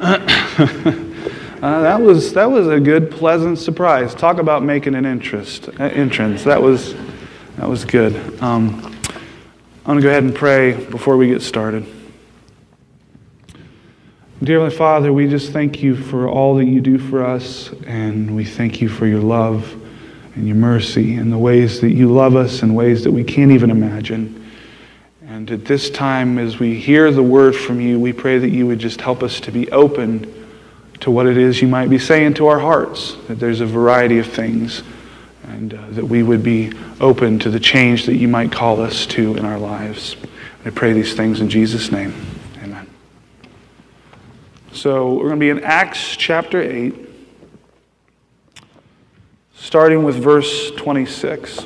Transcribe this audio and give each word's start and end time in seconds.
Uh, 1.60 1.82
that 1.82 2.00
was 2.00 2.32
that 2.32 2.50
was 2.50 2.66
a 2.68 2.80
good, 2.80 3.10
pleasant 3.10 3.58
surprise. 3.58 4.14
Talk 4.14 4.38
about 4.38 4.62
making 4.62 4.94
an 4.94 5.04
interest 5.04 5.68
uh, 5.78 5.84
entrance. 5.84 6.42
That 6.44 6.62
was 6.62 6.94
that 7.56 7.68
was 7.68 7.84
good. 7.84 8.16
Um, 8.42 8.98
I'm 9.84 9.96
to 9.96 10.02
go 10.02 10.08
ahead 10.08 10.24
and 10.24 10.34
pray 10.34 10.72
before 10.72 11.18
we 11.18 11.26
get 11.26 11.42
started. 11.42 11.84
Dear 14.42 14.70
Father, 14.70 15.12
we 15.12 15.28
just 15.28 15.52
thank 15.52 15.82
you 15.82 15.94
for 15.94 16.26
all 16.26 16.54
that 16.54 16.64
you 16.64 16.80
do 16.80 16.96
for 16.96 17.22
us, 17.22 17.70
and 17.86 18.34
we 18.34 18.46
thank 18.46 18.80
you 18.80 18.88
for 18.88 19.06
your 19.06 19.20
love 19.20 19.70
and 20.36 20.46
your 20.46 20.56
mercy 20.56 21.16
and 21.16 21.30
the 21.30 21.36
ways 21.36 21.82
that 21.82 21.90
you 21.92 22.10
love 22.10 22.36
us 22.36 22.62
in 22.62 22.72
ways 22.72 23.04
that 23.04 23.12
we 23.12 23.22
can't 23.22 23.50
even 23.50 23.70
imagine. 23.70 24.39
And 25.40 25.50
at 25.50 25.64
this 25.64 25.88
time, 25.88 26.36
as 26.38 26.58
we 26.58 26.78
hear 26.78 27.10
the 27.10 27.22
word 27.22 27.56
from 27.56 27.80
you, 27.80 27.98
we 27.98 28.12
pray 28.12 28.36
that 28.36 28.50
you 28.50 28.66
would 28.66 28.78
just 28.78 29.00
help 29.00 29.22
us 29.22 29.40
to 29.40 29.50
be 29.50 29.72
open 29.72 30.46
to 31.00 31.10
what 31.10 31.26
it 31.26 31.38
is 31.38 31.62
you 31.62 31.66
might 31.66 31.88
be 31.88 31.98
saying 31.98 32.34
to 32.34 32.48
our 32.48 32.58
hearts, 32.58 33.14
that 33.26 33.36
there's 33.36 33.62
a 33.62 33.66
variety 33.66 34.18
of 34.18 34.26
things, 34.26 34.82
and 35.44 35.72
uh, 35.72 35.86
that 35.92 36.04
we 36.04 36.22
would 36.22 36.42
be 36.42 36.74
open 37.00 37.38
to 37.38 37.48
the 37.48 37.58
change 37.58 38.04
that 38.04 38.16
you 38.16 38.28
might 38.28 38.52
call 38.52 38.82
us 38.82 39.06
to 39.06 39.34
in 39.34 39.46
our 39.46 39.58
lives. 39.58 40.14
I 40.66 40.68
pray 40.68 40.92
these 40.92 41.14
things 41.14 41.40
in 41.40 41.48
Jesus' 41.48 41.90
name. 41.90 42.12
Amen. 42.62 42.86
So 44.72 45.14
we're 45.14 45.28
going 45.30 45.36
to 45.36 45.40
be 45.40 45.48
in 45.48 45.64
Acts 45.64 46.18
chapter 46.18 46.60
8, 46.60 46.94
starting 49.54 50.04
with 50.04 50.16
verse 50.16 50.70
26. 50.72 51.64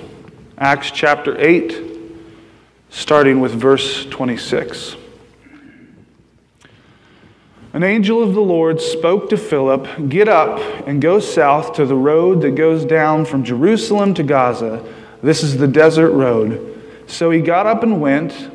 Acts 0.58 0.92
chapter 0.92 1.36
8, 1.36 1.93
starting 2.94 3.40
with 3.40 3.50
verse 3.50 4.06
26. 4.06 4.94
An 7.72 7.82
angel 7.82 8.22
of 8.22 8.34
the 8.34 8.40
Lord 8.40 8.80
spoke 8.80 9.28
to 9.30 9.36
Philip, 9.36 10.08
Get 10.08 10.28
up 10.28 10.60
and 10.86 11.02
go 11.02 11.18
south 11.18 11.72
to 11.74 11.86
the 11.86 11.96
road 11.96 12.40
that 12.42 12.52
goes 12.52 12.84
down 12.84 13.24
from 13.24 13.42
Jerusalem 13.42 14.14
to 14.14 14.22
Gaza. 14.22 14.84
This 15.24 15.42
is 15.42 15.56
the 15.56 15.66
desert 15.66 16.12
road. 16.12 16.80
So 17.08 17.32
he 17.32 17.40
got 17.40 17.66
up 17.66 17.82
and 17.82 18.00
went. 18.00 18.50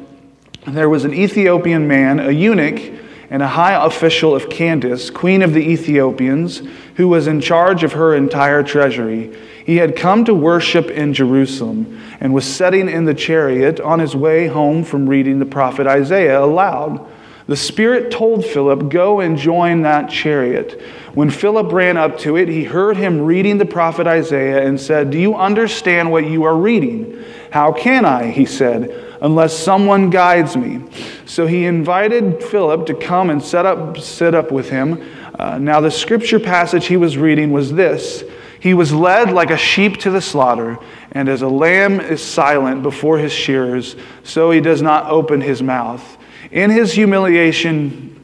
There 0.66 0.88
was 0.88 1.04
an 1.04 1.14
Ethiopian 1.14 1.86
man, 1.86 2.22
a 2.22 2.32
eunuch, 2.32 2.94
and 3.30 3.44
a 3.44 3.48
high 3.48 3.86
official 3.86 4.36
of 4.36 4.50
Candace, 4.50 5.10
queen 5.10 5.42
of 5.42 5.54
the 5.54 5.70
Ethiopians, 5.70 6.62
who 6.96 7.08
was 7.08 7.28
in 7.28 7.42
charge 7.42 7.84
of 7.84 7.94
her 7.94 8.16
entire 8.16 8.64
treasury. 8.64 9.36
He 9.66 9.78
had 9.78 9.96
come 9.96 10.26
to 10.26 10.34
worship 10.34 10.90
in 10.90 11.14
Jerusalem 11.14 12.02
and 12.20 12.34
was 12.34 12.46
sitting 12.46 12.90
in 12.90 13.06
the 13.06 13.14
chariot 13.14 13.80
on 13.80 14.00
his 14.00 14.16
way 14.16 14.48
home 14.48 14.84
from 14.84 15.08
reading 15.08 15.38
the 15.40 15.46
prophet 15.46 15.86
Isaiah 15.86 16.44
aloud. 16.44 17.08
The 17.46 17.56
Spirit 17.56 18.12
told 18.12 18.46
Philip, 18.46 18.90
Go 18.90 19.20
and 19.20 19.38
join 19.38 19.82
that 19.84 20.10
chariot. 20.10 20.82
When 21.14 21.30
Philip 21.30 21.72
ran 21.72 21.98
up 21.98 22.20
to 22.20 22.36
it, 22.36 22.48
he 22.48 22.64
heard 22.64 22.98
him 22.98 23.22
reading 23.22 23.58
the 23.58 23.66
prophet 23.66 24.06
Isaiah 24.06 24.68
and 24.68 24.80
said, 24.80 25.10
Do 25.12 25.20
you 25.20 25.36
understand 25.36 26.12
what 26.12 26.28
you 26.28 26.44
are 26.44 26.56
reading? 26.56 27.24
How 27.52 27.72
can 27.72 28.06
I? 28.06 28.30
He 28.30 28.46
said, 28.46 29.09
unless 29.22 29.58
someone 29.58 30.09
guides 30.09 30.56
me. 30.56 30.84
So 31.25 31.48
he 31.48 31.66
invited 31.66 32.44
Philip 32.44 32.86
to 32.88 32.94
come 32.94 33.30
and 33.30 33.44
set 33.44 33.66
up, 33.66 33.98
sit 34.00 34.34
up 34.34 34.52
with 34.52 34.70
him. 34.70 35.03
Uh, 35.38 35.58
now, 35.58 35.80
the 35.80 35.92
scripture 35.92 36.39
passage 36.39 36.88
he 36.88 36.98
was 36.98 37.17
reading 37.17 37.52
was 37.52 37.73
this 37.73 38.23
He 38.59 38.73
was 38.73 38.94
led 38.94 39.31
like 39.31 39.52
a 39.52 39.58
sheep 39.58 39.98
to 39.98 40.09
the 40.09 40.22
slaughter, 40.22 40.78
and 41.11 41.30
as 41.30 41.42
a 41.42 41.48
lamb 41.48 42.00
is 42.00 42.22
silent 42.22 42.84
before 42.84 43.17
his 43.17 43.31
shearers, 43.31 43.95
so 44.23 44.52
he 44.52 44.59
does 44.59 44.81
not 44.81 45.09
open 45.09 45.42
his 45.42 45.64
mouth. 45.64 46.17
In 46.52 46.72
his 46.72 46.94
humiliation, 46.94 48.22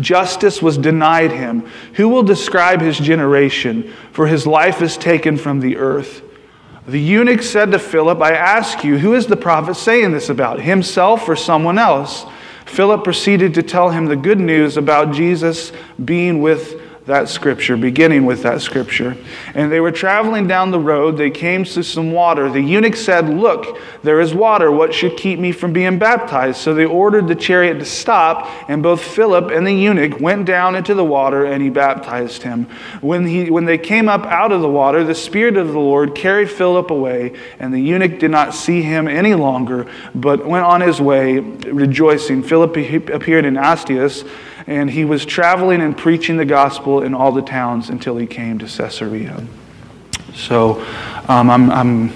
justice 0.00 0.62
was 0.62 0.78
denied 0.78 1.32
him. 1.32 1.68
Who 1.94 2.08
will 2.08 2.22
describe 2.22 2.80
his 2.80 2.98
generation? 2.98 3.92
For 4.12 4.26
his 4.26 4.46
life 4.46 4.80
is 4.80 4.96
taken 4.96 5.36
from 5.36 5.60
the 5.60 5.76
earth. 5.76 6.22
The 6.86 7.00
eunuch 7.00 7.42
said 7.42 7.72
to 7.72 7.78
Philip, 7.78 8.20
I 8.20 8.32
ask 8.32 8.84
you, 8.84 8.98
who 8.98 9.14
is 9.14 9.26
the 9.26 9.36
prophet 9.36 9.74
saying 9.74 10.12
this 10.12 10.28
about, 10.28 10.60
himself 10.60 11.26
or 11.28 11.36
someone 11.36 11.78
else? 11.78 12.26
Philip 12.66 13.04
proceeded 13.04 13.54
to 13.54 13.62
tell 13.62 13.90
him 13.90 14.06
the 14.06 14.16
good 14.16 14.38
news 14.38 14.76
about 14.76 15.14
Jesus 15.14 15.72
being 16.04 16.42
with 16.42 16.83
that 17.06 17.28
scripture, 17.28 17.76
beginning 17.76 18.24
with 18.24 18.42
that 18.42 18.62
scripture. 18.62 19.14
And 19.54 19.70
they 19.70 19.80
were 19.80 19.92
traveling 19.92 20.46
down 20.46 20.70
the 20.70 20.80
road. 20.80 21.18
They 21.18 21.30
came 21.30 21.64
to 21.64 21.82
some 21.82 22.12
water. 22.12 22.50
The 22.50 22.62
eunuch 22.62 22.96
said, 22.96 23.28
Look, 23.28 23.78
there 24.02 24.20
is 24.20 24.32
water. 24.32 24.72
What 24.72 24.94
should 24.94 25.16
keep 25.18 25.38
me 25.38 25.52
from 25.52 25.74
being 25.74 25.98
baptized? 25.98 26.58
So 26.58 26.72
they 26.72 26.86
ordered 26.86 27.28
the 27.28 27.34
chariot 27.34 27.78
to 27.80 27.84
stop, 27.84 28.48
and 28.70 28.82
both 28.82 29.02
Philip 29.02 29.50
and 29.50 29.66
the 29.66 29.72
eunuch 29.72 30.18
went 30.18 30.46
down 30.46 30.76
into 30.76 30.94
the 30.94 31.04
water, 31.04 31.44
and 31.44 31.62
he 31.62 31.68
baptized 31.68 32.42
him. 32.42 32.64
When, 33.02 33.26
he, 33.26 33.50
when 33.50 33.66
they 33.66 33.78
came 33.78 34.08
up 34.08 34.24
out 34.24 34.50
of 34.50 34.62
the 34.62 34.68
water, 34.68 35.04
the 35.04 35.14
Spirit 35.14 35.58
of 35.58 35.68
the 35.68 35.78
Lord 35.78 36.14
carried 36.14 36.50
Philip 36.50 36.90
away, 36.90 37.34
and 37.58 37.72
the 37.72 37.80
eunuch 37.80 38.18
did 38.18 38.30
not 38.30 38.54
see 38.54 38.80
him 38.80 39.08
any 39.08 39.34
longer, 39.34 39.86
but 40.14 40.46
went 40.46 40.64
on 40.64 40.80
his 40.80 41.02
way 41.02 41.38
rejoicing. 41.38 42.42
Philip 42.42 42.74
appeared 43.10 43.44
in 43.44 43.58
Azotus 43.58 44.24
and 44.66 44.90
he 44.90 45.04
was 45.04 45.26
traveling 45.26 45.80
and 45.80 45.96
preaching 45.96 46.36
the 46.36 46.44
gospel 46.44 47.02
in 47.02 47.14
all 47.14 47.32
the 47.32 47.42
towns 47.42 47.90
until 47.90 48.16
he 48.16 48.26
came 48.26 48.58
to 48.58 48.66
Caesarea. 48.66 49.44
So 50.34 50.84
um, 51.28 51.50
I'm, 51.50 51.70
I'm 51.70 52.12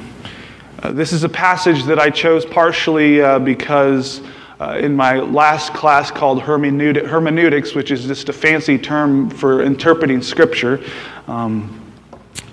uh, 0.83 0.93
this 0.93 1.13
is 1.13 1.25
a 1.25 1.29
passage 1.29 1.85
that 1.85 1.99
I 1.99 2.09
chose 2.09 2.47
partially 2.47 3.21
uh, 3.21 3.39
because 3.39 4.21
uh, 4.61 4.79
in 4.81 4.95
my 4.97 5.19
last 5.19 5.73
class 5.73 6.11
called 6.11 6.43
hermeneutics, 6.43 7.75
which 7.75 7.91
is 7.91 8.07
just 8.07 8.29
a 8.29 8.33
fancy 8.33 8.79
term 8.79 9.31
for 9.31 9.63
interpreting 9.63 10.23
scripture, 10.23 10.83
um, 11.27 11.78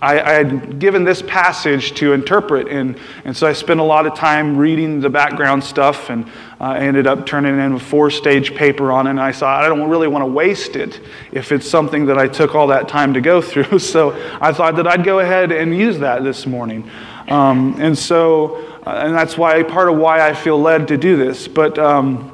I, 0.05 0.21
I, 0.21 0.33
had 0.33 0.77
given 0.77 1.03
this 1.03 1.23
passage 1.23 1.95
to 1.95 2.13
interpret, 2.13 2.67
and, 2.67 2.95
and 3.23 3.35
so 3.35 3.47
I 3.47 3.53
spent 3.53 3.79
a 3.79 3.83
lot 3.83 4.05
of 4.05 4.13
time 4.13 4.55
reading 4.55 4.99
the 4.99 5.09
background 5.09 5.63
stuff, 5.63 6.11
and 6.11 6.25
uh, 6.25 6.65
I 6.65 6.79
ended 6.81 7.07
up 7.07 7.25
turning 7.25 7.57
in 7.59 7.73
a 7.73 7.79
four 7.79 8.11
stage 8.11 8.53
paper 8.53 8.91
on 8.91 9.07
it. 9.07 9.11
And 9.11 9.19
I 9.19 9.31
thought, 9.31 9.63
I 9.63 9.67
don't 9.67 9.89
really 9.89 10.07
want 10.07 10.21
to 10.21 10.27
waste 10.27 10.75
it 10.75 11.01
if 11.31 11.51
it's 11.51 11.67
something 11.67 12.05
that 12.05 12.19
I 12.19 12.27
took 12.27 12.53
all 12.53 12.67
that 12.67 12.87
time 12.87 13.15
to 13.15 13.21
go 13.21 13.41
through. 13.49 13.79
So 13.79 14.11
I 14.39 14.53
thought 14.53 14.75
that 14.75 14.85
I'd 14.85 15.03
go 15.03 15.21
ahead 15.21 15.51
and 15.51 15.75
use 15.75 15.97
that 15.99 16.23
this 16.23 16.45
morning. 16.45 16.87
Um, 17.27 17.75
and 17.79 17.97
so, 17.97 18.57
uh, 18.85 19.01
and 19.05 19.15
that's 19.15 19.39
why 19.39 19.63
part 19.63 19.89
of 19.89 19.97
why 19.97 20.21
I 20.21 20.35
feel 20.35 20.61
led 20.61 20.87
to 20.89 20.97
do 20.97 21.17
this. 21.17 21.47
But, 21.47 21.79
um, 21.79 22.31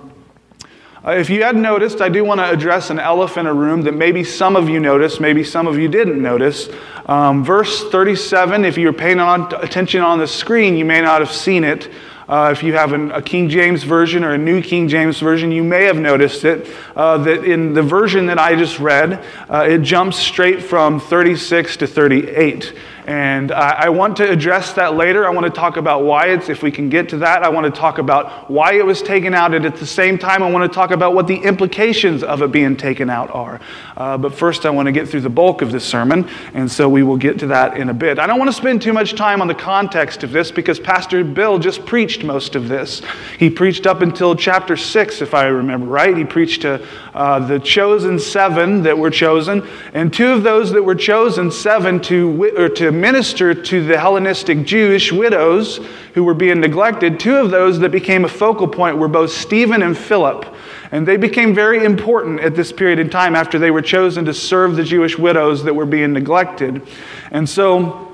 uh, 1.04 1.12
if 1.12 1.32
you 1.32 1.44
hadn't 1.44 1.64
noticed, 1.64 2.00
I 2.00 2.10
do 2.10 2.24
want 2.24 2.40
to 2.40 2.50
address 2.50 2.92
an 2.92 3.00
elephant 3.00 3.48
in 3.48 3.52
a 3.52 3.54
room 3.54 3.82
that 3.84 3.94
maybe 3.94 4.24
some 4.24 4.56
of 4.56 4.70
you 4.70 4.80
noticed, 4.80 5.20
maybe 5.20 5.44
some 5.44 5.66
of 5.66 5.80
you 5.80 5.88
didn't 5.88 6.22
notice. 6.22 6.70
Um, 7.08 7.44
verse 7.44 7.90
37, 7.90 8.66
if 8.66 8.78
you're 8.78 8.94
paying 8.94 9.20
on, 9.20 9.52
attention 9.64 10.02
on 10.02 10.20
the 10.20 10.28
screen, 10.28 10.78
you 10.78 10.86
may 10.86 11.02
not 11.02 11.22
have 11.22 11.32
seen 11.32 11.64
it. 11.64 11.90
Uh, 12.30 12.50
if 12.52 12.62
you 12.62 12.74
have 12.74 12.94
an, 12.94 13.12
a 13.12 13.22
King 13.22 13.50
James 13.50 13.84
version 13.84 14.24
or 14.24 14.34
a 14.34 14.38
New 14.38 14.62
King 14.62 14.88
James 14.88 15.20
version, 15.20 15.52
you 15.52 15.64
may 15.64 15.86
have 15.86 15.98
noticed 15.98 16.46
it. 16.46 16.70
Uh, 16.96 17.18
that 17.18 17.44
in 17.46 17.74
the 17.74 17.82
version 17.82 18.28
that 18.28 18.38
I 18.38 18.56
just 18.56 18.80
read, 18.80 19.26
uh, 19.50 19.66
it 19.68 19.80
jumps 19.80 20.18
straight 20.18 20.62
from 20.62 21.00
36 21.00 21.78
to 21.78 21.88
38. 21.88 22.74
And 23.08 23.52
I 23.52 23.90
want 23.90 24.18
to 24.18 24.30
address 24.30 24.74
that 24.74 24.96
later. 24.96 25.26
I 25.26 25.30
want 25.30 25.46
to 25.46 25.52
talk 25.52 25.78
about 25.78 26.04
why 26.04 26.28
it's, 26.28 26.50
if 26.50 26.62
we 26.62 26.72
can 26.72 26.90
get 26.90 27.10
to 27.10 27.18
that, 27.18 27.44
I 27.44 27.50
want 27.50 27.74
to 27.74 27.80
talk 27.80 27.98
about 27.98 28.50
why 28.50 28.74
it 28.74 28.86
was 28.86 29.02
taken 29.02 29.34
out. 29.34 29.54
And 29.54 29.66
at 29.66 29.76
the 29.76 29.86
same 29.86 30.18
time, 30.18 30.44
I 30.44 30.52
want 30.52 30.72
to 30.72 30.74
talk 30.74 30.92
about 30.92 31.14
what 31.14 31.28
the 31.28 31.38
implications 31.38 32.24
of 32.24 32.42
it 32.42 32.52
being 32.52 32.78
taken 32.78 33.10
out 33.10 33.34
are. 33.34 33.60
Uh, 33.98 34.18
but 34.18 34.34
first, 34.34 34.66
I 34.66 34.70
want 34.70 34.86
to 34.86 34.92
get 34.92 35.08
through 35.08 35.22
the 35.22 35.30
bulk 35.30 35.62
of 35.62 35.72
this 35.72 35.86
sermon. 35.86 36.30
And 36.54 36.72
so 36.72 36.88
we 36.88 37.04
will 37.04 37.18
get 37.18 37.40
to 37.40 37.48
that 37.48 37.78
in 37.78 37.90
a 37.90 37.94
bit. 37.94 38.20
I 38.20 38.28
don't 38.28 38.38
want 38.38 38.50
to 38.50 38.58
spend 38.58 38.82
too 38.82 38.94
much 38.94 39.16
time 39.16 39.42
on 39.42 39.48
the 39.48 39.56
context 39.56 40.24
of 40.24 40.32
this 40.32 40.52
because 40.52 40.80
Pastor 40.80 41.24
Bill 41.24 41.58
just 41.60 41.86
preached 41.86 42.24
most 42.24 42.56
of 42.56 42.68
this. 42.68 43.02
He 43.40 43.50
preached 43.50 43.88
up 43.88 44.02
until 44.02 44.36
chapter 44.36 44.78
6, 44.78 45.22
if 45.22 45.34
I 45.34 45.46
remember 45.46 45.88
right. 45.88 46.16
He 46.16 46.24
preached 46.24 46.62
to 46.62 46.86
uh, 47.14 47.40
the 47.40 47.60
chosen 47.60 48.20
seven 48.20 48.84
that 48.84 48.98
were 48.98 49.10
chosen, 49.10 49.68
and 49.94 50.14
two 50.14 50.28
of 50.28 50.44
those 50.44 50.72
that 50.72 50.84
were 50.84 50.96
chosen, 50.96 51.52
seven, 51.52 52.00
to, 52.02 52.56
or 52.58 52.70
to 52.70 52.91
minister 52.92 53.54
to 53.54 53.86
the 53.86 53.98
Hellenistic 53.98 54.66
Jewish 54.66 55.12
widows 55.12 55.80
who 56.14 56.24
were 56.24 56.34
being 56.34 56.60
neglected. 56.60 57.20
Two 57.20 57.36
of 57.38 57.52
those 57.52 57.80
that 57.80 57.92
became 57.92 58.26
a 58.26 58.30
focal 58.30 58.68
point 58.68 58.98
were 58.98 59.08
both 59.08 59.32
Stephen 59.32 59.82
and 59.82 59.98
Philip. 59.98 60.46
And 60.92 61.08
they 61.08 61.18
became 61.18 61.56
very 61.56 61.86
important 61.86 62.42
at 62.42 62.56
this 62.56 62.72
period 62.72 63.00
in 63.00 63.10
time 63.10 63.36
after 63.36 63.58
they 63.58 63.72
were 63.72 63.82
chosen 63.82 64.26
to 64.26 64.34
serve 64.34 64.76
the 64.76 64.84
Jewish 64.84 65.18
widows 65.18 65.64
that 65.64 65.74
were 65.74 65.86
being 65.86 66.12
neglected. 66.12 66.86
And 67.32 67.48
so, 67.50 68.11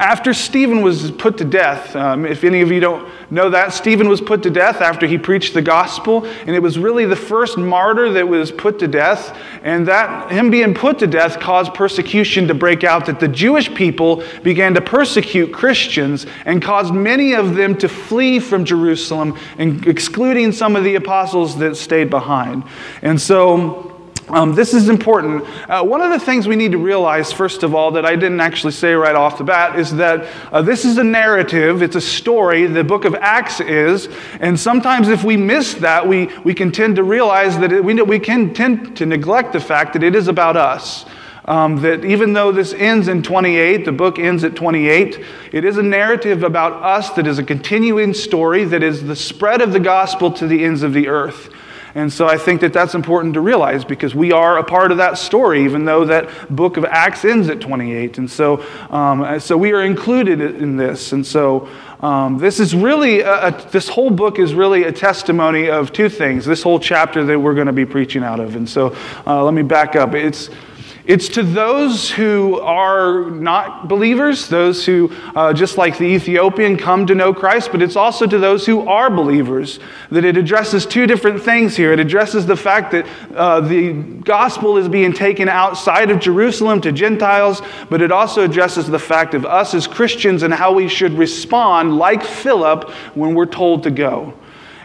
after 0.00 0.32
Stephen 0.32 0.80
was 0.80 1.10
put 1.10 1.36
to 1.36 1.44
death, 1.44 1.94
um, 1.94 2.24
if 2.24 2.42
any 2.42 2.62
of 2.62 2.72
you 2.72 2.80
don't 2.80 3.06
know 3.30 3.50
that, 3.50 3.74
Stephen 3.74 4.08
was 4.08 4.18
put 4.22 4.42
to 4.44 4.50
death 4.50 4.80
after 4.80 5.06
he 5.06 5.18
preached 5.18 5.52
the 5.52 5.60
gospel, 5.60 6.24
and 6.24 6.50
it 6.50 6.62
was 6.62 6.78
really 6.78 7.04
the 7.04 7.14
first 7.14 7.58
martyr 7.58 8.10
that 8.10 8.26
was 8.26 8.50
put 8.50 8.78
to 8.78 8.88
death. 8.88 9.38
And 9.62 9.86
that 9.88 10.32
him 10.32 10.50
being 10.50 10.72
put 10.72 10.98
to 11.00 11.06
death 11.06 11.38
caused 11.38 11.74
persecution 11.74 12.48
to 12.48 12.54
break 12.54 12.82
out, 12.82 13.04
that 13.06 13.20
the 13.20 13.28
Jewish 13.28 13.72
people 13.74 14.24
began 14.42 14.72
to 14.72 14.80
persecute 14.80 15.52
Christians 15.52 16.24
and 16.46 16.62
caused 16.62 16.94
many 16.94 17.34
of 17.34 17.54
them 17.54 17.76
to 17.76 17.88
flee 17.88 18.40
from 18.40 18.64
Jerusalem, 18.64 19.38
and 19.58 19.86
excluding 19.86 20.52
some 20.52 20.76
of 20.76 20.84
the 20.84 20.94
apostles 20.94 21.58
that 21.58 21.76
stayed 21.76 22.08
behind. 22.08 22.64
And 23.02 23.20
so 23.20 23.89
um, 24.32 24.54
this 24.54 24.74
is 24.74 24.88
important. 24.88 25.44
Uh, 25.68 25.82
one 25.82 26.00
of 26.00 26.10
the 26.10 26.18
things 26.18 26.46
we 26.46 26.56
need 26.56 26.72
to 26.72 26.78
realize, 26.78 27.32
first 27.32 27.62
of 27.62 27.74
all, 27.74 27.90
that 27.92 28.06
I 28.06 28.14
didn't 28.14 28.40
actually 28.40 28.72
say 28.72 28.94
right 28.94 29.14
off 29.14 29.38
the 29.38 29.44
bat, 29.44 29.78
is 29.78 29.94
that 29.96 30.28
uh, 30.52 30.62
this 30.62 30.84
is 30.84 30.98
a 30.98 31.04
narrative, 31.04 31.82
it's 31.82 31.96
a 31.96 32.00
story, 32.00 32.66
the 32.66 32.84
book 32.84 33.04
of 33.04 33.14
Acts 33.16 33.60
is. 33.60 34.08
And 34.40 34.58
sometimes 34.58 35.08
if 35.08 35.24
we 35.24 35.36
miss 35.36 35.74
that, 35.74 36.06
we, 36.06 36.26
we 36.44 36.54
can 36.54 36.70
tend 36.70 36.96
to 36.96 37.02
realize 37.02 37.58
that 37.58 37.72
it, 37.72 37.84
we, 37.84 38.00
we 38.02 38.18
can 38.18 38.54
tend 38.54 38.96
to 38.98 39.06
neglect 39.06 39.52
the 39.52 39.60
fact 39.60 39.94
that 39.94 40.02
it 40.02 40.14
is 40.14 40.28
about 40.28 40.56
us. 40.56 41.04
Um, 41.46 41.80
that 41.82 42.04
even 42.04 42.32
though 42.32 42.52
this 42.52 42.72
ends 42.72 43.08
in 43.08 43.22
28, 43.22 43.84
the 43.84 43.92
book 43.92 44.18
ends 44.18 44.44
at 44.44 44.54
28, 44.54 45.24
it 45.52 45.64
is 45.64 45.78
a 45.78 45.82
narrative 45.82 46.44
about 46.44 46.74
us 46.74 47.10
that 47.14 47.26
is 47.26 47.38
a 47.38 47.42
continuing 47.42 48.14
story 48.14 48.64
that 48.64 48.84
is 48.84 49.02
the 49.02 49.16
spread 49.16 49.60
of 49.60 49.72
the 49.72 49.80
gospel 49.80 50.30
to 50.32 50.46
the 50.46 50.64
ends 50.64 50.82
of 50.82 50.92
the 50.92 51.08
earth. 51.08 51.50
And 51.94 52.12
so 52.12 52.26
I 52.26 52.36
think 52.38 52.60
that 52.60 52.72
that's 52.72 52.94
important 52.94 53.34
to 53.34 53.40
realize 53.40 53.84
because 53.84 54.14
we 54.14 54.32
are 54.32 54.58
a 54.58 54.64
part 54.64 54.92
of 54.92 54.98
that 54.98 55.18
story, 55.18 55.64
even 55.64 55.84
though 55.84 56.04
that 56.04 56.54
book 56.54 56.76
of 56.76 56.84
Acts 56.84 57.24
ends 57.24 57.48
at 57.48 57.60
28. 57.60 58.18
And 58.18 58.30
so, 58.30 58.64
um, 58.90 59.40
so 59.40 59.56
we 59.56 59.72
are 59.72 59.82
included 59.82 60.40
in 60.40 60.76
this. 60.76 61.12
And 61.12 61.26
so 61.26 61.68
um, 62.00 62.38
this 62.38 62.60
is 62.60 62.74
really, 62.74 63.20
a, 63.20 63.48
a, 63.48 63.70
this 63.70 63.88
whole 63.88 64.10
book 64.10 64.38
is 64.38 64.54
really 64.54 64.84
a 64.84 64.92
testimony 64.92 65.68
of 65.68 65.92
two 65.92 66.08
things. 66.08 66.44
This 66.44 66.62
whole 66.62 66.80
chapter 66.80 67.24
that 67.24 67.38
we're 67.38 67.54
going 67.54 67.66
to 67.66 67.72
be 67.72 67.86
preaching 67.86 68.22
out 68.22 68.40
of. 68.40 68.56
And 68.56 68.68
so 68.68 68.96
uh, 69.26 69.42
let 69.44 69.54
me 69.54 69.62
back 69.62 69.96
up. 69.96 70.14
It's, 70.14 70.50
it's 71.06 71.28
to 71.30 71.42
those 71.42 72.10
who 72.10 72.60
are 72.60 73.30
not 73.30 73.88
believers, 73.88 74.48
those 74.48 74.84
who, 74.84 75.10
uh, 75.34 75.52
just 75.52 75.78
like 75.78 75.96
the 75.96 76.04
Ethiopian, 76.04 76.76
come 76.76 77.06
to 77.06 77.14
know 77.14 77.32
Christ, 77.32 77.70
but 77.72 77.80
it's 77.80 77.96
also 77.96 78.26
to 78.26 78.38
those 78.38 78.66
who 78.66 78.86
are 78.88 79.10
believers 79.10 79.80
that 80.10 80.24
it 80.24 80.36
addresses 80.36 80.84
two 80.84 81.06
different 81.06 81.42
things 81.42 81.76
here. 81.76 81.92
It 81.92 82.00
addresses 82.00 82.46
the 82.46 82.56
fact 82.56 82.92
that 82.92 83.06
uh, 83.34 83.60
the 83.60 83.92
gospel 83.92 84.76
is 84.76 84.88
being 84.88 85.12
taken 85.12 85.48
outside 85.48 86.10
of 86.10 86.20
Jerusalem 86.20 86.80
to 86.82 86.92
Gentiles, 86.92 87.62
but 87.88 88.02
it 88.02 88.12
also 88.12 88.44
addresses 88.44 88.86
the 88.86 88.98
fact 88.98 89.34
of 89.34 89.46
us 89.46 89.74
as 89.74 89.86
Christians 89.86 90.42
and 90.42 90.52
how 90.52 90.72
we 90.72 90.86
should 90.86 91.12
respond, 91.12 91.96
like 91.96 92.22
Philip, 92.22 92.90
when 93.14 93.34
we're 93.34 93.46
told 93.46 93.82
to 93.84 93.90
go. 93.90 94.34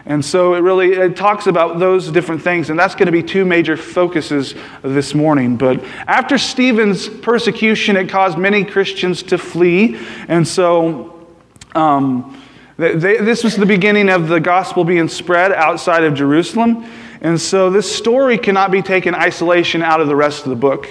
And 0.06 0.24
so 0.24 0.54
it 0.54 0.60
really 0.60 0.92
it 0.92 1.16
talks 1.16 1.48
about 1.48 1.80
those 1.80 2.10
different 2.12 2.40
things, 2.40 2.70
and 2.70 2.78
that's 2.78 2.94
going 2.94 3.06
to 3.06 3.12
be 3.12 3.24
two 3.24 3.44
major 3.44 3.76
focuses 3.76 4.54
this 4.82 5.14
morning. 5.14 5.56
But 5.56 5.82
after 6.06 6.38
Stephen's 6.38 7.08
persecution, 7.08 7.96
it 7.96 8.08
caused 8.08 8.38
many 8.38 8.64
Christians 8.64 9.24
to 9.24 9.36
flee, 9.36 9.98
and 10.28 10.46
so 10.46 11.26
um, 11.74 12.40
they, 12.76 12.94
this 12.94 13.42
was 13.42 13.56
the 13.56 13.66
beginning 13.66 14.08
of 14.08 14.28
the 14.28 14.38
gospel 14.38 14.84
being 14.84 15.08
spread 15.08 15.52
outside 15.52 16.04
of 16.04 16.14
Jerusalem. 16.14 16.84
And 17.20 17.40
so 17.40 17.70
this 17.70 17.90
story 17.90 18.38
cannot 18.38 18.70
be 18.70 18.82
taken 18.82 19.14
isolation 19.14 19.82
out 19.82 20.00
of 20.00 20.06
the 20.06 20.14
rest 20.14 20.44
of 20.44 20.50
the 20.50 20.56
book 20.56 20.86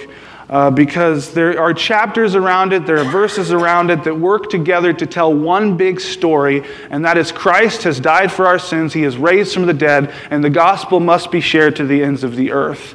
uh, 0.48 0.70
because 0.70 1.34
there 1.34 1.60
are 1.60 1.74
chapters 1.74 2.34
around 2.34 2.72
it, 2.72 2.86
there 2.86 2.98
are 2.98 3.04
verses 3.04 3.52
around 3.52 3.90
it 3.90 4.04
that 4.04 4.14
work 4.14 4.48
together 4.48 4.92
to 4.92 5.06
tell 5.06 5.34
one 5.34 5.76
big 5.76 6.00
story, 6.00 6.62
and 6.90 7.04
that 7.04 7.18
is 7.18 7.32
Christ 7.32 7.82
has 7.82 7.98
died 7.98 8.30
for 8.30 8.46
our 8.46 8.58
sins, 8.58 8.92
he 8.92 9.02
is 9.02 9.16
raised 9.16 9.52
from 9.52 9.66
the 9.66 9.74
dead, 9.74 10.14
and 10.30 10.44
the 10.44 10.50
gospel 10.50 11.00
must 11.00 11.32
be 11.32 11.40
shared 11.40 11.76
to 11.76 11.86
the 11.86 12.02
ends 12.02 12.22
of 12.22 12.36
the 12.36 12.52
earth. 12.52 12.94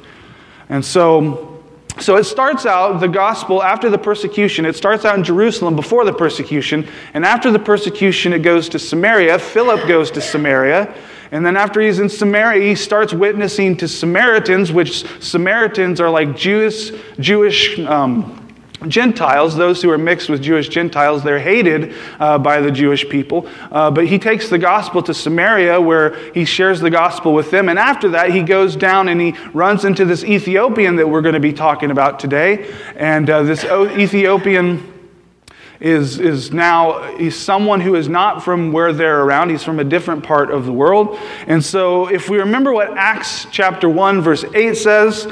And 0.69 0.85
so, 0.85 1.50
so 1.99 2.15
it 2.15 2.23
starts 2.23 2.65
out, 2.65 2.99
the 2.99 3.07
gospel, 3.07 3.61
after 3.61 3.89
the 3.89 3.97
persecution, 3.97 4.65
it 4.65 4.75
starts 4.75 5.05
out 5.05 5.17
in 5.17 5.23
Jerusalem 5.23 5.75
before 5.75 6.05
the 6.05 6.13
persecution, 6.13 6.87
and 7.13 7.25
after 7.25 7.51
the 7.51 7.59
persecution, 7.59 8.33
it 8.33 8.39
goes 8.39 8.69
to 8.69 8.79
Samaria. 8.79 9.37
Philip 9.39 9.87
goes 9.87 10.11
to 10.11 10.21
Samaria. 10.21 10.93
And 11.31 11.45
then 11.45 11.55
after 11.55 11.79
he's 11.79 11.99
in 11.99 12.09
Samaria, 12.09 12.67
he 12.67 12.75
starts 12.75 13.13
witnessing 13.13 13.77
to 13.77 13.87
Samaritans, 13.87 14.71
which 14.71 15.05
Samaritans 15.23 16.01
are 16.01 16.09
like 16.09 16.35
Jewish, 16.35 16.91
Jewish 17.19 17.79
um, 17.79 18.40
Gentiles, 18.87 19.55
those 19.55 19.81
who 19.81 19.89
are 19.91 19.97
mixed 19.97 20.29
with 20.29 20.41
Jewish 20.41 20.69
Gentiles, 20.69 21.23
they're 21.23 21.39
hated 21.39 21.93
uh, 22.19 22.37
by 22.37 22.61
the 22.61 22.71
Jewish 22.71 23.07
people. 23.07 23.47
Uh, 23.71 23.91
but 23.91 24.07
he 24.07 24.17
takes 24.17 24.49
the 24.49 24.57
gospel 24.57 25.03
to 25.03 25.13
Samaria 25.13 25.79
where 25.79 26.15
he 26.33 26.45
shares 26.45 26.79
the 26.79 26.89
gospel 26.89 27.33
with 27.33 27.51
them. 27.51 27.69
And 27.69 27.77
after 27.77 28.09
that, 28.09 28.31
he 28.31 28.41
goes 28.41 28.75
down 28.75 29.07
and 29.07 29.21
he 29.21 29.35
runs 29.53 29.85
into 29.85 30.05
this 30.05 30.23
Ethiopian 30.23 30.95
that 30.95 31.07
we're 31.07 31.21
going 31.21 31.35
to 31.35 31.39
be 31.39 31.53
talking 31.53 31.91
about 31.91 32.19
today. 32.19 32.73
And 32.95 33.29
uh, 33.29 33.43
this 33.43 33.63
Ethiopian 33.63 34.91
is, 35.81 36.19
is 36.19 36.51
now 36.51 37.17
he's 37.17 37.35
someone 37.35 37.81
who 37.81 37.95
is 37.95 38.07
not 38.07 38.43
from 38.43 38.71
where 38.71 38.93
they're 38.93 39.21
around. 39.21 39.49
He's 39.49 39.63
from 39.63 39.79
a 39.79 39.83
different 39.83 40.23
part 40.23 40.51
of 40.51 40.65
the 40.65 40.71
world. 40.71 41.17
And 41.47 41.63
so 41.65 42.07
if 42.07 42.29
we 42.29 42.37
remember 42.37 42.71
what 42.71 42.95
Acts 42.95 43.47
chapter 43.51 43.89
1, 43.89 44.21
verse 44.21 44.45
8 44.53 44.75
says, 44.75 45.27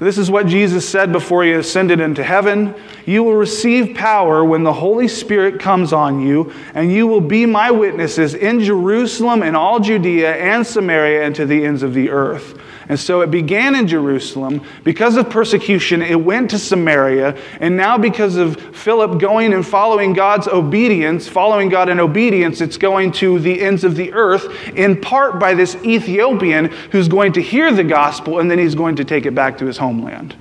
this 0.00 0.16
is 0.16 0.30
what 0.30 0.46
Jesus 0.46 0.88
said 0.88 1.12
before 1.12 1.44
he 1.44 1.52
ascended 1.52 2.00
into 2.00 2.24
heaven. 2.24 2.74
You 3.04 3.22
will 3.22 3.34
receive 3.34 3.94
power 3.94 4.42
when 4.42 4.62
the 4.62 4.72
Holy 4.72 5.08
Spirit 5.08 5.60
comes 5.60 5.92
on 5.92 6.20
you, 6.26 6.54
and 6.72 6.90
you 6.90 7.06
will 7.06 7.20
be 7.20 7.44
my 7.44 7.70
witnesses 7.70 8.34
in 8.34 8.60
Jerusalem 8.60 9.42
and 9.42 9.54
all 9.54 9.78
Judea 9.78 10.36
and 10.36 10.66
Samaria 10.66 11.26
and 11.26 11.34
to 11.36 11.44
the 11.44 11.66
ends 11.66 11.82
of 11.82 11.92
the 11.92 12.08
earth. 12.08 12.58
And 12.90 12.98
so 12.98 13.20
it 13.20 13.30
began 13.30 13.76
in 13.76 13.86
Jerusalem. 13.86 14.62
Because 14.82 15.16
of 15.16 15.30
persecution, 15.30 16.02
it 16.02 16.20
went 16.20 16.50
to 16.50 16.58
Samaria. 16.58 17.38
And 17.60 17.76
now, 17.76 17.96
because 17.96 18.34
of 18.34 18.60
Philip 18.74 19.20
going 19.20 19.52
and 19.52 19.64
following 19.64 20.12
God's 20.12 20.48
obedience, 20.48 21.28
following 21.28 21.68
God 21.68 21.88
in 21.88 22.00
obedience, 22.00 22.60
it's 22.60 22.76
going 22.76 23.12
to 23.12 23.38
the 23.38 23.62
ends 23.62 23.84
of 23.84 23.94
the 23.94 24.12
earth, 24.12 24.52
in 24.70 25.00
part 25.00 25.38
by 25.38 25.54
this 25.54 25.76
Ethiopian 25.84 26.64
who's 26.90 27.06
going 27.06 27.32
to 27.34 27.40
hear 27.40 27.72
the 27.72 27.84
gospel 27.84 28.40
and 28.40 28.50
then 28.50 28.58
he's 28.58 28.74
going 28.74 28.96
to 28.96 29.04
take 29.04 29.24
it 29.24 29.36
back 29.36 29.56
to 29.58 29.66
his 29.66 29.78
homeland. 29.78 30.34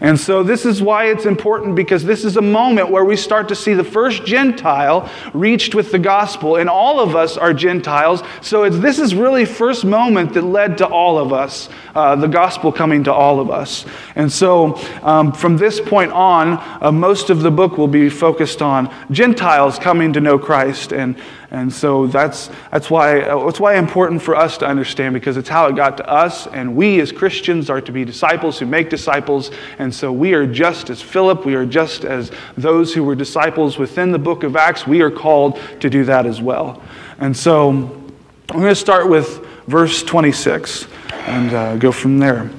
And 0.00 0.18
so, 0.18 0.42
this 0.42 0.64
is 0.66 0.82
why 0.82 1.06
it's 1.06 1.26
important 1.26 1.74
because 1.74 2.04
this 2.04 2.24
is 2.24 2.36
a 2.36 2.42
moment 2.42 2.90
where 2.90 3.04
we 3.04 3.16
start 3.16 3.48
to 3.48 3.54
see 3.54 3.74
the 3.74 3.84
first 3.84 4.24
Gentile 4.24 5.10
reached 5.32 5.74
with 5.74 5.92
the 5.92 5.98
gospel. 5.98 6.56
And 6.56 6.68
all 6.68 7.00
of 7.00 7.16
us 7.16 7.36
are 7.36 7.52
Gentiles. 7.54 8.22
So, 8.40 8.68
this 8.68 8.98
is 8.98 9.14
really 9.14 9.44
first 9.44 9.84
moment 9.84 10.34
that 10.34 10.42
led 10.42 10.78
to 10.78 10.86
all 10.86 11.18
of 11.18 11.32
us, 11.32 11.68
uh, 11.94 12.16
the 12.16 12.28
gospel 12.28 12.72
coming 12.72 13.04
to 13.04 13.12
all 13.12 13.40
of 13.40 13.50
us. 13.50 13.86
And 14.14 14.30
so, 14.30 14.78
um, 15.02 15.32
from 15.32 15.56
this 15.56 15.80
point 15.80 16.12
on, 16.12 16.62
uh, 16.80 16.92
most 16.92 17.30
of 17.30 17.40
the 17.40 17.50
book 17.50 17.78
will 17.78 17.88
be 17.88 18.08
focused 18.08 18.62
on 18.62 18.92
Gentiles 19.10 19.78
coming 19.78 20.12
to 20.12 20.20
know 20.20 20.38
Christ. 20.38 20.92
And 20.92 21.16
and 21.50 21.72
so 21.72 22.06
that's, 22.08 22.50
that's, 22.72 22.90
why, 22.90 23.20
that's 23.20 23.60
why 23.60 23.76
important 23.76 24.20
for 24.20 24.34
us 24.34 24.58
to 24.58 24.66
understand 24.66 25.14
because 25.14 25.36
it's 25.36 25.48
how 25.48 25.66
it 25.66 25.76
got 25.76 25.96
to 25.98 26.08
us. 26.08 26.46
And 26.48 26.74
we 26.74 27.00
as 27.00 27.12
Christians 27.12 27.70
are 27.70 27.80
to 27.80 27.92
be 27.92 28.04
disciples 28.04 28.58
who 28.58 28.66
make 28.66 28.90
disciples. 28.90 29.52
And 29.78 29.94
so 29.94 30.12
we 30.12 30.34
are 30.34 30.46
just 30.46 30.90
as 30.90 31.00
Philip, 31.00 31.44
we 31.44 31.54
are 31.54 31.64
just 31.64 32.04
as 32.04 32.32
those 32.56 32.94
who 32.94 33.04
were 33.04 33.14
disciples 33.14 33.78
within 33.78 34.10
the 34.10 34.18
book 34.18 34.42
of 34.42 34.56
Acts. 34.56 34.86
We 34.86 35.02
are 35.02 35.10
called 35.10 35.60
to 35.80 35.88
do 35.88 36.04
that 36.04 36.26
as 36.26 36.42
well. 36.42 36.82
And 37.18 37.36
so 37.36 37.70
I'm 37.70 38.60
going 38.60 38.64
to 38.68 38.74
start 38.74 39.08
with 39.08 39.44
verse 39.66 40.02
26 40.02 40.88
and 41.10 41.52
uh, 41.52 41.76
go 41.76 41.92
from 41.92 42.18
there. 42.18 42.50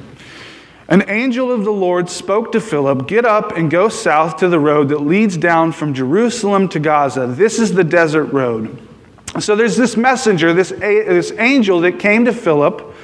An 0.90 1.10
angel 1.10 1.52
of 1.52 1.66
the 1.66 1.72
Lord 1.72 2.10
spoke 2.10 2.54
to 2.54 2.62
Philip, 2.62 3.10
Get 3.10 3.26
up 3.26 3.58
and 3.58 3.70
go 3.70 3.90
south 3.90 4.38
to 4.38 4.48
the 4.48 4.60
road 4.60 4.88
that 4.90 5.00
leads 5.00 5.36
down 5.36 5.74
from 5.74 5.94
Jerusalem 5.94 6.70
to 6.70 6.80
Gaza. 6.80 7.28
This 7.28 7.60
is 7.60 7.74
the 7.74 7.84
desert 7.84 8.28
road. 8.28 8.87
So 9.40 9.56
there's 9.56 9.78
this 9.78 9.96
messenger, 9.96 10.54
this, 10.54 10.70
this 10.70 11.32
angel 11.38 11.82
that 11.82 12.00
came 12.00 12.26
to 12.26 12.34
Philip, 12.34 12.96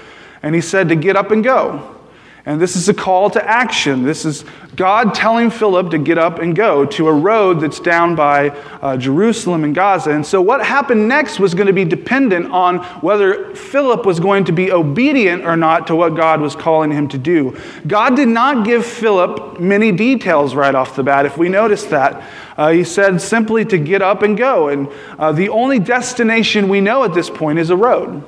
and 0.42 0.56
he 0.56 0.62
said 0.62 0.90
to 0.90 0.96
get 0.96 1.16
up 1.16 1.32
and 1.32 1.44
go. 1.44 1.96
And 2.46 2.60
this 2.60 2.76
is 2.76 2.90
a 2.90 2.94
call 2.94 3.30
to 3.30 3.50
action. 3.50 4.04
This 4.04 4.26
is 4.26 4.44
God 4.76 5.14
telling 5.14 5.50
Philip 5.50 5.92
to 5.92 5.98
get 5.98 6.18
up 6.18 6.40
and 6.40 6.54
go 6.54 6.86
to 6.86 7.08
a 7.08 7.14
road 7.14 7.62
that's 7.62 7.80
down 7.80 8.16
by 8.16 8.50
uh, 8.50 8.98
Jerusalem 8.98 9.64
and 9.64 9.74
Gaza. 9.74 10.12
And 10.12 10.26
so, 10.26 10.42
what 10.42 10.66
happened 10.66 11.08
next 11.08 11.40
was 11.40 11.54
going 11.54 11.68
to 11.68 11.74
be 11.74 11.86
dependent 11.86 12.52
on 12.52 12.80
whether 13.00 13.56
Philip 13.56 14.06
was 14.06 14.20
going 14.20 14.44
to 14.46 14.52
be 14.52 14.74
obedient 14.74 15.46
or 15.46 15.56
not 15.56 15.88
to 15.88 15.96
what 15.96 16.16
God 16.16 16.42
was 16.42 16.54
calling 16.54 16.92
him 16.92 17.08
to 17.10 17.18
do. 17.18 17.58
God 17.88 18.18
did 18.18 18.28
not 18.28 18.66
give 18.66 18.86
Philip 18.86 19.62
many 19.62 19.94
details 19.94 20.54
right 20.54 20.76
off 20.76 20.98
the 20.98 21.04
bat, 21.04 21.26
if 21.26 21.38
we 21.38 21.48
notice 21.48 21.86
that. 21.86 22.30
Uh, 22.58 22.72
he 22.72 22.84
said 22.84 23.22
simply 23.22 23.64
to 23.64 23.78
get 23.78 24.02
up 24.02 24.22
and 24.22 24.38
go. 24.38 24.68
And 24.68 24.90
uh, 25.18 25.32
the 25.32 25.48
only 25.48 25.80
destination 25.80 26.68
we 26.68 26.82
know 26.82 27.06
at 27.06 27.14
this 27.14 27.30
point 27.30 27.60
is 27.60 27.70
a 27.70 27.78
road. 27.78 28.22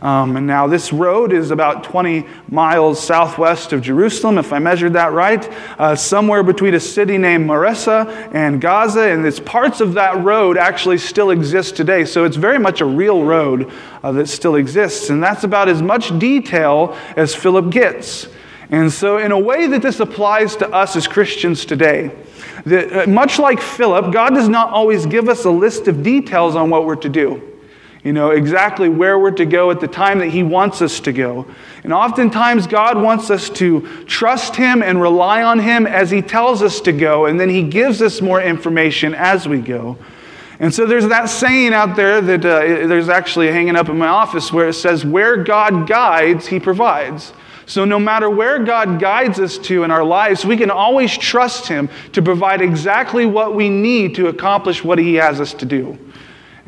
Um, 0.00 0.36
and 0.36 0.46
now 0.46 0.68
this 0.68 0.92
road 0.92 1.32
is 1.32 1.50
about 1.50 1.82
20 1.82 2.24
miles 2.48 3.02
southwest 3.02 3.72
of 3.72 3.82
Jerusalem, 3.82 4.38
if 4.38 4.52
I 4.52 4.60
measured 4.60 4.92
that 4.92 5.12
right, 5.12 5.44
uh, 5.78 5.96
somewhere 5.96 6.44
between 6.44 6.74
a 6.74 6.80
city 6.80 7.18
named 7.18 7.46
Maresa 7.46 8.30
and 8.32 8.60
Gaza. 8.60 9.10
And 9.10 9.26
it's 9.26 9.40
parts 9.40 9.80
of 9.80 9.94
that 9.94 10.22
road 10.22 10.56
actually 10.56 10.98
still 10.98 11.30
exist 11.30 11.74
today. 11.74 12.04
So 12.04 12.24
it's 12.24 12.36
very 12.36 12.60
much 12.60 12.80
a 12.80 12.84
real 12.84 13.24
road 13.24 13.72
uh, 14.04 14.12
that 14.12 14.28
still 14.28 14.54
exists. 14.54 15.10
And 15.10 15.20
that's 15.22 15.42
about 15.42 15.68
as 15.68 15.82
much 15.82 16.16
detail 16.20 16.96
as 17.16 17.34
Philip 17.34 17.70
gets. 17.70 18.28
And 18.70 18.92
so, 18.92 19.16
in 19.16 19.32
a 19.32 19.38
way 19.38 19.66
that 19.66 19.80
this 19.80 19.98
applies 19.98 20.54
to 20.56 20.68
us 20.68 20.94
as 20.94 21.08
Christians 21.08 21.64
today, 21.64 22.10
that, 22.66 22.92
uh, 22.92 23.10
much 23.10 23.38
like 23.38 23.62
Philip, 23.62 24.12
God 24.12 24.34
does 24.34 24.48
not 24.48 24.70
always 24.70 25.06
give 25.06 25.30
us 25.30 25.46
a 25.46 25.50
list 25.50 25.88
of 25.88 26.02
details 26.02 26.54
on 26.54 26.68
what 26.68 26.84
we're 26.84 26.96
to 26.96 27.08
do. 27.08 27.57
You 28.04 28.12
know, 28.12 28.30
exactly 28.30 28.88
where 28.88 29.18
we're 29.18 29.32
to 29.32 29.44
go 29.44 29.70
at 29.70 29.80
the 29.80 29.88
time 29.88 30.20
that 30.20 30.28
He 30.28 30.42
wants 30.42 30.80
us 30.82 31.00
to 31.00 31.12
go. 31.12 31.46
And 31.82 31.92
oftentimes, 31.92 32.66
God 32.66 33.00
wants 33.00 33.30
us 33.30 33.50
to 33.50 34.04
trust 34.04 34.56
Him 34.56 34.82
and 34.82 35.00
rely 35.00 35.42
on 35.42 35.58
Him 35.58 35.86
as 35.86 36.10
He 36.10 36.22
tells 36.22 36.62
us 36.62 36.80
to 36.82 36.92
go, 36.92 37.26
and 37.26 37.38
then 37.38 37.48
He 37.48 37.62
gives 37.62 38.00
us 38.00 38.20
more 38.20 38.40
information 38.40 39.14
as 39.14 39.48
we 39.48 39.60
go. 39.60 39.98
And 40.60 40.74
so 40.74 40.86
there's 40.86 41.06
that 41.08 41.26
saying 41.28 41.72
out 41.72 41.94
there 41.94 42.20
that 42.20 42.44
uh, 42.44 42.86
there's 42.86 43.08
actually 43.08 43.48
hanging 43.48 43.76
up 43.76 43.88
in 43.88 43.96
my 43.96 44.08
office 44.08 44.52
where 44.52 44.68
it 44.68 44.74
says, 44.74 45.04
Where 45.04 45.36
God 45.42 45.88
guides, 45.88 46.46
He 46.46 46.60
provides. 46.60 47.32
So, 47.66 47.84
no 47.84 47.98
matter 47.98 48.30
where 48.30 48.64
God 48.64 48.98
guides 48.98 49.38
us 49.38 49.58
to 49.58 49.84
in 49.84 49.90
our 49.90 50.02
lives, 50.02 50.44
we 50.44 50.56
can 50.56 50.70
always 50.70 51.16
trust 51.16 51.68
Him 51.68 51.90
to 52.12 52.22
provide 52.22 52.62
exactly 52.62 53.26
what 53.26 53.54
we 53.54 53.68
need 53.68 54.14
to 54.14 54.28
accomplish 54.28 54.82
what 54.82 54.98
He 54.98 55.16
has 55.16 55.38
us 55.38 55.52
to 55.54 55.66
do. 55.66 55.98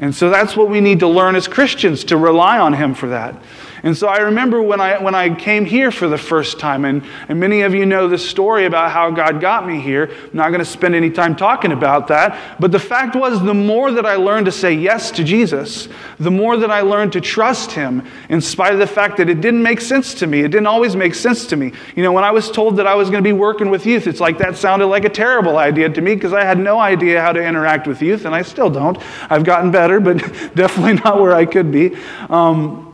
And 0.00 0.14
so 0.14 0.30
that's 0.30 0.56
what 0.56 0.68
we 0.68 0.80
need 0.80 1.00
to 1.00 1.08
learn 1.08 1.36
as 1.36 1.46
Christians 1.46 2.04
to 2.04 2.16
rely 2.16 2.58
on 2.58 2.72
Him 2.72 2.94
for 2.94 3.08
that. 3.10 3.34
And 3.82 3.96
so 3.96 4.08
I 4.08 4.18
remember 4.18 4.62
when 4.62 4.80
I, 4.80 5.02
when 5.02 5.14
I 5.14 5.34
came 5.34 5.64
here 5.64 5.90
for 5.90 6.08
the 6.08 6.18
first 6.18 6.58
time, 6.58 6.84
and, 6.84 7.02
and 7.28 7.40
many 7.40 7.62
of 7.62 7.74
you 7.74 7.86
know 7.86 8.08
the 8.08 8.18
story 8.18 8.66
about 8.66 8.90
how 8.90 9.10
God 9.10 9.40
got 9.40 9.66
me 9.66 9.80
here. 9.80 10.10
I'm 10.10 10.30
not 10.32 10.48
going 10.48 10.60
to 10.60 10.64
spend 10.64 10.94
any 10.94 11.10
time 11.10 11.34
talking 11.34 11.72
about 11.72 12.08
that. 12.08 12.60
But 12.60 12.72
the 12.72 12.78
fact 12.78 13.16
was, 13.16 13.42
the 13.42 13.54
more 13.54 13.90
that 13.92 14.04
I 14.04 14.16
learned 14.16 14.46
to 14.46 14.52
say 14.52 14.74
yes 14.74 15.10
to 15.12 15.24
Jesus, 15.24 15.88
the 16.18 16.30
more 16.30 16.56
that 16.58 16.70
I 16.70 16.82
learned 16.82 17.12
to 17.14 17.20
trust 17.20 17.72
Him, 17.72 18.06
in 18.28 18.40
spite 18.40 18.72
of 18.72 18.78
the 18.78 18.86
fact 18.86 19.16
that 19.16 19.28
it 19.28 19.40
didn't 19.40 19.62
make 19.62 19.80
sense 19.80 20.14
to 20.14 20.26
me. 20.26 20.40
It 20.40 20.48
didn't 20.48 20.66
always 20.66 20.94
make 20.94 21.14
sense 21.14 21.46
to 21.46 21.56
me. 21.56 21.72
You 21.96 22.02
know, 22.02 22.12
when 22.12 22.24
I 22.24 22.30
was 22.30 22.50
told 22.50 22.76
that 22.76 22.86
I 22.86 22.94
was 22.94 23.10
going 23.10 23.22
to 23.22 23.28
be 23.28 23.32
working 23.32 23.70
with 23.70 23.86
youth, 23.86 24.06
it's 24.06 24.20
like 24.20 24.38
that 24.38 24.56
sounded 24.56 24.86
like 24.86 25.04
a 25.04 25.10
terrible 25.10 25.56
idea 25.58 25.88
to 25.88 26.00
me 26.00 26.14
because 26.14 26.32
I 26.32 26.44
had 26.44 26.58
no 26.58 26.78
idea 26.78 27.20
how 27.20 27.32
to 27.32 27.42
interact 27.42 27.86
with 27.86 28.02
youth, 28.02 28.24
and 28.24 28.34
I 28.34 28.42
still 28.42 28.70
don't. 28.70 28.98
I've 29.30 29.44
gotten 29.44 29.70
better, 29.70 30.00
but 30.00 30.18
definitely 30.54 30.94
not 30.94 31.20
where 31.20 31.32
I 31.32 31.46
could 31.46 31.72
be. 31.72 31.96
Um, 32.28 32.89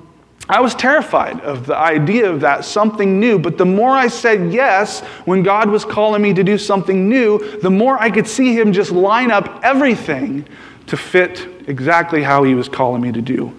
I 0.48 0.60
was 0.60 0.74
terrified 0.74 1.40
of 1.40 1.66
the 1.66 1.76
idea 1.76 2.30
of 2.30 2.40
that, 2.40 2.64
something 2.64 3.18
new. 3.18 3.38
But 3.38 3.58
the 3.58 3.64
more 3.64 3.90
I 3.90 4.06
said 4.06 4.52
yes 4.52 5.00
when 5.24 5.42
God 5.42 5.68
was 5.68 5.84
calling 5.84 6.22
me 6.22 6.32
to 6.34 6.44
do 6.44 6.56
something 6.56 7.08
new, 7.08 7.58
the 7.60 7.70
more 7.70 8.00
I 8.00 8.10
could 8.10 8.28
see 8.28 8.56
Him 8.56 8.72
just 8.72 8.92
line 8.92 9.30
up 9.30 9.60
everything 9.64 10.46
to 10.86 10.96
fit 10.96 11.48
exactly 11.66 12.22
how 12.22 12.44
He 12.44 12.54
was 12.54 12.68
calling 12.68 13.02
me 13.02 13.10
to 13.10 13.22
do. 13.22 13.52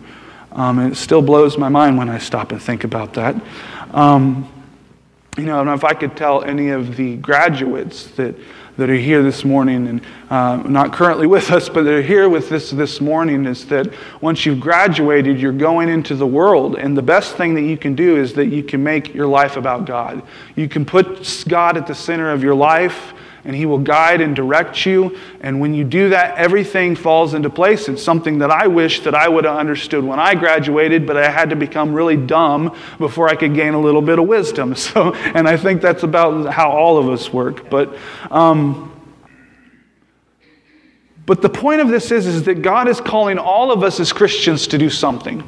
Um, 0.53 0.79
and 0.79 0.93
it 0.93 0.95
still 0.95 1.21
blows 1.21 1.57
my 1.57 1.69
mind 1.69 1.97
when 1.97 2.09
I 2.09 2.19
stop 2.19 2.51
and 2.51 2.61
think 2.61 2.83
about 2.85 3.13
that. 3.15 3.35
Um, 3.91 4.49
you 5.37 5.43
know, 5.43 5.73
if 5.73 5.83
I 5.83 5.93
could 5.93 6.15
tell 6.15 6.41
any 6.43 6.69
of 6.69 6.95
the 6.95 7.17
graduates 7.17 8.07
that 8.11 8.33
that 8.77 8.89
are 8.89 8.95
here 8.95 9.23
this 9.23 9.43
morning 9.43 9.87
and 9.87 10.01
uh, 10.29 10.57
not 10.67 10.93
currently 10.93 11.27
with 11.37 11.51
us, 11.51 11.67
but 11.67 11.83
they're 11.83 12.01
here 12.01 12.29
with 12.29 12.51
us 12.51 12.71
this 12.71 13.01
morning 13.01 13.45
is 13.45 13.65
that 13.67 13.91
once 14.21 14.45
you've 14.45 14.59
graduated, 14.59 15.39
you're 15.39 15.51
going 15.51 15.89
into 15.89 16.15
the 16.15 16.27
world. 16.27 16.75
And 16.75 16.97
the 16.97 17.01
best 17.01 17.35
thing 17.35 17.55
that 17.55 17.63
you 17.63 17.77
can 17.77 17.95
do 17.95 18.17
is 18.17 18.33
that 18.33 18.47
you 18.47 18.63
can 18.63 18.83
make 18.83 19.13
your 19.13 19.27
life 19.27 19.57
about 19.57 19.85
God. 19.85 20.21
You 20.55 20.69
can 20.69 20.85
put 20.85 21.45
God 21.47 21.77
at 21.77 21.87
the 21.87 21.95
center 21.95 22.31
of 22.31 22.43
your 22.43 22.55
life 22.55 23.13
and 23.47 23.55
He 23.55 23.65
will 23.65 23.79
guide 23.79 24.19
and 24.19 24.35
direct 24.35 24.85
you. 24.85 25.17
And 25.39 25.61
when 25.61 25.73
you 25.73 25.85
do 25.85 26.09
that, 26.09 26.37
everything 26.37 26.97
falls 26.97 27.33
into 27.33 27.49
place. 27.49 27.87
It's 27.87 28.03
something 28.03 28.39
that 28.39 28.51
I 28.51 28.67
wish 28.67 28.99
that 29.05 29.15
I 29.15 29.29
would 29.29 29.45
have 29.45 29.55
understood 29.55 30.03
when 30.03 30.19
I 30.19 30.35
graduated, 30.35 31.07
but 31.07 31.15
I 31.15 31.31
had 31.31 31.49
to 31.51 31.55
become 31.55 31.93
really 31.93 32.17
dumb 32.17 32.75
before 32.97 33.29
I 33.29 33.37
could 33.37 33.55
gain 33.55 33.73
a 33.73 33.79
little 33.79 34.01
bit 34.01 34.19
of 34.19 34.27
wisdom. 34.27 34.75
So, 34.87 35.13
and 35.13 35.47
I 35.47 35.57
think 35.57 35.81
that's 35.81 36.03
about 36.03 36.53
how 36.53 36.71
all 36.71 36.97
of 36.97 37.09
us 37.09 37.31
work. 37.31 37.69
But, 37.69 37.97
um, 38.31 38.93
but 41.25 41.41
the 41.41 41.49
point 41.49 41.81
of 41.81 41.87
this 41.87 42.11
is, 42.11 42.25
is 42.25 42.43
that 42.43 42.61
God 42.61 42.87
is 42.87 42.99
calling 43.01 43.37
all 43.37 43.71
of 43.71 43.83
us 43.83 43.99
as 43.99 44.13
Christians 44.13 44.67
to 44.67 44.77
do 44.77 44.89
something. 44.89 45.39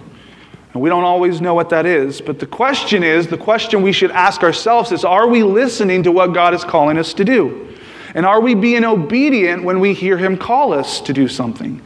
And 0.73 0.81
we 0.81 0.89
don't 0.89 1.03
always 1.03 1.41
know 1.41 1.53
what 1.53 1.69
that 1.69 1.85
is. 1.85 2.21
But 2.21 2.39
the 2.39 2.45
question 2.45 3.03
is 3.03 3.27
the 3.27 3.37
question 3.37 3.81
we 3.81 3.91
should 3.91 4.11
ask 4.11 4.41
ourselves 4.43 4.91
is 4.91 5.03
are 5.03 5.27
we 5.27 5.43
listening 5.43 6.03
to 6.03 6.11
what 6.11 6.33
God 6.33 6.53
is 6.53 6.63
calling 6.63 6.97
us 6.97 7.13
to 7.15 7.25
do? 7.25 7.69
And 8.13 8.25
are 8.25 8.41
we 8.41 8.55
being 8.55 8.83
obedient 8.83 9.63
when 9.63 9.79
we 9.79 9.93
hear 9.93 10.17
Him 10.17 10.37
call 10.37 10.73
us 10.73 11.01
to 11.01 11.13
do 11.13 11.27
something? 11.27 11.81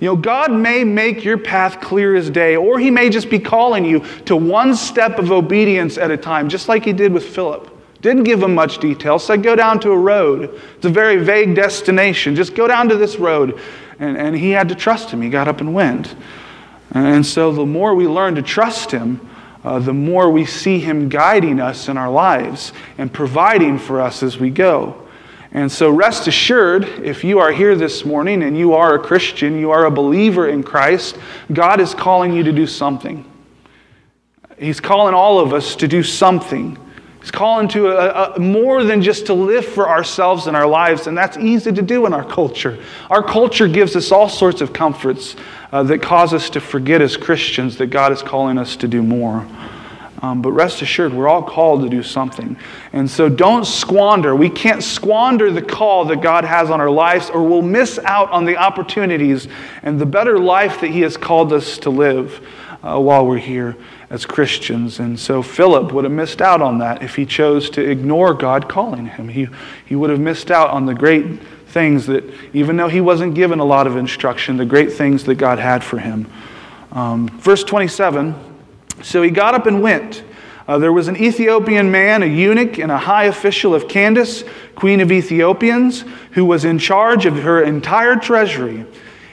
You 0.00 0.06
know, 0.06 0.16
God 0.16 0.52
may 0.52 0.84
make 0.84 1.24
your 1.24 1.38
path 1.38 1.80
clear 1.80 2.14
as 2.14 2.30
day, 2.30 2.56
or 2.56 2.78
He 2.78 2.90
may 2.90 3.10
just 3.10 3.30
be 3.30 3.38
calling 3.38 3.84
you 3.84 4.04
to 4.26 4.36
one 4.36 4.76
step 4.76 5.18
of 5.18 5.32
obedience 5.32 5.98
at 5.98 6.10
a 6.10 6.16
time, 6.16 6.48
just 6.48 6.68
like 6.68 6.84
He 6.84 6.92
did 6.92 7.12
with 7.12 7.24
Philip. 7.24 7.74
Didn't 8.00 8.24
give 8.24 8.42
him 8.42 8.54
much 8.54 8.78
detail, 8.78 9.18
said 9.18 9.42
go 9.42 9.56
down 9.56 9.80
to 9.80 9.90
a 9.90 9.96
road. 9.96 10.60
It's 10.76 10.86
a 10.86 10.90
very 10.90 11.16
vague 11.16 11.54
destination. 11.56 12.36
Just 12.36 12.54
go 12.54 12.68
down 12.68 12.88
to 12.90 12.96
this 12.96 13.16
road. 13.16 13.60
And, 13.98 14.16
and 14.16 14.36
he 14.36 14.50
had 14.50 14.68
to 14.68 14.76
trust 14.76 15.10
him. 15.10 15.20
He 15.20 15.28
got 15.28 15.48
up 15.48 15.60
and 15.60 15.74
went. 15.74 16.14
And 16.92 17.26
so 17.26 17.52
the 17.52 17.66
more 17.66 17.94
we 17.94 18.06
learn 18.06 18.36
to 18.36 18.42
trust 18.42 18.92
him, 18.92 19.28
uh, 19.64 19.80
the 19.80 19.92
more 19.92 20.30
we 20.30 20.46
see 20.46 20.78
him 20.78 21.08
guiding 21.08 21.58
us 21.58 21.88
in 21.88 21.96
our 21.98 22.10
lives 22.10 22.72
and 22.96 23.12
providing 23.12 23.78
for 23.78 24.00
us 24.00 24.22
as 24.22 24.38
we 24.38 24.50
go. 24.50 25.07
And 25.52 25.72
so, 25.72 25.90
rest 25.90 26.26
assured, 26.26 26.84
if 26.84 27.24
you 27.24 27.38
are 27.38 27.50
here 27.50 27.74
this 27.74 28.04
morning 28.04 28.42
and 28.42 28.56
you 28.56 28.74
are 28.74 28.94
a 28.94 28.98
Christian, 28.98 29.58
you 29.58 29.70
are 29.70 29.86
a 29.86 29.90
believer 29.90 30.48
in 30.48 30.62
Christ, 30.62 31.16
God 31.52 31.80
is 31.80 31.94
calling 31.94 32.34
you 32.34 32.42
to 32.42 32.52
do 32.52 32.66
something. 32.66 33.24
He's 34.58 34.80
calling 34.80 35.14
all 35.14 35.38
of 35.38 35.54
us 35.54 35.74
to 35.76 35.88
do 35.88 36.02
something. 36.02 36.76
He's 37.20 37.30
calling 37.30 37.68
to 37.68 37.88
a, 37.88 38.34
a, 38.34 38.38
more 38.38 38.84
than 38.84 39.02
just 39.02 39.26
to 39.26 39.34
live 39.34 39.64
for 39.64 39.88
ourselves 39.88 40.46
and 40.46 40.56
our 40.56 40.66
lives, 40.66 41.06
and 41.06 41.16
that's 41.16 41.36
easy 41.36 41.72
to 41.72 41.82
do 41.82 42.06
in 42.06 42.12
our 42.12 42.24
culture. 42.24 42.78
Our 43.10 43.22
culture 43.22 43.68
gives 43.68 43.96
us 43.96 44.12
all 44.12 44.28
sorts 44.28 44.60
of 44.60 44.72
comforts 44.72 45.34
uh, 45.72 45.82
that 45.84 46.02
cause 46.02 46.32
us 46.32 46.50
to 46.50 46.60
forget 46.60 47.02
as 47.02 47.16
Christians 47.16 47.76
that 47.78 47.86
God 47.88 48.12
is 48.12 48.22
calling 48.22 48.58
us 48.58 48.76
to 48.76 48.88
do 48.88 49.02
more. 49.02 49.46
Um, 50.20 50.42
but 50.42 50.52
rest 50.52 50.82
assured, 50.82 51.14
we're 51.14 51.28
all 51.28 51.42
called 51.42 51.82
to 51.82 51.88
do 51.88 52.02
something. 52.02 52.56
And 52.92 53.08
so 53.08 53.28
don't 53.28 53.64
squander. 53.64 54.34
We 54.34 54.50
can't 54.50 54.82
squander 54.82 55.52
the 55.52 55.62
call 55.62 56.04
that 56.06 56.20
God 56.20 56.44
has 56.44 56.70
on 56.70 56.80
our 56.80 56.90
lives, 56.90 57.30
or 57.30 57.42
we'll 57.42 57.62
miss 57.62 58.00
out 58.00 58.30
on 58.30 58.44
the 58.44 58.56
opportunities 58.56 59.46
and 59.82 60.00
the 60.00 60.06
better 60.06 60.38
life 60.38 60.80
that 60.80 60.90
He 60.90 61.02
has 61.02 61.16
called 61.16 61.52
us 61.52 61.78
to 61.78 61.90
live 61.90 62.44
uh, 62.82 62.98
while 62.98 63.26
we're 63.26 63.38
here 63.38 63.76
as 64.10 64.24
Christians. 64.24 65.00
And 65.00 65.18
so 65.18 65.42
Philip 65.42 65.92
would 65.92 66.04
have 66.04 66.12
missed 66.12 66.40
out 66.40 66.62
on 66.62 66.78
that 66.78 67.02
if 67.02 67.14
he 67.14 67.26
chose 67.26 67.68
to 67.70 67.82
ignore 67.82 68.34
God 68.34 68.68
calling 68.68 69.06
him. 69.06 69.28
He, 69.28 69.48
he 69.84 69.94
would 69.94 70.10
have 70.10 70.20
missed 70.20 70.50
out 70.50 70.70
on 70.70 70.86
the 70.86 70.94
great 70.94 71.40
things 71.68 72.06
that, 72.06 72.24
even 72.54 72.76
though 72.76 72.88
he 72.88 73.00
wasn't 73.00 73.34
given 73.34 73.58
a 73.58 73.64
lot 73.64 73.86
of 73.86 73.96
instruction, 73.96 74.56
the 74.56 74.64
great 74.64 74.92
things 74.92 75.24
that 75.24 75.34
God 75.34 75.58
had 75.58 75.84
for 75.84 75.98
him. 75.98 76.30
Um, 76.92 77.28
verse 77.40 77.62
27 77.64 78.47
so 79.02 79.22
he 79.22 79.30
got 79.30 79.54
up 79.54 79.66
and 79.66 79.82
went. 79.82 80.22
Uh, 80.66 80.76
there 80.76 80.92
was 80.92 81.08
an 81.08 81.16
Ethiopian 81.16 81.90
man, 81.90 82.22
a 82.22 82.26
eunuch, 82.26 82.78
and 82.78 82.92
a 82.92 82.98
high 82.98 83.24
official 83.24 83.74
of 83.74 83.88
Candace, 83.88 84.44
queen 84.74 85.00
of 85.00 85.10
Ethiopians, 85.10 86.04
who 86.32 86.44
was 86.44 86.66
in 86.66 86.78
charge 86.78 87.24
of 87.24 87.36
her 87.36 87.62
entire 87.62 88.16
treasury. 88.16 88.84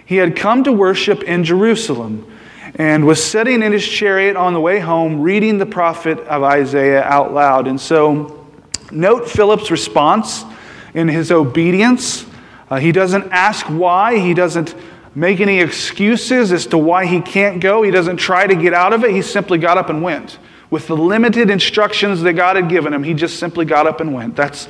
He 0.05 0.15
had 0.15 0.38
come 0.38 0.63
to 0.63 0.72
worship 0.72 1.24
in 1.24 1.43
Jerusalem 1.43 2.31
and 2.75 3.05
was 3.05 3.24
sitting 3.24 3.63
in 3.63 3.72
his 3.74 3.86
chariot 3.86 4.36
on 4.36 4.53
the 4.53 4.62
way 4.62 4.79
home, 4.79 5.22
reading 5.22 5.57
the 5.57 5.65
prophet 5.65 6.19
of 6.19 6.43
Isaiah 6.43 7.03
out 7.03 7.34
loud. 7.34 7.67
And 7.67 7.81
so, 7.81 8.48
note 8.91 9.29
Philip's 9.29 9.72
response 9.72 10.45
in 10.93 11.07
his 11.07 11.31
obedience. 11.31 12.25
Uh, 12.69 12.77
he 12.77 12.91
doesn't 12.91 13.31
ask 13.31 13.65
why, 13.65 14.19
he 14.19 14.34
doesn't 14.34 14.74
make 15.15 15.39
any 15.39 15.62
excuses 15.62 16.51
as 16.51 16.67
to 16.67 16.77
why 16.77 17.05
he 17.05 17.22
can't 17.22 17.62
go. 17.62 17.81
He 17.81 17.89
doesn't 17.89 18.17
try 18.17 18.45
to 18.45 18.55
get 18.55 18.74
out 18.74 18.93
of 18.93 19.03
it. 19.03 19.12
He 19.12 19.22
simply 19.22 19.57
got 19.57 19.77
up 19.77 19.89
and 19.89 20.03
went. 20.03 20.38
With 20.69 20.88
the 20.88 20.98
limited 20.98 21.50
instructions 21.50 22.22
that 22.24 22.34
God 22.34 22.57
had 22.57 22.69
given 22.69 22.93
him, 22.93 23.03
he 23.03 23.13
just 23.13 23.39
simply 23.39 23.65
got 23.65 23.88
up 23.88 24.01
and 24.01 24.13
went. 24.13 24.36
That's, 24.36 24.67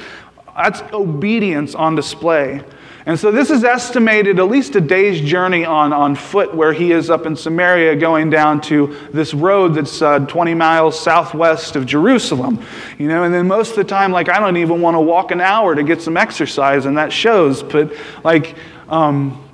that's 0.56 0.82
obedience 0.94 1.74
on 1.74 1.96
display. 1.96 2.64
And 3.08 3.20
so 3.20 3.32
this 3.32 3.52
is 3.52 3.64
estimated 3.64 4.40
at 4.40 4.48
least 4.48 4.76
a 4.76 4.82
day's 4.82 5.22
journey 5.22 5.64
on, 5.64 5.94
on 5.94 6.16
foot, 6.16 6.56
where 6.56 6.74
he 6.74 6.92
is 6.92 7.12
up 7.12 7.28
in 7.28 7.36
Samaria 7.36 7.96
going 7.98 8.32
down 8.32 8.62
to 8.62 8.98
this 9.14 9.32
road 9.32 9.76
that's 9.76 10.02
uh, 10.02 10.20
20 10.20 10.56
miles 10.56 11.00
southwest 11.00 11.76
of 11.76 11.86
Jerusalem. 11.86 12.66
You 12.98 13.08
know, 13.08 13.24
and 13.24 13.34
then 13.34 13.48
most 13.48 13.72
of 13.72 13.76
the 13.76 13.84
time, 13.84 14.12
like, 14.12 14.28
I 14.28 14.40
don't 14.40 14.58
even 14.58 14.82
want 14.82 14.96
to 14.96 15.02
walk 15.02 15.30
an 15.30 15.40
hour 15.40 15.76
to 15.76 15.84
get 15.84 16.02
some 16.02 16.18
exercise, 16.18 16.88
and 16.88 16.98
that 16.98 17.14
shows. 17.14 17.62
But, 17.62 17.94
like, 18.24 18.56
um, 18.90 19.45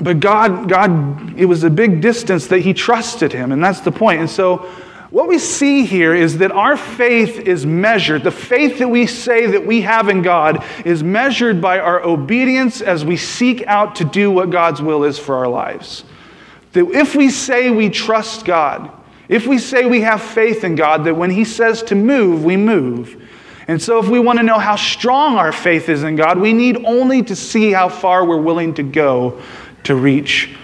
but 0.00 0.20
God, 0.20 0.68
God, 0.68 1.38
it 1.38 1.44
was 1.44 1.64
a 1.64 1.70
big 1.70 2.00
distance 2.00 2.46
that 2.48 2.60
he 2.60 2.72
trusted 2.72 3.32
him, 3.32 3.52
and 3.52 3.62
that's 3.62 3.80
the 3.80 3.92
point. 3.92 4.20
And 4.20 4.30
so, 4.30 4.68
what 5.10 5.28
we 5.28 5.38
see 5.38 5.84
here 5.84 6.14
is 6.14 6.38
that 6.38 6.52
our 6.52 6.74
faith 6.74 7.38
is 7.38 7.66
measured. 7.66 8.24
The 8.24 8.30
faith 8.30 8.78
that 8.78 8.88
we 8.88 9.06
say 9.06 9.44
that 9.44 9.66
we 9.66 9.82
have 9.82 10.08
in 10.08 10.22
God 10.22 10.64
is 10.86 11.02
measured 11.02 11.60
by 11.60 11.80
our 11.80 12.02
obedience 12.02 12.80
as 12.80 13.04
we 13.04 13.18
seek 13.18 13.66
out 13.66 13.96
to 13.96 14.06
do 14.06 14.30
what 14.30 14.48
God's 14.48 14.80
will 14.80 15.04
is 15.04 15.18
for 15.18 15.34
our 15.34 15.48
lives. 15.48 16.04
That 16.72 16.90
if 16.92 17.14
we 17.14 17.28
say 17.28 17.68
we 17.68 17.90
trust 17.90 18.46
God, 18.46 18.90
if 19.28 19.46
we 19.46 19.58
say 19.58 19.84
we 19.84 20.00
have 20.00 20.22
faith 20.22 20.64
in 20.64 20.76
God, 20.76 21.04
that 21.04 21.14
when 21.14 21.30
He 21.30 21.44
says 21.44 21.82
to 21.84 21.94
move, 21.94 22.42
we 22.42 22.56
move. 22.56 23.22
And 23.68 23.80
so, 23.80 23.98
if 23.98 24.08
we 24.08 24.18
want 24.18 24.38
to 24.38 24.42
know 24.42 24.58
how 24.58 24.76
strong 24.76 25.36
our 25.36 25.52
faith 25.52 25.90
is 25.90 26.04
in 26.04 26.16
God, 26.16 26.38
we 26.38 26.54
need 26.54 26.86
only 26.86 27.22
to 27.24 27.36
see 27.36 27.70
how 27.70 27.90
far 27.90 28.24
we're 28.24 28.40
willing 28.40 28.72
to 28.74 28.82
go 28.82 29.40
to 29.84 29.94
reach 29.94 30.54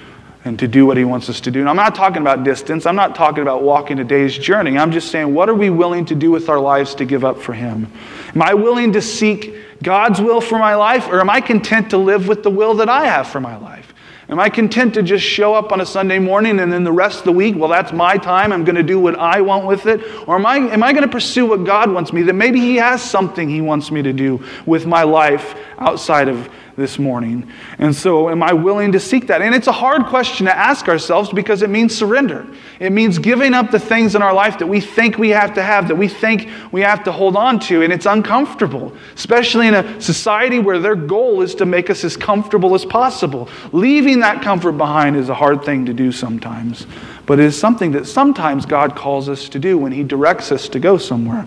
and 0.45 0.59
to 0.59 0.69
do 0.69 0.87
what 0.87 0.97
He 0.97 1.05
wants 1.05 1.29
us 1.29 1.41
to 1.43 1.51
do. 1.51 1.61
And 1.61 1.69
I'm 1.69 1.77
not 1.77 1.95
talking 1.95 2.23
about 2.23 2.45
distance, 2.45 2.87
I'm 2.87 2.97
not 2.97 3.15
talking 3.15 3.43
about 3.43 3.63
walking 3.63 3.99
a 3.99 4.05
day's 4.05 4.37
journey. 4.37 4.79
I'm 4.79 4.93
just 4.93 5.11
saying, 5.11 5.35
what 5.35 5.49
are 5.49 5.55
we 5.55 5.71
willing 5.71 6.05
to 6.07 6.15
do 6.15 6.31
with 6.31 6.49
our 6.49 6.61
lives 6.61 6.95
to 6.97 7.05
give 7.05 7.25
up 7.25 7.41
for 7.41 7.53
Him? 7.53 7.91
Am 8.35 8.43
I 8.43 8.55
willing 8.55 8.93
to 8.93 9.03
seek 9.03 9.55
God's 9.83 10.21
will 10.21 10.41
for 10.41 10.59
my 10.59 10.75
life, 10.75 11.09
or 11.09 11.21
am 11.21 11.31
I 11.31 11.41
content 11.41 11.91
to 11.91 11.99
live 11.99 12.29
with 12.29 12.43
the 12.43 12.51
will 12.51 12.75
that 12.75 12.89
I 12.89 13.07
have 13.07 13.29
for 13.29 13.41
my 13.41 13.57
life? 13.57 13.95
Am 14.31 14.39
I 14.39 14.51
content 14.51 14.95
to 14.95 15.03
just 15.03 15.25
show 15.25 15.55
up 15.55 15.73
on 15.73 15.81
a 15.81 15.87
Sunday 15.87 16.19
morning 16.19 16.61
and 16.61 16.71
then 16.71 16.85
the 16.85 16.93
rest 16.93 17.21
of 17.21 17.25
the 17.25 17.33
week, 17.33 17.57
well, 17.57 17.71
that's 17.71 17.93
my 17.93 18.19
time, 18.19 18.53
I'm 18.53 18.63
going 18.63 18.77
to 18.77 18.83
do 18.83 19.01
what 19.01 19.19
I 19.19 19.41
want 19.41 19.65
with 19.65 19.87
it? 19.87 20.03
Or 20.29 20.35
am 20.35 20.45
I, 20.45 20.57
am 20.57 20.83
I 20.83 20.93
going 20.93 21.05
to 21.05 21.11
pursue 21.11 21.47
what 21.47 21.65
God 21.65 21.91
wants 21.91 22.13
me? 22.13 22.23
That 22.23 22.35
maybe 22.35 22.61
He 22.61 22.77
has 22.77 23.03
something 23.03 23.49
He 23.49 23.63
wants 23.63 23.91
me 23.91 24.03
to 24.03 24.13
do 24.13 24.45
with 24.67 24.85
my 24.85 25.03
life 25.03 25.55
outside 25.79 26.29
of 26.29 26.51
this 26.79 26.99
morning. 26.99 27.51
And 27.79 27.95
so, 27.95 28.31
am 28.31 28.43
I 28.43 28.53
willing 28.53 28.93
to 28.93 29.01
seek 29.01 29.27
that? 29.27 29.43
And 29.43 29.55
it's 29.55 29.67
a 29.67 29.73
hard 29.73 30.07
question 30.07 30.47
to 30.47 30.57
ask 30.57 30.89
ourselves 30.89 31.31
because 31.31 31.61
it 31.63 31.69
means 31.69 31.95
surrender. 31.95 32.47
It 32.79 32.93
means 32.93 33.19
giving 33.19 33.53
up 33.53 33.73
the 33.73 33.81
things 33.81 34.15
in 34.15 34.23
our 34.23 34.33
life 34.33 34.61
that 34.61 34.69
we 34.69 34.81
think 34.81 35.19
we 35.19 35.31
have 35.31 35.53
to 35.55 35.63
have, 35.63 35.89
that 35.89 35.97
we 35.97 36.07
think 36.07 36.49
we 36.71 36.81
have 36.83 37.03
to 37.05 37.13
hold 37.13 37.37
on 37.37 37.59
to. 37.61 37.83
And 37.83 37.93
it's 37.93 38.07
uncomfortable, 38.07 38.95
especially 39.17 39.67
in 39.67 39.75
a 39.75 40.01
society 40.01 40.61
where 40.61 40.79
their 40.79 40.95
goal 40.95 41.43
is 41.43 41.57
to 41.57 41.67
make 41.67 41.91
us 41.91 42.05
as 42.05 42.17
comfortable 42.17 42.75
as 42.77 42.85
possible. 42.85 43.49
Leaving 43.73 44.21
that 44.21 44.41
comfort 44.41 44.73
behind 44.73 45.17
is 45.17 45.29
a 45.29 45.35
hard 45.35 45.65
thing 45.65 45.85
to 45.87 45.93
do 45.93 46.13
sometimes, 46.13 46.87
but 47.27 47.41
it 47.41 47.45
is 47.45 47.59
something 47.59 47.91
that 47.93 48.07
sometimes 48.07 48.65
God 48.65 48.95
calls 48.95 49.29
us 49.29 49.49
to 49.49 49.59
do 49.59 49.77
when 49.77 49.91
He 49.91 50.05
directs 50.05 50.53
us 50.53 50.69
to 50.69 50.79
go 50.79 50.97
somewhere. 50.97 51.45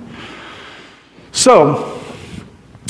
So, 1.32 2.01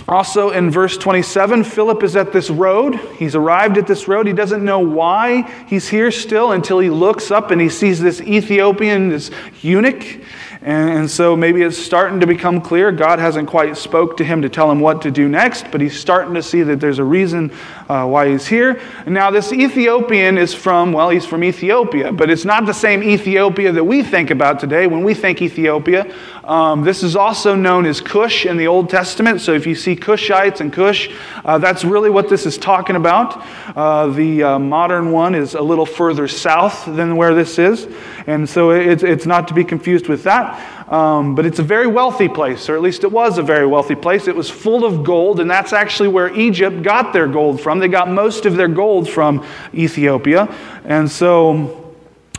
also 0.07 0.49
in 0.49 0.71
verse 0.71 0.97
27, 0.97 1.63
Philip 1.63 2.03
is 2.03 2.15
at 2.15 2.33
this 2.33 2.49
road. 2.49 2.95
He's 3.17 3.35
arrived 3.35 3.77
at 3.77 3.87
this 3.87 4.07
road. 4.07 4.27
He 4.27 4.33
doesn't 4.33 4.63
know 4.63 4.79
why 4.79 5.43
he's 5.67 5.87
here 5.87 6.11
still 6.11 6.51
until 6.51 6.79
he 6.79 6.89
looks 6.89 7.31
up 7.31 7.51
and 7.51 7.61
he 7.61 7.69
sees 7.69 7.99
this 7.99 8.21
Ethiopian, 8.21 9.09
this 9.09 9.31
eunuch. 9.61 10.21
And, 10.63 11.09
so 11.09 11.35
maybe 11.35 11.63
it's 11.63 11.77
starting 11.77 12.19
to 12.19 12.27
become 12.27 12.61
clear. 12.61 12.91
God 12.91 13.17
hasn't 13.17 13.49
quite 13.49 13.75
spoke 13.77 14.17
to 14.17 14.23
him 14.23 14.43
to 14.43 14.49
tell 14.49 14.69
him 14.69 14.79
what 14.79 15.01
to 15.01 15.11
do 15.11 15.27
next, 15.27 15.71
but 15.71 15.81
he's 15.81 15.99
starting 15.99 16.35
to 16.35 16.43
see 16.43 16.61
that 16.61 16.79
there's 16.79 16.99
a 16.99 17.03
reason 17.03 17.51
uh, 17.89 18.05
why 18.05 18.29
he's 18.29 18.45
here. 18.45 18.79
And 19.05 19.13
now 19.13 19.31
this 19.31 19.51
Ethiopian 19.51 20.37
is 20.37 20.53
from, 20.53 20.93
well, 20.93 21.09
he's 21.09 21.25
from 21.25 21.43
Ethiopia, 21.43 22.13
but 22.13 22.29
it's 22.29 22.45
not 22.45 22.67
the 22.67 22.73
same 22.73 23.01
Ethiopia 23.01 23.71
that 23.71 23.83
we 23.83 24.03
think 24.03 24.29
about 24.29 24.59
today 24.59 24.85
when 24.85 25.03
we 25.03 25.15
think 25.15 25.41
Ethiopia. 25.41 26.13
Um, 26.43 26.83
this 26.83 27.01
is 27.01 27.15
also 27.15 27.55
known 27.55 27.85
as 27.85 27.99
Cush 27.99 28.45
in 28.45 28.57
the 28.57 28.67
Old 28.67 28.89
Testament. 28.89 29.41
So 29.41 29.53
if 29.53 29.65
you 29.65 29.73
see 29.73 29.95
Cushites 29.95 30.61
and 30.61 30.71
Cush, 30.71 31.09
uh, 31.43 31.57
that's 31.57 31.83
really 31.83 32.09
what 32.09 32.29
this 32.29 32.45
is 32.45 32.57
talking 32.57 32.95
about. 32.95 33.43
Uh, 33.75 34.07
the 34.07 34.43
uh, 34.43 34.59
modern 34.59 35.11
one 35.11 35.33
is 35.33 35.55
a 35.55 35.61
little 35.61 35.85
further 35.85 36.27
south 36.27 36.85
than 36.85 37.15
where 37.15 37.33
this 37.33 37.57
is. 37.57 37.87
And 38.27 38.47
so 38.47 38.69
it's 38.71 39.25
not 39.25 39.47
to 39.47 39.53
be 39.53 39.63
confused 39.63 40.07
with 40.07 40.23
that. 40.23 40.50
Um, 40.91 41.35
but 41.35 41.45
it's 41.45 41.59
a 41.59 41.63
very 41.63 41.87
wealthy 41.87 42.27
place, 42.27 42.67
or 42.67 42.75
at 42.75 42.81
least 42.81 43.05
it 43.05 43.11
was 43.11 43.37
a 43.37 43.41
very 43.41 43.65
wealthy 43.65 43.95
place. 43.95 44.27
It 44.27 44.35
was 44.35 44.49
full 44.49 44.83
of 44.83 45.05
gold, 45.05 45.39
and 45.39 45.49
that's 45.49 45.71
actually 45.71 46.09
where 46.09 46.37
Egypt 46.37 46.83
got 46.83 47.13
their 47.13 47.27
gold 47.27 47.61
from. 47.61 47.79
They 47.79 47.87
got 47.87 48.09
most 48.09 48.45
of 48.45 48.57
their 48.57 48.67
gold 48.67 49.09
from 49.09 49.45
Ethiopia. 49.73 50.53
And 50.83 51.09
so 51.09 51.95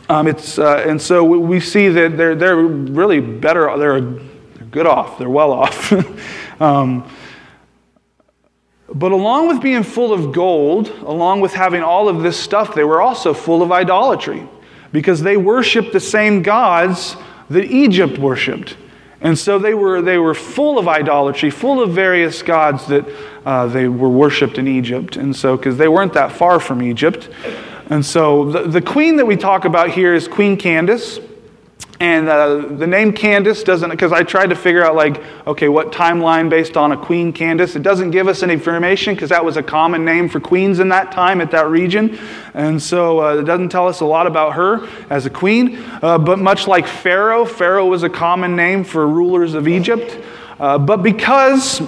um, 0.07 0.27
it's, 0.27 0.59
uh, 0.59 0.83
and 0.85 1.01
so 1.01 1.23
we 1.23 1.59
see 1.59 1.89
that 1.89 2.15
they're, 2.15 2.35
they're 2.35 2.55
really 2.55 3.19
better, 3.19 3.75
they're, 3.75 4.01
they're 4.01 4.67
good 4.69 4.85
off, 4.85 5.17
they're 5.17 5.31
well 5.31 5.51
off. 5.51 5.91
um, 6.61 7.09
but 8.93 9.11
along 9.11 9.47
with 9.47 9.63
being 9.63 9.81
full 9.81 10.13
of 10.13 10.31
gold, 10.31 10.89
along 10.89 11.41
with 11.41 11.53
having 11.53 11.81
all 11.81 12.07
of 12.07 12.21
this 12.21 12.37
stuff, 12.37 12.75
they 12.75 12.83
were 12.83 13.01
also 13.01 13.33
full 13.33 13.63
of 13.63 13.71
idolatry 13.71 14.47
because 14.91 15.23
they 15.23 15.37
worshiped 15.37 15.91
the 15.91 15.99
same 15.99 16.43
gods 16.43 17.15
that 17.53 17.65
Egypt 17.65 18.17
worshiped. 18.17 18.77
And 19.21 19.39
so 19.39 19.57
they 19.57 19.73
were, 19.73 20.01
they 20.01 20.17
were 20.17 20.33
full 20.33 20.77
of 20.77 20.87
idolatry, 20.89 21.49
full 21.49 21.81
of 21.81 21.91
various 21.91 22.41
gods 22.43 22.85
that 22.87 23.07
uh, 23.45 23.67
they 23.67 23.87
were 23.87 24.09
worshiped 24.09 24.57
in 24.57 24.67
Egypt. 24.67 25.15
And 25.15 25.33
so, 25.33 25.55
because 25.55 25.77
they 25.77 25.87
weren't 25.87 26.13
that 26.13 26.33
far 26.33 26.59
from 26.59 26.81
Egypt. 26.81 27.29
And 27.89 28.05
so 28.05 28.51
the, 28.51 28.63
the 28.63 28.81
queen 28.81 29.15
that 29.17 29.25
we 29.25 29.37
talk 29.37 29.63
about 29.63 29.91
here 29.91 30.13
is 30.13 30.27
Queen 30.27 30.57
Candace. 30.57 31.19
And 32.03 32.27
uh, 32.27 32.55
the 32.57 32.85
name 32.85 33.13
Candace 33.13 33.63
doesn't, 33.63 33.89
because 33.89 34.11
I 34.11 34.23
tried 34.23 34.47
to 34.47 34.57
figure 34.57 34.83
out, 34.83 34.93
like, 34.93 35.23
okay, 35.47 35.69
what 35.69 35.93
timeline 35.93 36.49
based 36.49 36.75
on 36.75 36.91
a 36.91 36.97
Queen 36.97 37.31
Candace. 37.31 37.77
It 37.77 37.81
doesn't 37.81 38.11
give 38.11 38.27
us 38.27 38.43
any 38.43 38.55
information 38.55 39.15
because 39.15 39.29
that 39.29 39.45
was 39.45 39.55
a 39.55 39.63
common 39.63 40.03
name 40.03 40.27
for 40.27 40.41
queens 40.41 40.79
in 40.79 40.89
that 40.89 41.13
time 41.13 41.39
at 41.39 41.49
that 41.51 41.69
region. 41.69 42.19
And 42.53 42.81
so 42.81 43.21
uh, 43.23 43.35
it 43.37 43.43
doesn't 43.45 43.69
tell 43.69 43.87
us 43.87 44.01
a 44.01 44.05
lot 44.05 44.27
about 44.27 44.51
her 44.55 44.85
as 45.09 45.25
a 45.25 45.29
queen. 45.29 45.77
Uh, 46.01 46.17
but 46.17 46.39
much 46.39 46.67
like 46.67 46.87
Pharaoh, 46.87 47.45
Pharaoh 47.45 47.87
was 47.87 48.03
a 48.03 48.09
common 48.09 48.53
name 48.53 48.83
for 48.83 49.07
rulers 49.07 49.53
of 49.53 49.69
Egypt. 49.69 50.21
Uh, 50.59 50.77
but 50.77 51.03
because 51.03 51.81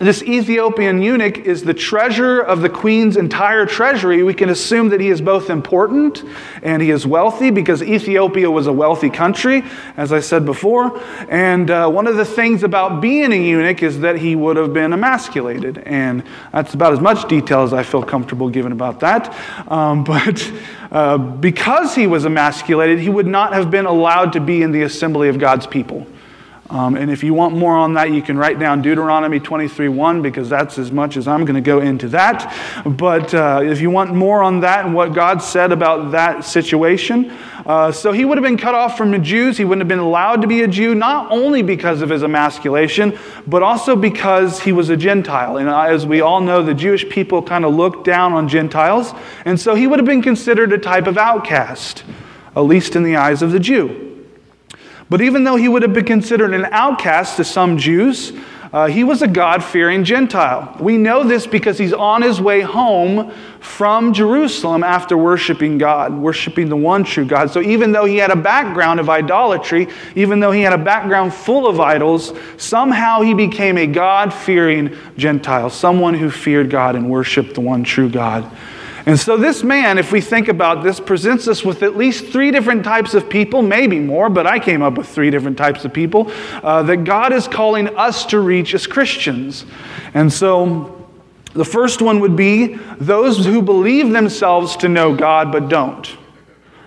this 0.00 0.22
Ethiopian 0.22 1.02
eunuch 1.02 1.36
is 1.36 1.62
the 1.62 1.74
treasurer 1.74 2.40
of 2.40 2.62
the 2.62 2.70
queen's 2.70 3.18
entire 3.18 3.66
treasury. 3.66 4.22
We 4.22 4.32
can 4.32 4.48
assume 4.48 4.88
that 4.88 5.00
he 5.00 5.08
is 5.08 5.20
both 5.20 5.50
important 5.50 6.24
and 6.62 6.80
he 6.80 6.90
is 6.90 7.06
wealthy 7.06 7.50
because 7.50 7.82
Ethiopia 7.82 8.50
was 8.50 8.66
a 8.66 8.72
wealthy 8.72 9.10
country, 9.10 9.62
as 9.98 10.10
I 10.10 10.20
said 10.20 10.46
before. 10.46 10.98
And 11.28 11.70
uh, 11.70 11.90
one 11.90 12.06
of 12.06 12.16
the 12.16 12.24
things 12.24 12.62
about 12.62 13.02
being 13.02 13.30
a 13.30 13.36
eunuch 13.36 13.82
is 13.82 14.00
that 14.00 14.16
he 14.16 14.34
would 14.34 14.56
have 14.56 14.72
been 14.72 14.94
emasculated. 14.94 15.82
And 15.84 16.24
that's 16.50 16.72
about 16.72 16.94
as 16.94 17.00
much 17.00 17.28
detail 17.28 17.60
as 17.60 17.74
I 17.74 17.82
feel 17.82 18.02
comfortable 18.02 18.48
giving 18.48 18.72
about 18.72 19.00
that. 19.00 19.36
Um, 19.70 20.02
but 20.10 20.50
uh, 20.90 21.18
because 21.18 21.94
he 21.94 22.06
was 22.06 22.24
emasculated, 22.24 23.00
he 23.00 23.10
would 23.10 23.26
not 23.26 23.52
have 23.52 23.70
been 23.70 23.84
allowed 23.84 24.32
to 24.32 24.40
be 24.40 24.62
in 24.62 24.72
the 24.72 24.80
assembly 24.80 25.28
of 25.28 25.38
God's 25.38 25.66
people. 25.66 26.06
Um, 26.70 26.94
and 26.94 27.10
if 27.10 27.24
you 27.24 27.34
want 27.34 27.56
more 27.56 27.76
on 27.76 27.94
that, 27.94 28.12
you 28.12 28.22
can 28.22 28.38
write 28.38 28.60
down 28.60 28.80
Deuteronomy 28.80 29.40
23:1 29.40 30.22
because 30.22 30.48
that's 30.48 30.78
as 30.78 30.92
much 30.92 31.16
as 31.16 31.26
I'm 31.26 31.44
going 31.44 31.56
to 31.56 31.60
go 31.60 31.80
into 31.80 32.08
that. 32.10 32.54
But 32.86 33.34
uh, 33.34 33.60
if 33.64 33.80
you 33.80 33.90
want 33.90 34.14
more 34.14 34.42
on 34.42 34.60
that 34.60 34.84
and 34.84 34.94
what 34.94 35.12
God 35.12 35.42
said 35.42 35.72
about 35.72 36.12
that 36.12 36.44
situation, 36.44 37.36
uh, 37.66 37.90
so 37.90 38.12
he 38.12 38.24
would 38.24 38.38
have 38.38 38.44
been 38.44 38.56
cut 38.56 38.76
off 38.76 38.96
from 38.96 39.10
the 39.10 39.18
Jews. 39.18 39.58
He 39.58 39.64
wouldn't 39.64 39.80
have 39.80 39.88
been 39.88 39.98
allowed 39.98 40.42
to 40.42 40.46
be 40.46 40.62
a 40.62 40.68
Jew, 40.68 40.94
not 40.94 41.30
only 41.32 41.62
because 41.62 42.02
of 42.02 42.08
his 42.08 42.22
emasculation, 42.22 43.18
but 43.48 43.62
also 43.64 43.96
because 43.96 44.60
he 44.60 44.72
was 44.72 44.90
a 44.90 44.96
Gentile. 44.96 45.56
And 45.56 45.68
uh, 45.68 45.82
as 45.82 46.06
we 46.06 46.20
all 46.20 46.40
know, 46.40 46.62
the 46.62 46.74
Jewish 46.74 47.08
people 47.08 47.42
kind 47.42 47.64
of 47.64 47.74
looked 47.74 48.04
down 48.04 48.32
on 48.32 48.48
Gentiles. 48.48 49.12
And 49.44 49.58
so 49.58 49.74
he 49.74 49.88
would 49.88 49.98
have 49.98 50.06
been 50.06 50.22
considered 50.22 50.72
a 50.72 50.78
type 50.78 51.08
of 51.08 51.18
outcast, 51.18 52.04
at 52.54 52.60
least 52.60 52.94
in 52.94 53.02
the 53.02 53.16
eyes 53.16 53.42
of 53.42 53.50
the 53.50 53.60
Jew. 53.60 54.09
But 55.10 55.20
even 55.20 55.42
though 55.42 55.56
he 55.56 55.68
would 55.68 55.82
have 55.82 55.92
been 55.92 56.04
considered 56.04 56.54
an 56.54 56.66
outcast 56.70 57.36
to 57.36 57.44
some 57.44 57.76
Jews, 57.76 58.32
uh, 58.72 58.86
he 58.86 59.02
was 59.02 59.20
a 59.20 59.26
God 59.26 59.64
fearing 59.64 60.04
Gentile. 60.04 60.76
We 60.78 60.96
know 60.96 61.24
this 61.24 61.44
because 61.44 61.76
he's 61.76 61.92
on 61.92 62.22
his 62.22 62.40
way 62.40 62.60
home 62.60 63.32
from 63.58 64.12
Jerusalem 64.12 64.84
after 64.84 65.18
worshiping 65.18 65.76
God, 65.76 66.16
worshiping 66.16 66.68
the 66.68 66.76
one 66.76 67.02
true 67.02 67.24
God. 67.24 67.50
So 67.50 67.60
even 67.60 67.90
though 67.90 68.04
he 68.04 68.18
had 68.18 68.30
a 68.30 68.36
background 68.36 69.00
of 69.00 69.10
idolatry, 69.10 69.88
even 70.14 70.38
though 70.38 70.52
he 70.52 70.62
had 70.62 70.72
a 70.72 70.78
background 70.78 71.34
full 71.34 71.66
of 71.66 71.80
idols, 71.80 72.32
somehow 72.56 73.22
he 73.22 73.34
became 73.34 73.76
a 73.76 73.88
God 73.88 74.32
fearing 74.32 74.96
Gentile, 75.16 75.68
someone 75.68 76.14
who 76.14 76.30
feared 76.30 76.70
God 76.70 76.94
and 76.94 77.10
worshiped 77.10 77.54
the 77.54 77.60
one 77.60 77.82
true 77.82 78.08
God. 78.08 78.48
And 79.06 79.18
so, 79.18 79.36
this 79.36 79.62
man, 79.62 79.98
if 79.98 80.12
we 80.12 80.20
think 80.20 80.48
about 80.48 80.82
this, 80.82 81.00
presents 81.00 81.48
us 81.48 81.64
with 81.64 81.82
at 81.82 81.96
least 81.96 82.26
three 82.26 82.50
different 82.50 82.84
types 82.84 83.14
of 83.14 83.28
people, 83.30 83.62
maybe 83.62 83.98
more, 83.98 84.28
but 84.28 84.46
I 84.46 84.58
came 84.58 84.82
up 84.82 84.98
with 84.98 85.08
three 85.08 85.30
different 85.30 85.56
types 85.56 85.84
of 85.84 85.92
people 85.92 86.30
uh, 86.62 86.82
that 86.82 87.04
God 87.04 87.32
is 87.32 87.48
calling 87.48 87.88
us 87.96 88.26
to 88.26 88.40
reach 88.40 88.74
as 88.74 88.86
Christians. 88.86 89.64
And 90.12 90.32
so, 90.32 91.08
the 91.54 91.64
first 91.64 92.02
one 92.02 92.20
would 92.20 92.36
be 92.36 92.74
those 92.98 93.44
who 93.44 93.62
believe 93.62 94.10
themselves 94.10 94.76
to 94.78 94.88
know 94.88 95.14
God 95.14 95.50
but 95.50 95.68
don't. 95.68 96.16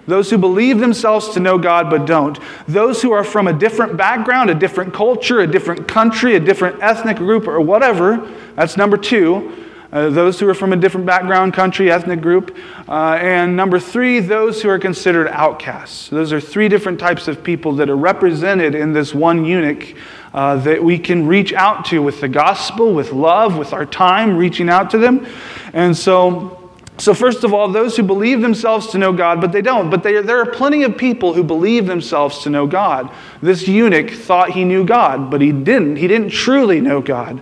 Those 0.06 0.30
who 0.30 0.38
believe 0.38 0.80
themselves 0.80 1.30
to 1.30 1.40
know 1.40 1.58
God 1.58 1.90
but 1.90 2.06
don't. 2.06 2.38
Those 2.68 3.02
who 3.02 3.12
are 3.12 3.24
from 3.24 3.48
a 3.48 3.54
different 3.54 3.96
background, 3.96 4.50
a 4.50 4.56
different 4.56 4.94
culture, 4.94 5.40
a 5.40 5.48
different 5.48 5.88
country, 5.88 6.36
a 6.36 6.40
different 6.40 6.82
ethnic 6.82 7.18
group, 7.18 7.48
or 7.48 7.62
whatever. 7.62 8.30
That's 8.56 8.76
number 8.76 8.98
two. 8.98 9.66
Uh, 9.94 10.10
those 10.10 10.40
who 10.40 10.50
are 10.50 10.56
from 10.56 10.74
a 10.74 10.76
different 10.76 11.06
background, 11.06 11.54
country, 11.54 11.92
ethnic 11.92 12.20
group. 12.20 12.58
Uh, 12.90 13.14
and 13.22 13.56
number 13.56 13.80
three, 13.80 14.20
those 14.20 14.60
who 14.60 14.68
are 14.68 14.80
considered 14.80 15.28
outcasts. 15.28 16.10
Those 16.10 16.34
are 16.34 16.42
three 16.42 16.68
different 16.68 17.00
types 17.00 17.28
of 17.28 17.44
people 17.44 17.74
that 17.74 17.92
are 17.92 17.96
represented 17.96 18.74
in 18.74 18.92
this 18.92 19.14
one 19.14 19.46
eunuch 19.46 19.94
uh, 20.34 20.56
that 20.56 20.84
we 20.84 20.98
can 20.98 21.28
reach 21.28 21.54
out 21.54 21.86
to 21.86 22.02
with 22.02 22.22
the 22.22 22.28
gospel, 22.28 22.92
with 22.92 23.12
love, 23.12 23.56
with 23.56 23.72
our 23.72 23.86
time, 23.86 24.36
reaching 24.36 24.68
out 24.68 24.90
to 24.90 24.98
them. 24.98 25.28
And 25.74 25.96
so. 25.96 26.60
So, 27.00 27.16
first 27.16 27.44
of 27.44 27.56
all, 27.56 27.70
those 27.70 27.98
who 27.98 28.04
believe 28.04 28.42
themselves 28.42 28.86
to 28.90 29.00
know 29.00 29.12
God, 29.12 29.42
but 29.42 29.52
they 29.52 29.64
don't. 29.64 29.90
But 29.90 30.04
they, 30.04 30.22
there 30.22 30.40
are 30.40 30.46
plenty 30.46 30.84
of 30.84 30.96
people 30.96 31.34
who 31.34 31.44
believe 31.44 31.88
themselves 31.88 32.44
to 32.44 32.52
know 32.52 32.68
God. 32.68 33.12
This 33.42 33.68
eunuch 33.68 34.12
thought 34.12 34.52
he 34.52 34.64
knew 34.64 34.86
God, 34.86 35.32
but 35.32 35.42
he 35.42 35.52
didn't. 35.52 35.96
He 35.96 36.08
didn't 36.08 36.30
truly 36.30 36.82
know 36.82 37.02
God. 37.02 37.42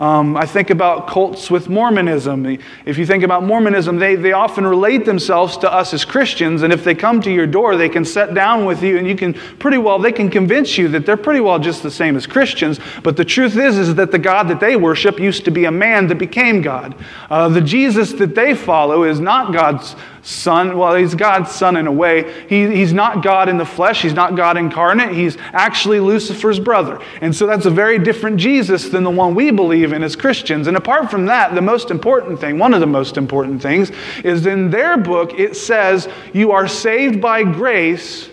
Um, 0.00 0.34
I 0.34 0.46
think 0.46 0.70
about 0.70 1.08
cults 1.08 1.50
with 1.50 1.68
Mormonism. 1.68 2.46
If 2.86 2.96
you 2.96 3.04
think 3.04 3.22
about 3.22 3.44
Mormonism, 3.44 3.98
they, 3.98 4.16
they 4.16 4.32
often 4.32 4.66
relate 4.66 5.04
themselves 5.04 5.58
to 5.58 5.70
us 5.70 5.92
as 5.92 6.06
Christians, 6.06 6.62
and 6.62 6.72
if 6.72 6.82
they 6.84 6.94
come 6.94 7.20
to 7.20 7.30
your 7.30 7.46
door, 7.46 7.76
they 7.76 7.90
can 7.90 8.06
sit 8.06 8.32
down 8.32 8.64
with 8.64 8.82
you, 8.82 8.96
and 8.96 9.06
you 9.06 9.14
can 9.14 9.34
pretty 9.34 9.76
well, 9.76 9.98
they 9.98 10.10
can 10.10 10.30
convince 10.30 10.78
you 10.78 10.88
that 10.88 11.04
they're 11.04 11.18
pretty 11.18 11.40
well 11.40 11.58
just 11.58 11.82
the 11.82 11.90
same 11.90 12.16
as 12.16 12.26
Christians. 12.26 12.80
But 13.02 13.18
the 13.18 13.26
truth 13.26 13.58
is, 13.58 13.76
is 13.76 13.94
that 13.96 14.10
the 14.10 14.18
God 14.18 14.48
that 14.48 14.58
they 14.58 14.74
worship 14.74 15.20
used 15.20 15.44
to 15.44 15.50
be 15.50 15.66
a 15.66 15.70
man 15.70 16.06
that 16.06 16.16
became 16.16 16.62
God. 16.62 16.94
Uh, 17.28 17.50
the 17.50 17.60
Jesus 17.60 18.14
that 18.14 18.34
they 18.34 18.54
follow 18.54 19.04
is 19.04 19.20
not 19.20 19.52
God's 19.52 19.96
son. 20.22 20.76
Well, 20.76 20.94
he's 20.94 21.14
God's 21.14 21.50
son 21.50 21.76
in 21.76 21.86
a 21.86 21.92
way. 21.92 22.46
He, 22.48 22.66
he's 22.66 22.92
not 22.92 23.22
God 23.22 23.48
in 23.48 23.58
the 23.58 23.64
flesh, 23.64 24.02
he's 24.02 24.14
not 24.14 24.36
God 24.36 24.56
incarnate. 24.56 25.14
He's 25.14 25.36
actually 25.52 26.00
Lucifer's 26.00 26.60
brother. 26.60 27.00
And 27.20 27.34
so 27.34 27.46
that's 27.46 27.66
a 27.66 27.70
very 27.70 27.98
different 27.98 28.38
Jesus 28.38 28.88
than 28.88 29.04
the 29.04 29.10
one 29.10 29.34
we 29.34 29.50
believe 29.50 29.92
in 29.92 30.02
as 30.02 30.16
Christians. 30.16 30.66
And 30.66 30.76
apart 30.76 31.10
from 31.10 31.26
that, 31.26 31.54
the 31.54 31.62
most 31.62 31.90
important 31.90 32.40
thing, 32.40 32.58
one 32.58 32.74
of 32.74 32.80
the 32.80 32.86
most 32.86 33.16
important 33.16 33.62
things, 33.62 33.90
is 34.24 34.46
in 34.46 34.70
their 34.70 34.96
book 34.96 35.38
it 35.38 35.56
says 35.56 36.08
you 36.32 36.52
are 36.52 36.68
saved 36.68 37.20
by 37.20 37.42
grace 37.42 38.28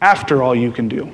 after 0.00 0.42
all 0.42 0.54
you 0.54 0.72
can 0.72 0.88
do. 0.88 1.12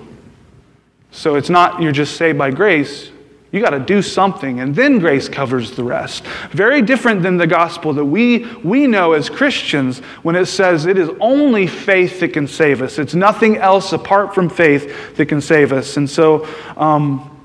So 1.10 1.36
it's 1.36 1.50
not 1.50 1.80
you're 1.80 1.92
just 1.92 2.16
saved 2.16 2.38
by 2.38 2.50
grace, 2.50 3.10
you 3.52 3.60
got 3.60 3.70
to 3.70 3.80
do 3.80 4.02
something, 4.02 4.60
and 4.60 4.74
then 4.74 4.98
grace 4.98 5.28
covers 5.28 5.72
the 5.72 5.84
rest. 5.84 6.24
Very 6.50 6.82
different 6.82 7.22
than 7.22 7.36
the 7.36 7.46
gospel 7.46 7.92
that 7.92 8.04
we, 8.04 8.44
we 8.62 8.86
know 8.86 9.12
as 9.12 9.30
Christians 9.30 10.00
when 10.22 10.34
it 10.34 10.46
says 10.46 10.86
it 10.86 10.98
is 10.98 11.10
only 11.20 11.66
faith 11.66 12.20
that 12.20 12.32
can 12.32 12.48
save 12.48 12.82
us. 12.82 12.98
It's 12.98 13.14
nothing 13.14 13.56
else 13.56 13.92
apart 13.92 14.34
from 14.34 14.48
faith 14.48 15.16
that 15.16 15.26
can 15.26 15.40
save 15.40 15.72
us. 15.72 15.96
And 15.96 16.10
so, 16.10 16.46
um, 16.76 17.35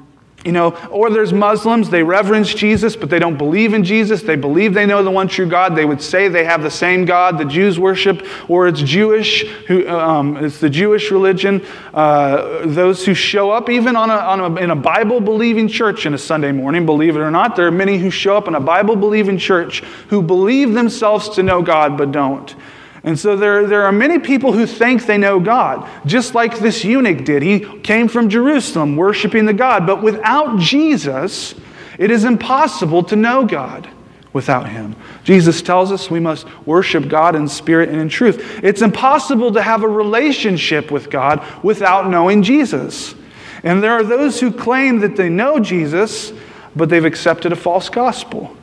you 0.44 0.52
know, 0.52 0.72
or 0.90 1.12
there's 1.12 1.34
Muslims, 1.34 1.90
they 1.90 2.02
reverence 2.02 2.52
Jesus, 2.54 2.96
but 2.96 3.10
they 3.10 3.20
don't 3.20 3.38
believe 3.38 3.76
in 3.76 3.84
Jesus. 3.84 4.24
They 4.24 4.36
believe 4.36 4.74
they 4.74 4.88
know 4.88 5.04
the 5.04 5.12
one 5.12 5.28
true 5.28 5.46
God. 5.46 5.76
They 5.76 5.86
would 5.86 6.02
say 6.02 6.28
they 6.30 6.46
have 6.46 6.64
the 6.64 6.72
same 6.72 7.06
God 7.06 7.38
the 7.38 7.46
Jews 7.46 7.80
worship, 7.80 8.26
or 8.50 8.68
it's 8.68 8.82
Jewish, 8.82 9.46
who, 9.68 9.88
um, 9.88 10.38
it's 10.38 10.60
the 10.60 10.70
Jewish 10.70 11.12
religion. 11.12 11.64
Uh, 11.94 12.66
those 12.66 13.06
who 13.06 13.14
show 13.14 13.52
up 13.52 13.70
even 13.70 13.96
on 13.96 14.10
a, 14.10 14.16
on 14.16 14.40
a, 14.40 14.56
in 14.62 14.72
a 14.72 14.76
Bible 14.76 15.22
believing 15.22 15.68
church 15.68 16.08
in 16.08 16.14
a 16.16 16.18
Sunday 16.18 16.52
morning, 16.52 16.86
believe 16.86 17.16
it 17.16 17.20
or 17.20 17.32
not, 17.32 17.56
there 17.56 17.68
are 17.68 17.72
many 17.72 17.98
who 17.98 18.10
show 18.10 18.36
up 18.36 18.48
in 18.48 18.56
a 18.56 18.60
Bible 18.60 18.96
believing 18.96 19.38
church 19.38 19.82
who 20.10 20.24
believe 20.24 20.74
themselves 20.74 21.30
to 21.30 21.44
know 21.44 21.62
God 21.62 21.98
but 21.98 22.12
don't. 22.12 22.56
And 23.04 23.18
so 23.18 23.36
there, 23.36 23.66
there 23.66 23.84
are 23.84 23.92
many 23.92 24.20
people 24.20 24.54
who 24.54 24.68
think 24.68 25.06
they 25.06 25.18
know 25.18 25.40
God, 25.40 25.90
just 26.06 26.36
like 26.36 26.60
this 26.60 26.84
eunuch 26.84 27.26
did. 27.26 27.42
He 27.42 27.60
came 27.80 28.08
from 28.08 28.30
Jerusalem 28.30 28.96
worshiping 28.96 29.46
the 29.46 29.54
God, 29.54 29.88
but 29.88 30.04
without 30.04 30.60
Jesus, 30.60 31.56
it 31.98 32.12
is 32.12 32.26
impossible 32.26 33.04
to 33.06 33.16
know 33.16 33.46
God 33.46 33.90
without 34.34 34.70
him. 34.70 34.96
Jesus 35.24 35.62
tells 35.62 35.92
us 35.92 36.12
we 36.12 36.20
must 36.20 36.48
worship 36.66 37.08
God 37.08 37.36
in 37.36 37.48
spirit 37.48 37.90
and 37.90 38.00
in 38.00 38.08
truth. 38.08 38.60
It's 38.64 38.82
impossible 38.82 39.52
to 39.54 39.62
have 39.62 39.84
a 39.84 39.88
relationship 39.88 40.92
with 40.92 41.10
God 41.10 41.46
without 41.64 42.10
knowing 42.10 42.44
Jesus. 42.44 43.16
And 43.64 43.84
there 43.84 43.94
are 43.94 44.04
those 44.04 44.40
who 44.40 44.52
claim 44.52 45.00
that 45.00 45.16
they 45.16 45.30
know 45.30 45.60
Jesus, 45.60 46.34
but 46.76 46.90
they've 46.90 47.04
accepted 47.04 47.52
a 47.52 47.56
false 47.56 47.90
gospel. 47.90 48.56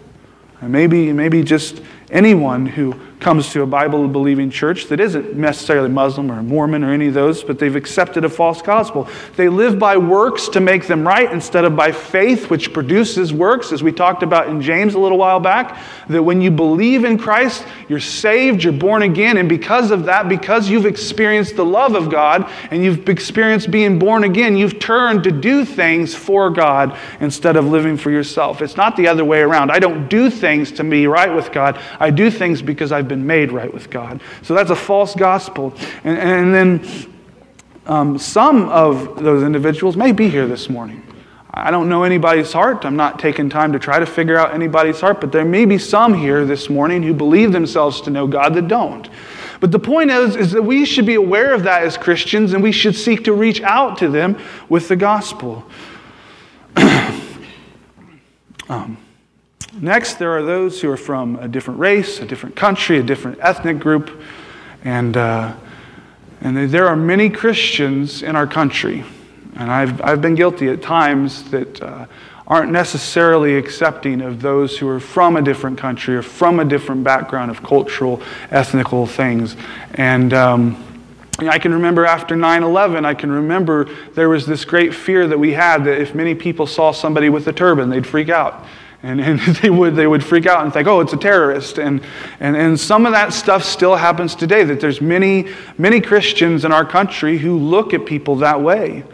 And 0.60 0.72
maybe, 0.72 1.12
maybe 1.12 1.42
just 1.42 1.82
anyone 2.10 2.66
who 2.66 2.98
comes 3.20 3.50
to 3.52 3.62
a 3.62 3.66
Bible 3.66 4.06
believing 4.06 4.48
church 4.48 4.86
that 4.86 5.00
isn't 5.00 5.34
necessarily 5.36 5.88
Muslim 5.88 6.30
or 6.30 6.42
Mormon 6.42 6.84
or 6.84 6.92
any 6.92 7.08
of 7.08 7.14
those, 7.14 7.42
but 7.42 7.58
they've 7.58 7.74
accepted 7.74 8.24
a 8.24 8.28
false 8.28 8.62
gospel. 8.62 9.08
They 9.36 9.48
live 9.48 9.78
by 9.78 9.96
works 9.96 10.48
to 10.50 10.60
make 10.60 10.86
them 10.86 11.06
right 11.06 11.30
instead 11.32 11.64
of 11.64 11.74
by 11.74 11.90
faith, 11.90 12.48
which 12.48 12.72
produces 12.72 13.32
works, 13.32 13.72
as 13.72 13.82
we 13.82 13.90
talked 13.90 14.22
about 14.22 14.48
in 14.48 14.62
James 14.62 14.94
a 14.94 14.98
little 14.98 15.18
while 15.18 15.40
back. 15.40 15.82
That 16.08 16.22
when 16.22 16.40
you 16.40 16.52
believe 16.52 17.04
in 17.04 17.18
Christ, 17.18 17.66
you're 17.88 17.98
saved, 17.98 18.62
you're 18.62 18.72
born 18.72 19.02
again, 19.02 19.36
and 19.36 19.48
because 19.48 19.90
of 19.90 20.04
that, 20.04 20.28
because 20.28 20.68
you've 20.68 20.86
experienced 20.86 21.56
the 21.56 21.64
love 21.64 21.96
of 21.96 22.10
God 22.10 22.48
and 22.70 22.84
you've 22.84 23.08
experienced 23.08 23.70
being 23.70 23.98
born 23.98 24.24
again, 24.24 24.56
you've 24.56 24.78
turned 24.78 25.24
to 25.24 25.32
do 25.32 25.64
things 25.64 26.14
for 26.14 26.50
God 26.50 26.96
instead 27.20 27.56
of 27.56 27.66
living 27.66 27.96
for 27.96 28.10
yourself. 28.10 28.62
It's 28.62 28.76
not 28.76 28.96
the 28.96 29.08
other 29.08 29.24
way 29.24 29.40
around. 29.40 29.72
I 29.72 29.80
don't 29.80 30.08
do 30.08 30.30
things 30.30 30.70
to 30.72 30.84
be 30.84 31.08
right 31.08 31.34
with 31.34 31.50
God, 31.50 31.80
I 31.98 32.10
do 32.10 32.30
things 32.30 32.62
because 32.62 32.92
I've 32.92 33.07
been 33.08 33.26
made 33.26 33.52
right 33.52 33.72
with 33.72 33.90
God. 33.90 34.20
So 34.42 34.54
that's 34.54 34.70
a 34.70 34.76
false 34.76 35.14
gospel. 35.14 35.74
And, 36.04 36.18
and 36.18 36.54
then 36.54 37.12
um, 37.86 38.18
some 38.18 38.68
of 38.68 39.22
those 39.22 39.42
individuals 39.42 39.96
may 39.96 40.12
be 40.12 40.28
here 40.28 40.46
this 40.46 40.68
morning. 40.68 41.02
I 41.52 41.70
don't 41.72 41.88
know 41.88 42.04
anybody's 42.04 42.52
heart. 42.52 42.84
I'm 42.84 42.96
not 42.96 43.18
taking 43.18 43.50
time 43.50 43.72
to 43.72 43.78
try 43.78 43.98
to 43.98 44.06
figure 44.06 44.36
out 44.36 44.54
anybody's 44.54 45.00
heart, 45.00 45.20
but 45.20 45.32
there 45.32 45.44
may 45.44 45.64
be 45.64 45.78
some 45.78 46.14
here 46.14 46.44
this 46.44 46.70
morning 46.70 47.02
who 47.02 47.14
believe 47.14 47.50
themselves 47.50 48.00
to 48.02 48.10
know 48.10 48.26
God 48.26 48.54
that 48.54 48.68
don't. 48.68 49.08
But 49.60 49.72
the 49.72 49.78
point 49.78 50.10
is, 50.10 50.36
is 50.36 50.52
that 50.52 50.62
we 50.62 50.84
should 50.84 51.06
be 51.06 51.16
aware 51.16 51.52
of 51.52 51.64
that 51.64 51.82
as 51.82 51.96
Christians 51.96 52.52
and 52.52 52.62
we 52.62 52.70
should 52.70 52.94
seek 52.94 53.24
to 53.24 53.32
reach 53.32 53.60
out 53.62 53.98
to 53.98 54.08
them 54.08 54.38
with 54.68 54.86
the 54.86 54.94
gospel. 54.94 55.64
um, 58.68 58.98
Next, 59.80 60.14
there 60.14 60.32
are 60.32 60.42
those 60.42 60.80
who 60.80 60.90
are 60.90 60.96
from 60.96 61.36
a 61.36 61.46
different 61.46 61.78
race, 61.78 62.20
a 62.20 62.26
different 62.26 62.56
country, 62.56 62.98
a 62.98 63.02
different 63.02 63.38
ethnic 63.40 63.78
group. 63.78 64.22
And, 64.82 65.16
uh, 65.16 65.54
and 66.40 66.70
there 66.70 66.88
are 66.88 66.96
many 66.96 67.30
Christians 67.30 68.22
in 68.22 68.34
our 68.34 68.46
country. 68.46 69.04
And 69.56 69.70
I've, 69.70 70.00
I've 70.02 70.20
been 70.20 70.34
guilty 70.34 70.68
at 70.68 70.82
times 70.82 71.50
that 71.50 71.80
uh, 71.82 72.06
aren't 72.46 72.72
necessarily 72.72 73.56
accepting 73.56 74.20
of 74.22 74.40
those 74.40 74.78
who 74.78 74.88
are 74.88 74.98
from 74.98 75.36
a 75.36 75.42
different 75.42 75.78
country 75.78 76.16
or 76.16 76.22
from 76.22 76.60
a 76.60 76.64
different 76.64 77.04
background 77.04 77.50
of 77.50 77.62
cultural, 77.62 78.22
ethnical 78.50 79.06
things. 79.06 79.54
And 79.94 80.32
um, 80.32 80.82
I 81.38 81.58
can 81.58 81.74
remember 81.74 82.06
after 82.06 82.34
9 82.34 82.62
11, 82.62 83.04
I 83.04 83.14
can 83.14 83.30
remember 83.30 83.88
there 84.14 84.28
was 84.28 84.46
this 84.46 84.64
great 84.64 84.94
fear 84.94 85.26
that 85.28 85.38
we 85.38 85.52
had 85.52 85.84
that 85.84 86.00
if 86.00 86.14
many 86.14 86.34
people 86.34 86.66
saw 86.66 86.90
somebody 86.90 87.28
with 87.28 87.46
a 87.48 87.52
turban, 87.52 87.90
they'd 87.90 88.06
freak 88.06 88.28
out. 88.28 88.64
And, 89.02 89.20
and 89.20 89.38
they, 89.62 89.70
would, 89.70 89.96
they 89.96 90.06
would 90.06 90.24
freak 90.24 90.46
out 90.46 90.64
and 90.64 90.72
think, 90.72 90.88
oh, 90.88 91.00
it's 91.00 91.12
a 91.12 91.18
terrorist. 91.18 91.78
And, 91.78 92.02
and, 92.40 92.56
and 92.56 92.78
some 92.78 93.06
of 93.06 93.12
that 93.12 93.32
stuff 93.32 93.64
still 93.64 93.96
happens 93.96 94.34
today, 94.34 94.64
that 94.64 94.80
there's 94.80 95.00
many, 95.00 95.48
many 95.76 96.00
Christians 96.00 96.64
in 96.64 96.72
our 96.72 96.84
country 96.84 97.38
who 97.38 97.58
look 97.58 97.94
at 97.94 98.06
people 98.06 98.36
that 98.36 98.60
way. 98.60 99.04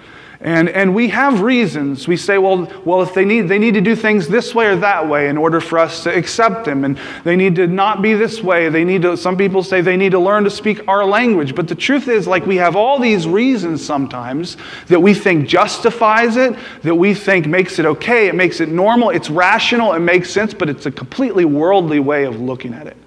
And, 0.44 0.68
and 0.68 0.94
we 0.94 1.08
have 1.08 1.40
reasons. 1.40 2.06
We 2.06 2.18
say, 2.18 2.36
well, 2.36 2.70
well, 2.84 3.00
if 3.00 3.14
they 3.14 3.24
need, 3.24 3.48
they 3.48 3.58
need 3.58 3.72
to 3.74 3.80
do 3.80 3.96
things 3.96 4.28
this 4.28 4.54
way 4.54 4.66
or 4.66 4.76
that 4.76 5.08
way 5.08 5.30
in 5.30 5.38
order 5.38 5.58
for 5.58 5.78
us 5.78 6.02
to 6.04 6.14
accept 6.14 6.66
them. 6.66 6.84
And 6.84 7.00
they 7.24 7.34
need 7.34 7.56
to 7.56 7.66
not 7.66 8.02
be 8.02 8.12
this 8.12 8.42
way. 8.42 8.68
They 8.68 8.84
need 8.84 9.00
to, 9.02 9.16
some 9.16 9.38
people 9.38 9.62
say 9.62 9.80
they 9.80 9.96
need 9.96 10.12
to 10.12 10.18
learn 10.18 10.44
to 10.44 10.50
speak 10.50 10.86
our 10.86 11.02
language. 11.02 11.54
But 11.54 11.66
the 11.66 11.74
truth 11.74 12.08
is, 12.08 12.26
like, 12.26 12.44
we 12.44 12.56
have 12.56 12.76
all 12.76 12.98
these 12.98 13.26
reasons 13.26 13.82
sometimes 13.82 14.58
that 14.88 15.00
we 15.00 15.14
think 15.14 15.48
justifies 15.48 16.36
it, 16.36 16.54
that 16.82 16.94
we 16.94 17.14
think 17.14 17.46
makes 17.46 17.78
it 17.78 17.86
okay, 17.86 18.26
it 18.28 18.34
makes 18.34 18.60
it 18.60 18.68
normal, 18.68 19.08
it's 19.08 19.30
rational, 19.30 19.94
it 19.94 20.00
makes 20.00 20.30
sense, 20.30 20.52
but 20.52 20.68
it's 20.68 20.84
a 20.84 20.90
completely 20.90 21.46
worldly 21.46 22.00
way 22.00 22.24
of 22.26 22.38
looking 22.38 22.74
at 22.74 22.86
it. 22.86 22.98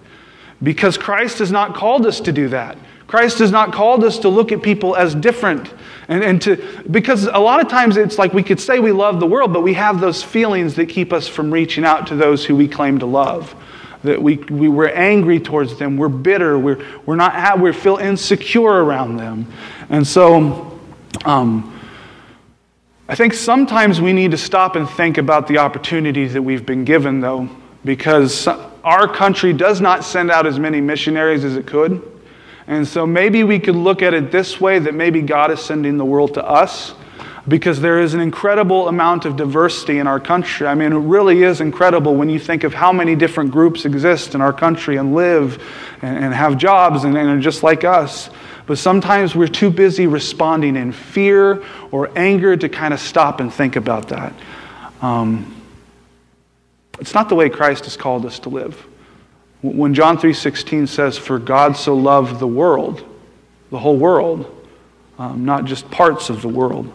Because 0.63 0.97
Christ 0.97 1.38
has 1.38 1.52
not 1.52 1.76
called 1.76 2.08
us 2.08 2.19
to 2.21 2.32
do 2.32 2.50
that. 2.50 2.80
Christ 3.08 3.39
has 3.39 3.52
not 3.52 3.72
called 3.72 4.04
us 4.04 4.20
to 4.20 4.30
look 4.30 4.52
at 4.52 4.62
people 4.62 4.96
as 4.96 5.15
different. 5.15 5.74
And, 6.10 6.24
and 6.24 6.41
to, 6.41 6.84
because 6.91 7.26
a 7.26 7.39
lot 7.39 7.62
of 7.62 7.70
times 7.70 7.96
it's 7.96 8.17
like 8.17 8.34
we 8.34 8.43
could 8.43 8.60
say 8.60 8.80
we 8.80 8.91
love 8.91 9.20
the 9.20 9.26
world, 9.26 9.54
but 9.54 9.62
we 9.62 9.74
have 9.74 10.00
those 10.02 10.22
feelings 10.22 10.76
that 10.76 10.88
keep 10.88 11.13
us 11.13 11.28
from 11.28 11.52
reaching 11.52 11.86
out 11.86 12.08
to 12.08 12.15
those 12.15 12.46
who 12.46 12.56
we 12.56 12.67
claim 12.67 13.00
to 13.00 13.06
love. 13.06 13.56
That 14.04 14.22
we, 14.22 14.38
we, 14.38 14.70
we're 14.70 14.89
angry 14.89 15.39
towards 15.39 15.78
them, 15.80 15.98
we're 15.98 16.10
bitter, 16.10 16.60
we're, 16.60 16.86
we're 17.06 17.15
not, 17.15 17.60
we 17.60 17.74
feel 17.74 17.98
insecure 17.98 18.84
around 18.84 19.17
them. 19.17 19.52
And 19.89 20.06
so, 20.06 20.80
um, 21.26 21.74
I 23.10 23.15
think 23.15 23.34
sometimes 23.34 24.02
we 24.02 24.12
need 24.12 24.32
to 24.32 24.38
stop 24.38 24.76
and 24.76 24.88
think 24.88 25.17
about 25.17 25.48
the 25.48 25.60
opportunities 25.60 26.34
that 26.34 26.41
we've 26.41 26.65
been 26.65 26.84
given, 26.84 27.22
though, 27.22 27.50
because 27.86 28.48
our 28.84 29.08
country 29.08 29.54
does 29.54 29.80
not 29.80 30.04
send 30.04 30.30
out 30.30 30.46
as 30.46 30.60
many 30.60 30.82
missionaries 30.82 31.46
as 31.46 31.56
it 31.56 31.65
could. 31.65 32.16
And 32.67 32.86
so 32.86 33.08
maybe 33.08 33.43
we 33.43 33.60
could 33.60 33.75
look 33.75 34.01
at 34.01 34.13
it 34.13 34.32
this 34.32 34.60
way 34.60 34.77
that 34.80 34.93
maybe 34.93 35.21
God 35.21 35.51
is 35.51 35.62
sending 35.62 35.97
the 35.97 36.06
world 36.06 36.34
to 36.34 36.45
us 36.45 36.93
because 37.47 37.80
there 37.80 37.99
is 37.99 38.13
an 38.13 38.19
incredible 38.19 38.89
amount 38.89 39.23
of 39.23 39.38
diversity 39.38 39.99
in 39.99 40.08
our 40.08 40.19
country. 40.19 40.67
I 40.67 40.75
mean, 40.75 40.91
it 40.91 40.97
really 40.97 41.43
is 41.43 41.62
incredible 41.62 42.13
when 42.13 42.30
you 42.30 42.39
think 42.39 42.65
of 42.65 42.73
how 42.73 42.91
many 42.91 43.15
different 43.15 43.51
groups 43.51 43.86
exist 43.86 44.36
in 44.36 44.41
our 44.41 44.51
country 44.51 44.97
and 44.97 45.15
live 45.15 45.63
and, 46.01 46.25
and 46.25 46.34
have 46.34 46.58
jobs 46.58 47.06
and, 47.06 47.17
and 47.17 47.30
are 47.30 47.39
just 47.39 47.63
like 47.63 47.86
us. 47.86 48.30
But 48.65 48.77
sometimes 48.77 49.34
we're 49.34 49.47
too 49.47 49.69
busy 49.69 50.08
responding 50.08 50.75
in 50.75 50.91
fear 50.91 51.63
or 51.89 52.12
anger 52.17 52.58
to 52.58 52.67
kind 52.67 52.93
of 52.93 52.99
stop 52.99 53.39
and 53.39 53.53
think 53.53 53.77
about 53.77 54.10
that. 54.10 54.34
Um, 55.01 55.56
it's 56.99 57.13
not 57.13 57.30
the 57.30 57.36
way 57.36 57.49
Christ 57.49 57.86
has 57.86 57.95
called 57.95 58.25
us 58.25 58.39
to 58.39 58.49
live. 58.49 58.86
When 59.62 59.93
John 59.93 60.17
3:16 60.17 60.88
says, 60.88 61.17
"For 61.17 61.39
God 61.39 61.76
so 61.78 61.96
loved 61.96 62.39
the 62.39 62.48
world, 62.48 63.04
the 63.72 63.80
whole 63.80 63.98
world, 63.98 64.46
um, 65.17 65.46
not 65.46 65.65
just 65.65 65.89
parts 65.89 66.30
of 66.30 66.41
the 66.41 66.48
world," 66.48 66.88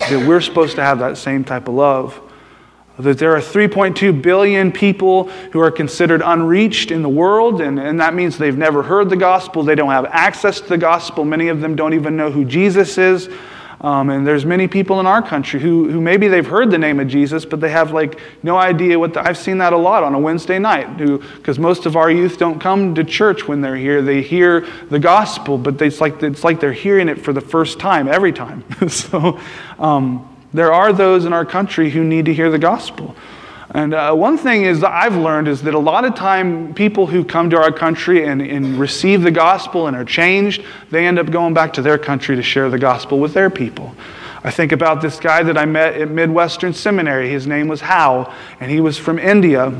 that 0.00 0.26
we're 0.26 0.40
supposed 0.40 0.76
to 0.76 0.82
have 0.82 0.98
that 0.98 1.16
same 1.16 1.44
type 1.44 1.68
of 1.68 1.74
love. 1.74 2.20
that 3.00 3.18
there 3.18 3.32
are 3.32 3.40
3.2 3.40 4.12
billion 4.12 4.72
people 4.72 5.30
who 5.52 5.60
are 5.60 5.70
considered 5.70 6.20
unreached 6.24 6.90
in 6.90 7.00
the 7.00 7.08
world, 7.08 7.60
and, 7.60 7.78
and 7.78 8.00
that 8.00 8.12
means 8.12 8.36
they've 8.36 8.58
never 8.58 8.82
heard 8.82 9.08
the 9.08 9.14
gospel, 9.14 9.62
they 9.62 9.76
don't 9.76 9.92
have 9.92 10.06
access 10.06 10.60
to 10.60 10.68
the 10.68 10.76
gospel, 10.76 11.24
many 11.24 11.46
of 11.46 11.60
them 11.60 11.76
don't 11.76 11.94
even 11.94 12.16
know 12.16 12.28
who 12.28 12.44
Jesus 12.44 12.98
is. 12.98 13.28
Um, 13.80 14.10
and 14.10 14.26
there's 14.26 14.44
many 14.44 14.66
people 14.66 14.98
in 14.98 15.06
our 15.06 15.22
country 15.22 15.60
who, 15.60 15.88
who 15.88 16.00
maybe 16.00 16.26
they've 16.26 16.46
heard 16.46 16.70
the 16.70 16.78
name 16.78 16.98
of 16.98 17.06
Jesus, 17.06 17.44
but 17.44 17.60
they 17.60 17.70
have 17.70 17.92
like 17.92 18.18
no 18.42 18.56
idea 18.56 18.98
what 18.98 19.14
the, 19.14 19.20
I've 19.20 19.38
seen 19.38 19.58
that 19.58 19.72
a 19.72 19.76
lot 19.76 20.02
on 20.02 20.14
a 20.14 20.18
Wednesday 20.18 20.58
night 20.58 20.96
because 20.96 21.60
most 21.60 21.86
of 21.86 21.94
our 21.94 22.10
youth 22.10 22.38
don't 22.38 22.58
come 22.58 22.94
to 22.96 23.04
church 23.04 23.46
when 23.46 23.60
they're 23.60 23.76
here. 23.76 24.02
They 24.02 24.20
hear 24.20 24.66
the 24.90 24.98
gospel, 24.98 25.58
but 25.58 25.80
it's, 25.80 26.00
like, 26.00 26.20
it's 26.24 26.42
like 26.42 26.58
they're 26.58 26.72
hearing 26.72 27.08
it 27.08 27.22
for 27.22 27.32
the 27.32 27.40
first 27.40 27.78
time 27.78 28.08
every 28.08 28.32
time. 28.32 28.64
so 28.88 29.38
um, 29.78 30.36
there 30.52 30.72
are 30.72 30.92
those 30.92 31.24
in 31.24 31.32
our 31.32 31.44
country 31.44 31.90
who 31.90 32.02
need 32.02 32.24
to 32.24 32.34
hear 32.34 32.50
the 32.50 32.58
gospel. 32.58 33.14
And 33.70 33.92
uh, 33.92 34.14
one 34.14 34.38
thing 34.38 34.64
is 34.64 34.80
that 34.80 34.92
I've 34.92 35.16
learned 35.16 35.46
is 35.46 35.62
that 35.62 35.74
a 35.74 35.78
lot 35.78 36.06
of 36.06 36.14
time 36.14 36.72
people 36.72 37.06
who 37.06 37.22
come 37.22 37.50
to 37.50 37.58
our 37.58 37.70
country 37.70 38.26
and, 38.26 38.40
and 38.40 38.78
receive 38.78 39.20
the 39.20 39.30
gospel 39.30 39.88
and 39.88 39.96
are 39.96 40.06
changed, 40.06 40.64
they 40.90 41.06
end 41.06 41.18
up 41.18 41.30
going 41.30 41.52
back 41.52 41.74
to 41.74 41.82
their 41.82 41.98
country 41.98 42.34
to 42.36 42.42
share 42.42 42.70
the 42.70 42.78
gospel 42.78 43.18
with 43.18 43.34
their 43.34 43.50
people. 43.50 43.94
I 44.42 44.50
think 44.50 44.72
about 44.72 45.02
this 45.02 45.20
guy 45.20 45.42
that 45.42 45.58
I 45.58 45.66
met 45.66 46.00
at 46.00 46.10
Midwestern 46.10 46.72
Seminary. 46.72 47.28
His 47.28 47.46
name 47.46 47.68
was 47.68 47.82
Hal, 47.82 48.32
and 48.60 48.70
he 48.70 48.80
was 48.80 48.96
from 48.96 49.18
India. 49.18 49.78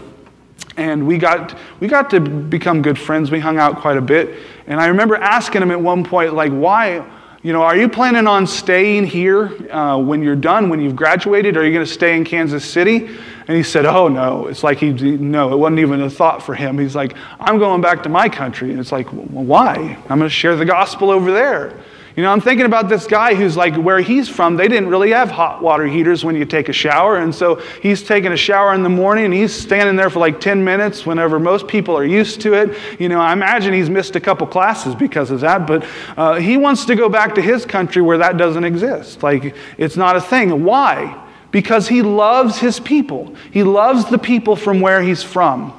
And 0.77 1.07
we 1.07 1.17
got, 1.17 1.57
we 1.81 1.89
got 1.89 2.11
to 2.11 2.21
become 2.21 2.83
good 2.83 2.99
friends. 2.99 3.31
We 3.31 3.41
hung 3.41 3.59
out 3.59 3.81
quite 3.81 3.97
a 3.97 4.03
bit. 4.03 4.37
And 4.67 4.81
I 4.81 4.89
remember 4.89 5.17
asking 5.17 5.63
him 5.63 5.71
at 5.71 5.81
one 5.81 6.05
point, 6.05 6.35
like, 6.35 6.53
why, 6.53 7.05
you 7.43 7.53
know, 7.53 7.63
are 7.63 7.77
you 7.77 7.89
planning 7.89 8.27
on 8.27 8.49
staying 8.49 9.07
here 9.07 9.47
uh, 9.73 9.97
when 9.97 10.23
you're 10.23 10.35
done, 10.35 10.69
when 10.69 10.81
you've 10.81 10.97
graduated? 10.97 11.57
Are 11.57 11.65
you 11.65 11.73
going 11.73 11.87
to 11.87 11.93
stay 11.93 12.17
in 12.17 12.25
Kansas 12.25 12.65
City? 12.65 13.07
And 13.47 13.57
he 13.57 13.63
said, 13.63 13.87
Oh, 13.87 14.09
no. 14.09 14.49
It's 14.49 14.65
like 14.65 14.79
he, 14.79 14.91
no, 14.93 15.53
it 15.53 15.57
wasn't 15.57 15.79
even 15.79 16.03
a 16.03 16.11
thought 16.11 16.43
for 16.43 16.55
him. 16.55 16.79
He's 16.79 16.97
like, 16.97 17.17
I'm 17.39 17.59
going 17.59 17.81
back 17.81 18.03
to 18.03 18.09
my 18.09 18.29
country. 18.29 18.71
And 18.73 18.81
it's 18.81 18.91
like, 18.91 19.13
well, 19.13 19.45
why? 19.45 19.97
I'm 20.09 20.19
going 20.19 20.23
to 20.23 20.29
share 20.29 20.57
the 20.57 20.65
gospel 20.65 21.11
over 21.11 21.31
there. 21.31 21.73
You 22.19 22.25
know, 22.25 22.33
I'm 22.33 22.41
thinking 22.41 22.67
about 22.67 22.89
this 22.89 23.07
guy 23.07 23.37
who's 23.37 23.57
like 23.57 23.77
where 23.77 24.01
he's 24.01 24.29
from, 24.29 24.57
they 24.57 24.67
didn't 24.67 24.89
really 24.89 25.13
have 25.13 25.31
hot 25.31 25.63
water 25.63 25.87
heaters 25.87 26.25
when 26.25 26.35
you 26.35 26.45
take 26.45 26.69
a 26.69 26.73
shower. 26.73 27.19
And 27.19 27.33
so 27.33 27.63
he's 27.81 28.03
taking 28.03 28.33
a 28.33 28.37
shower 28.37 28.75
in 28.75 28.83
the 28.83 28.89
morning 28.89 29.27
and 29.27 29.33
he's 29.33 29.55
standing 29.55 29.95
there 29.95 30.11
for 30.11 30.19
like 30.19 30.41
10 30.41 30.65
minutes 30.65 31.07
whenever 31.07 31.39
most 31.39 31.69
people 31.69 31.97
are 31.97 32.05
used 32.05 32.41
to 32.41 32.55
it. 32.55 32.77
You 32.99 33.09
know, 33.09 33.21
I 33.21 33.33
imagine 33.33 33.73
he's 33.73 33.89
missed 33.89 34.17
a 34.17 34.21
couple 34.21 34.49
classes 34.49 34.97
because 34.97 35.31
of 35.31 35.39
that, 35.43 35.69
but 35.69 35.87
uh, 36.17 36.41
he 36.41 36.57
wants 36.57 36.87
to 36.87 36.97
go 36.97 37.09
back 37.09 37.37
to 37.37 37.41
his 37.41 37.65
country 37.65 38.03
where 38.03 38.19
that 38.19 38.37
doesn't 38.37 38.65
exist. 38.65 39.23
Like, 39.23 39.55
it's 39.77 39.97
not 39.97 40.17
a 40.17 40.21
thing. 40.21 40.65
Why? 40.65 41.25
because 41.51 41.89
he 41.89 42.03
loves 42.03 42.59
his 42.59 42.79
people. 42.79 43.35
He 43.51 43.63
loves 43.63 44.05
the 44.11 44.19
people 44.19 44.55
from 44.55 44.81
where 44.81 45.01
he's 45.01 45.23
from. 45.23 45.73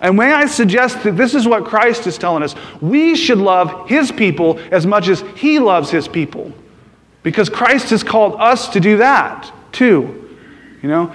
And 0.00 0.16
may 0.16 0.32
I 0.32 0.46
suggest 0.46 1.02
that 1.02 1.16
this 1.16 1.34
is 1.34 1.46
what 1.46 1.64
Christ 1.64 2.06
is 2.06 2.16
telling 2.16 2.42
us? 2.42 2.54
We 2.80 3.14
should 3.14 3.38
love 3.38 3.88
his 3.88 4.10
people 4.10 4.58
as 4.70 4.86
much 4.86 5.08
as 5.08 5.20
he 5.36 5.58
loves 5.58 5.90
his 5.90 6.08
people. 6.08 6.52
Because 7.22 7.50
Christ 7.50 7.90
has 7.90 8.02
called 8.02 8.40
us 8.40 8.68
to 8.70 8.80
do 8.80 8.96
that 8.98 9.52
too. 9.72 10.38
You 10.82 10.88
know, 10.88 11.14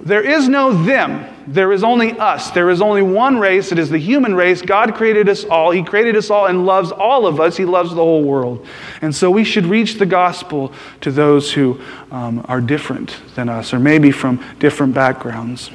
there 0.00 0.22
is 0.22 0.48
no 0.48 0.72
them. 0.84 1.26
There 1.46 1.72
is 1.72 1.84
only 1.84 2.12
us. 2.18 2.50
There 2.50 2.70
is 2.70 2.80
only 2.80 3.02
one 3.02 3.38
race. 3.38 3.70
It 3.70 3.78
is 3.78 3.90
the 3.90 3.98
human 3.98 4.34
race. 4.34 4.62
God 4.62 4.94
created 4.94 5.28
us 5.28 5.44
all. 5.44 5.70
He 5.70 5.82
created 5.82 6.16
us 6.16 6.30
all 6.30 6.46
and 6.46 6.66
loves 6.66 6.90
all 6.90 7.26
of 7.26 7.38
us. 7.38 7.56
He 7.56 7.64
loves 7.64 7.90
the 7.90 7.96
whole 7.96 8.24
world. 8.24 8.66
And 9.00 9.14
so 9.14 9.30
we 9.30 9.44
should 9.44 9.66
reach 9.66 9.94
the 9.94 10.06
gospel 10.06 10.72
to 11.02 11.12
those 11.12 11.52
who 11.52 11.80
um, 12.10 12.44
are 12.48 12.60
different 12.60 13.16
than 13.34 13.48
us 13.48 13.72
or 13.72 13.78
maybe 13.78 14.10
from 14.10 14.44
different 14.58 14.94
backgrounds. 14.94 15.70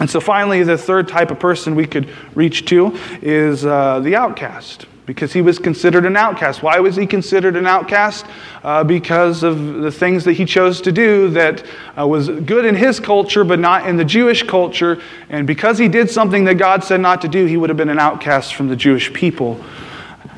And 0.00 0.08
so 0.08 0.20
finally, 0.20 0.62
the 0.62 0.78
third 0.78 1.08
type 1.08 1.30
of 1.30 1.38
person 1.40 1.74
we 1.74 1.86
could 1.86 2.08
reach 2.34 2.64
to 2.66 2.98
is 3.20 3.66
uh, 3.66 4.00
the 4.00 4.16
outcast 4.16 4.86
because 5.08 5.32
he 5.32 5.40
was 5.40 5.58
considered 5.58 6.04
an 6.04 6.18
outcast. 6.18 6.62
Why 6.62 6.80
was 6.80 6.94
he 6.94 7.06
considered 7.06 7.56
an 7.56 7.66
outcast? 7.66 8.26
Uh, 8.62 8.84
because 8.84 9.42
of 9.42 9.76
the 9.76 9.90
things 9.90 10.22
that 10.24 10.34
he 10.34 10.44
chose 10.44 10.82
to 10.82 10.92
do 10.92 11.30
that 11.30 11.64
uh, 11.98 12.06
was 12.06 12.28
good 12.28 12.66
in 12.66 12.74
his 12.74 13.00
culture, 13.00 13.42
but 13.42 13.58
not 13.58 13.88
in 13.88 13.96
the 13.96 14.04
Jewish 14.04 14.42
culture. 14.42 15.00
And 15.30 15.46
because 15.46 15.78
he 15.78 15.88
did 15.88 16.10
something 16.10 16.44
that 16.44 16.56
God 16.56 16.84
said 16.84 17.00
not 17.00 17.22
to 17.22 17.28
do, 17.28 17.46
he 17.46 17.56
would 17.56 17.70
have 17.70 17.76
been 17.78 17.88
an 17.88 17.98
outcast 17.98 18.54
from 18.54 18.68
the 18.68 18.76
Jewish 18.76 19.10
people. 19.14 19.64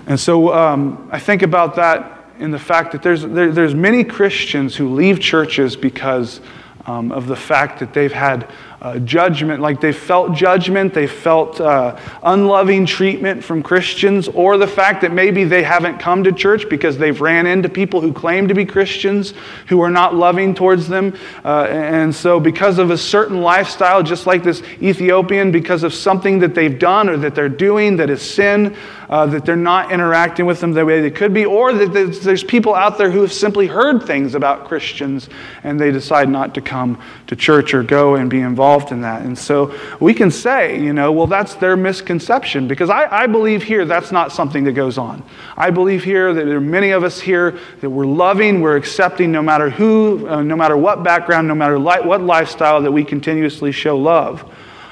And 0.07 0.18
so 0.18 0.55
um, 0.55 1.09
I 1.11 1.18
think 1.18 1.42
about 1.42 1.75
that 1.75 2.25
in 2.38 2.53
the 2.53 2.59
fact 2.59 2.92
that 2.92 3.03
there's, 3.03 3.23
there, 3.23 3.51
there's 3.51 3.75
many 3.75 4.05
Christians 4.05 4.77
who 4.77 4.94
leave 4.94 5.18
churches 5.18 5.75
because 5.75 6.40
um, 6.87 7.11
of 7.11 7.27
the 7.27 7.37
fact 7.37 7.81
that 7.81 7.92
they've 7.92 8.12
had 8.12 8.49
uh, 8.83 8.99
judgment, 9.01 9.61
like 9.61 9.79
they 9.79 9.93
felt 9.93 10.35
judgment, 10.35 10.95
they 10.95 11.07
felt 11.07 11.61
uh, 11.61 11.99
unloving 12.23 12.87
treatment 12.87 13.45
from 13.45 13.62
Christians, 13.62 14.27
or 14.29 14.57
the 14.57 14.66
fact 14.66 15.03
that 15.03 15.12
maybe 15.12 15.45
they 15.45 15.62
haven't 15.62 15.99
come 15.99 16.25
to 16.25 16.33
church 16.33 16.66
because 16.71 16.97
they've 16.97 17.21
ran 17.21 17.47
into 17.47 17.69
people 17.69 18.01
who 18.01 18.11
claim 18.11 18.49
to 18.49 18.55
be 18.55 18.64
Christians 18.64 19.35
who 19.69 19.83
are 19.83 19.90
not 19.90 20.14
loving 20.14 20.55
towards 20.55 20.88
them. 20.88 21.14
Uh, 21.45 21.66
and 21.69 22.14
so, 22.14 22.40
because 22.40 22.79
of 22.79 22.90
a 22.90 22.97
certain 22.97 23.43
lifestyle, 23.43 24.03
just 24.03 24.27
like 24.27 24.43
this 24.43 24.62
Ethiopian, 24.81 25.53
because 25.53 25.83
of 25.83 25.93
something 25.93 26.38
that 26.38 26.55
they've 26.55 26.79
done 26.79 27.11
or 27.11 27.19
that 27.19 27.35
they're 27.35 27.51
doing 27.51 27.97
that 27.97 28.09
is 28.09 28.23
sin, 28.23 28.75
uh, 29.11 29.27
that 29.27 29.45
they're 29.45 29.57
not 29.57 29.93
interacting 29.93 30.47
with 30.47 30.61
them 30.61 30.73
the 30.73 30.87
way 30.87 31.03
they 31.03 31.11
could 31.11 31.35
be, 31.35 31.45
or 31.45 31.75
that 31.75 31.93
there's, 31.93 32.21
there's 32.21 32.45
people 32.45 32.75
out 32.75 32.97
there 32.97 33.11
who 33.11 33.21
have 33.21 33.33
simply 33.33 33.66
heard 33.66 34.05
things 34.05 34.35
about 34.35 34.66
Christians 34.66 35.29
and 35.64 35.79
they 35.79 35.90
decide 35.90 36.31
not 36.31 36.55
to 36.55 36.62
come 36.62 36.99
to 37.27 37.37
church 37.37 37.75
or 37.75 37.83
go 37.83 38.14
and 38.14 38.31
be 38.31 38.40
involved 38.40 38.69
in 38.92 39.00
that. 39.02 39.22
And 39.22 39.37
so 39.37 39.74
we 39.98 40.14
can 40.14 40.30
say, 40.30 40.80
you 40.80 40.92
know, 40.92 41.11
well, 41.12 41.26
that's 41.26 41.54
their 41.54 41.76
misconception 41.76 42.68
because 42.68 42.90
I, 42.90 43.22
I 43.22 43.26
believe 43.26 43.62
here 43.62 43.85
that's 43.85 44.12
not 44.12 44.33
something 44.33 44.64
that 44.64 44.72
goes 44.72 44.98
on. 44.98 45.22
I 45.56 45.70
believe 45.70 46.04
here 46.04 46.33
that 46.33 46.44
there 46.44 46.56
are 46.56 46.61
many 46.61 46.90
of 46.90 47.04
us 47.04 47.20
here 47.20 47.59
that 47.80 47.90
we're 47.90 48.06
loving, 48.06 48.61
we're 48.61 48.76
accepting 48.76 49.33
no 49.33 49.42
matter 49.42 49.70
who, 49.70 50.26
uh, 50.28 50.42
no 50.42 50.56
matter 50.56 50.76
what 50.76 51.02
background, 51.02 51.48
no 51.48 51.54
matter 51.54 51.78
li- 51.78 52.00
what 52.02 52.22
lifestyle, 52.22 52.80
that 52.83 52.92
we 52.92 53.04
continuously 53.04 53.72
show 53.72 53.96
love. 53.96 54.44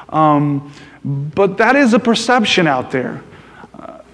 Um, 0.09 0.73
but 1.05 1.59
that 1.59 1.77
is 1.77 1.95
a 1.95 1.99
perception 1.99 2.67
out 2.67 2.91
there 2.91 3.23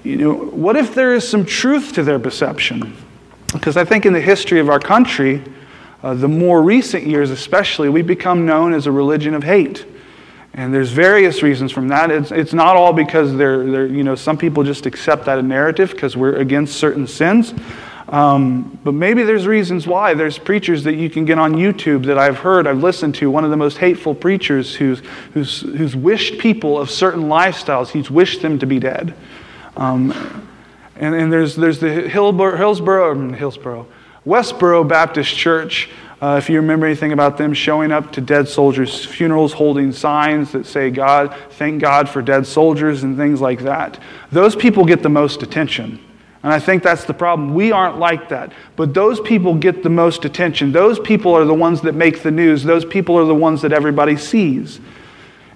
you 0.04 0.16
know, 0.16 0.34
what 0.34 0.76
if 0.76 0.94
there 0.94 1.14
is 1.14 1.26
some 1.26 1.44
truth 1.44 1.94
to 1.94 2.04
their 2.04 2.18
perception? 2.18 2.94
Because 3.52 3.76
I 3.76 3.84
think 3.84 4.04
in 4.04 4.12
the 4.12 4.20
history 4.20 4.60
of 4.60 4.68
our 4.68 4.78
country, 4.78 5.42
uh, 6.04 6.12
the 6.12 6.28
more 6.28 6.62
recent 6.62 7.06
years 7.06 7.30
especially, 7.30 7.88
we've 7.88 8.06
become 8.06 8.44
known 8.44 8.74
as 8.74 8.86
a 8.86 8.92
religion 8.92 9.32
of 9.32 9.42
hate. 9.42 9.86
And 10.52 10.72
there's 10.72 10.90
various 10.90 11.42
reasons 11.42 11.72
from 11.72 11.88
that. 11.88 12.10
It's, 12.10 12.30
it's 12.30 12.52
not 12.52 12.76
all 12.76 12.92
because 12.92 13.34
they're, 13.34 13.64
they're, 13.64 13.86
you 13.86 14.04
know, 14.04 14.14
some 14.14 14.36
people 14.36 14.62
just 14.64 14.84
accept 14.84 15.24
that 15.24 15.42
narrative 15.42 15.92
because 15.92 16.14
we're 16.14 16.36
against 16.36 16.76
certain 16.76 17.06
sins. 17.06 17.54
Um, 18.10 18.78
but 18.84 18.92
maybe 18.92 19.22
there's 19.22 19.46
reasons 19.46 19.86
why. 19.86 20.12
There's 20.12 20.38
preachers 20.38 20.84
that 20.84 20.94
you 20.94 21.08
can 21.08 21.24
get 21.24 21.38
on 21.38 21.54
YouTube 21.54 22.04
that 22.04 22.18
I've 22.18 22.36
heard, 22.36 22.66
I've 22.66 22.82
listened 22.82 23.14
to. 23.16 23.30
One 23.30 23.44
of 23.44 23.50
the 23.50 23.56
most 23.56 23.78
hateful 23.78 24.14
preachers 24.14 24.74
who's, 24.74 25.00
who's, 25.32 25.62
who's 25.62 25.96
wished 25.96 26.38
people 26.38 26.78
of 26.78 26.90
certain 26.90 27.22
lifestyles, 27.22 27.88
he's 27.88 28.10
wished 28.10 28.42
them 28.42 28.58
to 28.58 28.66
be 28.66 28.78
dead. 28.78 29.14
Um, 29.78 30.12
and, 30.96 31.14
and 31.14 31.32
there's, 31.32 31.56
there's 31.56 31.80
the 31.80 32.08
Hillsboro, 32.08 32.58
Hillsboro, 32.58 33.12
um, 33.12 33.32
Hillsboro, 33.32 33.86
Westboro 34.26 34.86
Baptist 34.88 35.36
Church. 35.36 35.90
Uh, 36.22 36.36
if 36.38 36.48
you 36.48 36.56
remember 36.56 36.86
anything 36.86 37.12
about 37.12 37.36
them 37.36 37.52
showing 37.52 37.92
up 37.92 38.10
to 38.12 38.20
dead 38.20 38.48
soldiers' 38.48 39.04
funerals, 39.04 39.52
holding 39.52 39.92
signs 39.92 40.52
that 40.52 40.64
say, 40.64 40.90
God, 40.90 41.36
thank 41.50 41.82
God 41.82 42.08
for 42.08 42.22
dead 42.22 42.46
soldiers, 42.46 43.02
and 43.02 43.16
things 43.16 43.42
like 43.42 43.60
that. 43.60 43.98
Those 44.32 44.56
people 44.56 44.86
get 44.86 45.02
the 45.02 45.10
most 45.10 45.42
attention. 45.42 46.02
And 46.42 46.52
I 46.52 46.58
think 46.58 46.82
that's 46.82 47.04
the 47.04 47.14
problem. 47.14 47.54
We 47.54 47.72
aren't 47.72 47.98
like 47.98 48.28
that. 48.30 48.52
But 48.76 48.94
those 48.94 49.20
people 49.20 49.54
get 49.54 49.82
the 49.82 49.90
most 49.90 50.24
attention. 50.24 50.72
Those 50.72 50.98
people 50.98 51.34
are 51.34 51.44
the 51.44 51.54
ones 51.54 51.80
that 51.82 51.94
make 51.94 52.22
the 52.22 52.30
news. 52.30 52.64
Those 52.64 52.84
people 52.84 53.18
are 53.18 53.24
the 53.24 53.34
ones 53.34 53.60
that 53.62 53.72
everybody 53.72 54.16
sees. 54.16 54.80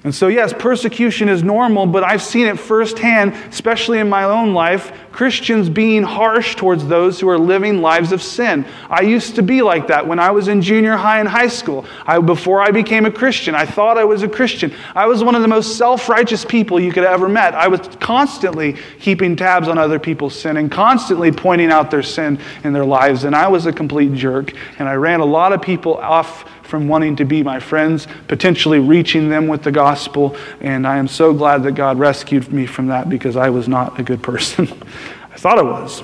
And 0.04 0.14
so, 0.14 0.28
yes, 0.28 0.52
persecution 0.52 1.28
is 1.28 1.42
normal, 1.42 1.84
but 1.84 2.04
I've 2.04 2.22
seen 2.22 2.46
it 2.46 2.58
firsthand, 2.58 3.32
especially 3.50 3.98
in 3.98 4.08
my 4.08 4.22
own 4.22 4.54
life, 4.54 4.92
Christians 5.10 5.68
being 5.68 6.04
harsh 6.04 6.54
towards 6.54 6.86
those 6.86 7.18
who 7.18 7.28
are 7.28 7.36
living 7.36 7.82
lives 7.82 8.12
of 8.12 8.22
sin. 8.22 8.64
I 8.88 9.00
used 9.00 9.34
to 9.34 9.42
be 9.42 9.60
like 9.60 9.88
that 9.88 10.06
when 10.06 10.20
I 10.20 10.30
was 10.30 10.46
in 10.46 10.62
junior 10.62 10.96
high 10.96 11.18
and 11.18 11.28
high 11.28 11.48
school. 11.48 11.84
I, 12.06 12.20
before 12.20 12.62
I 12.62 12.70
became 12.70 13.06
a 13.06 13.10
Christian, 13.10 13.56
I 13.56 13.66
thought 13.66 13.98
I 13.98 14.04
was 14.04 14.22
a 14.22 14.28
Christian. 14.28 14.72
I 14.94 15.06
was 15.06 15.24
one 15.24 15.34
of 15.34 15.42
the 15.42 15.48
most 15.48 15.76
self 15.76 16.08
righteous 16.08 16.44
people 16.44 16.78
you 16.78 16.92
could 16.92 17.02
ever 17.02 17.28
met. 17.28 17.54
I 17.54 17.66
was 17.66 17.80
constantly 17.98 18.76
keeping 19.00 19.34
tabs 19.34 19.66
on 19.66 19.78
other 19.78 19.98
people's 19.98 20.38
sin 20.38 20.58
and 20.58 20.70
constantly 20.70 21.32
pointing 21.32 21.72
out 21.72 21.90
their 21.90 22.04
sin 22.04 22.38
in 22.62 22.72
their 22.72 22.84
lives, 22.84 23.24
and 23.24 23.34
I 23.34 23.48
was 23.48 23.66
a 23.66 23.72
complete 23.72 24.14
jerk. 24.14 24.52
And 24.78 24.88
I 24.88 24.94
ran 24.94 25.18
a 25.18 25.26
lot 25.26 25.52
of 25.52 25.60
people 25.60 25.96
off 25.96 26.48
from 26.68 26.86
wanting 26.86 27.16
to 27.16 27.24
be 27.24 27.42
my 27.42 27.58
friends, 27.58 28.06
potentially 28.28 28.78
reaching 28.78 29.30
them 29.30 29.48
with 29.48 29.62
the 29.62 29.72
gospel. 29.72 30.36
And 30.60 30.86
I 30.86 30.98
am 30.98 31.08
so 31.08 31.32
glad 31.32 31.62
that 31.64 31.72
God 31.72 31.98
rescued 31.98 32.52
me 32.52 32.66
from 32.66 32.88
that 32.88 33.08
because 33.08 33.36
I 33.36 33.48
was 33.48 33.66
not 33.66 33.98
a 33.98 34.02
good 34.02 34.22
person. 34.22 34.68
I 35.32 35.36
thought 35.36 35.58
I 35.58 35.62
was, 35.62 36.02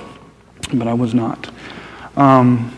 but 0.72 0.88
I 0.88 0.94
was 0.94 1.12
not. 1.12 1.50
Um, 2.16 2.74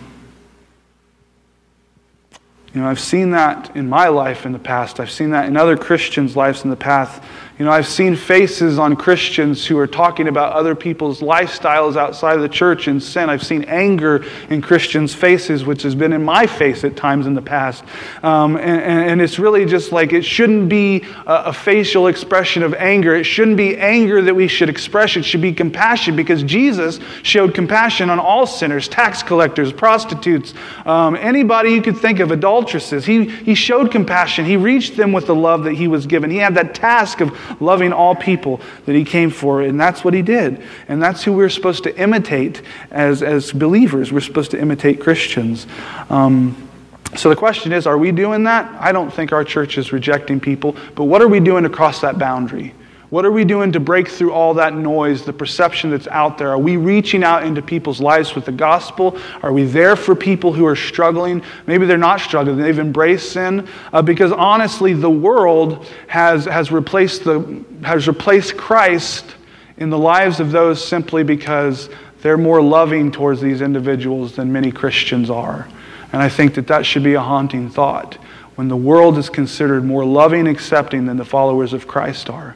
You 2.76 2.82
know, 2.82 2.90
I've 2.90 3.00
seen 3.00 3.30
that 3.30 3.74
in 3.74 3.88
my 3.88 4.08
life 4.08 4.44
in 4.44 4.52
the 4.52 4.58
past. 4.58 5.00
I've 5.00 5.10
seen 5.10 5.30
that 5.30 5.46
in 5.46 5.56
other 5.56 5.78
Christians' 5.78 6.36
lives 6.36 6.62
in 6.62 6.68
the 6.68 6.76
past. 6.76 7.22
You 7.58 7.64
know, 7.64 7.70
I've 7.70 7.88
seen 7.88 8.16
faces 8.16 8.78
on 8.78 8.96
Christians 8.96 9.64
who 9.64 9.78
are 9.78 9.86
talking 9.86 10.28
about 10.28 10.52
other 10.52 10.74
people's 10.74 11.22
lifestyles 11.22 11.96
outside 11.96 12.36
of 12.36 12.42
the 12.42 12.50
church 12.50 12.86
and 12.86 13.02
sin. 13.02 13.30
I've 13.30 13.42
seen 13.42 13.64
anger 13.64 14.26
in 14.50 14.60
Christians' 14.60 15.14
faces, 15.14 15.64
which 15.64 15.82
has 15.82 15.94
been 15.94 16.12
in 16.12 16.22
my 16.22 16.46
face 16.46 16.84
at 16.84 16.96
times 16.96 17.26
in 17.26 17.32
the 17.32 17.40
past. 17.40 17.82
Um, 18.22 18.56
and, 18.56 19.10
and, 19.10 19.22
it's 19.22 19.38
really 19.38 19.64
just 19.64 19.90
like 19.90 20.12
it 20.12 20.22
shouldn't 20.22 20.68
be 20.68 21.02
a, 21.26 21.44
a 21.46 21.52
facial 21.54 22.08
expression 22.08 22.62
of 22.62 22.74
anger. 22.74 23.14
It 23.14 23.24
shouldn't 23.24 23.56
be 23.56 23.74
anger 23.78 24.20
that 24.20 24.34
we 24.34 24.48
should 24.48 24.68
express. 24.68 25.16
It 25.16 25.24
should 25.24 25.40
be 25.40 25.54
compassion 25.54 26.14
because 26.14 26.42
Jesus 26.42 27.00
showed 27.22 27.54
compassion 27.54 28.10
on 28.10 28.18
all 28.18 28.46
sinners, 28.46 28.86
tax 28.86 29.22
collectors, 29.22 29.72
prostitutes, 29.72 30.52
um, 30.84 31.16
anybody 31.16 31.70
you 31.70 31.80
could 31.80 31.96
think 31.96 32.20
of, 32.20 32.32
adulteresses. 32.32 33.06
He, 33.06 33.30
he 33.30 33.54
showed 33.54 33.90
compassion. 33.90 34.44
He 34.44 34.58
reached 34.58 34.94
them 34.94 35.12
with 35.12 35.26
the 35.26 35.34
love 35.34 35.64
that 35.64 35.72
he 35.72 35.88
was 35.88 36.04
given. 36.04 36.30
He 36.30 36.36
had 36.36 36.54
that 36.56 36.74
task 36.74 37.22
of 37.22 37.34
loving 37.60 37.92
all 37.92 38.14
people 38.14 38.60
that 38.86 38.94
he 38.94 39.04
came 39.04 39.30
for. 39.30 39.62
And 39.62 39.80
that's 39.80 40.04
what 40.04 40.14
he 40.14 40.22
did. 40.22 40.62
And 40.88 41.02
that's 41.02 41.22
who 41.24 41.32
we're 41.32 41.48
supposed 41.48 41.84
to 41.84 41.98
imitate 41.98 42.62
as, 42.90 43.22
as 43.22 43.52
believers. 43.52 44.12
We're 44.12 44.20
supposed 44.20 44.50
to 44.52 44.60
imitate 44.60 45.00
Christians. 45.00 45.66
Um, 46.10 46.66
so 47.14 47.28
the 47.28 47.36
question 47.36 47.72
is 47.72 47.86
are 47.86 47.98
we 47.98 48.12
doing 48.12 48.44
that? 48.44 48.72
I 48.80 48.92
don't 48.92 49.10
think 49.10 49.32
our 49.32 49.44
church 49.44 49.78
is 49.78 49.92
rejecting 49.92 50.40
people, 50.40 50.76
but 50.94 51.04
what 51.04 51.22
are 51.22 51.28
we 51.28 51.40
doing 51.40 51.64
across 51.64 52.00
that 52.00 52.18
boundary? 52.18 52.74
What 53.16 53.24
are 53.24 53.32
we 53.32 53.46
doing 53.46 53.72
to 53.72 53.80
break 53.80 54.08
through 54.08 54.34
all 54.34 54.52
that 54.52 54.74
noise, 54.74 55.24
the 55.24 55.32
perception 55.32 55.88
that's 55.88 56.06
out 56.08 56.36
there? 56.36 56.50
Are 56.50 56.58
we 56.58 56.76
reaching 56.76 57.24
out 57.24 57.46
into 57.46 57.62
people's 57.62 57.98
lives 57.98 58.34
with 58.34 58.44
the 58.44 58.52
gospel? 58.52 59.18
Are 59.42 59.54
we 59.54 59.64
there 59.64 59.96
for 59.96 60.14
people 60.14 60.52
who 60.52 60.66
are 60.66 60.76
struggling? 60.76 61.42
Maybe 61.66 61.86
they're 61.86 61.96
not 61.96 62.20
struggling, 62.20 62.58
they've 62.58 62.78
embraced 62.78 63.32
sin. 63.32 63.66
Uh, 63.90 64.02
because 64.02 64.32
honestly, 64.32 64.92
the 64.92 65.08
world 65.08 65.86
has, 66.08 66.44
has, 66.44 66.70
replaced 66.70 67.24
the, 67.24 67.64
has 67.82 68.06
replaced 68.06 68.58
Christ 68.58 69.36
in 69.78 69.88
the 69.88 69.96
lives 69.96 70.38
of 70.38 70.52
those 70.52 70.86
simply 70.86 71.22
because 71.22 71.88
they're 72.20 72.36
more 72.36 72.60
loving 72.60 73.10
towards 73.10 73.40
these 73.40 73.62
individuals 73.62 74.36
than 74.36 74.52
many 74.52 74.70
Christians 74.70 75.30
are. 75.30 75.66
And 76.12 76.20
I 76.20 76.28
think 76.28 76.52
that 76.56 76.66
that 76.66 76.84
should 76.84 77.02
be 77.02 77.14
a 77.14 77.22
haunting 77.22 77.70
thought 77.70 78.16
when 78.56 78.68
the 78.68 78.76
world 78.76 79.16
is 79.16 79.30
considered 79.30 79.86
more 79.86 80.04
loving, 80.04 80.46
accepting 80.46 81.06
than 81.06 81.16
the 81.16 81.24
followers 81.24 81.72
of 81.72 81.88
Christ 81.88 82.28
are. 82.28 82.54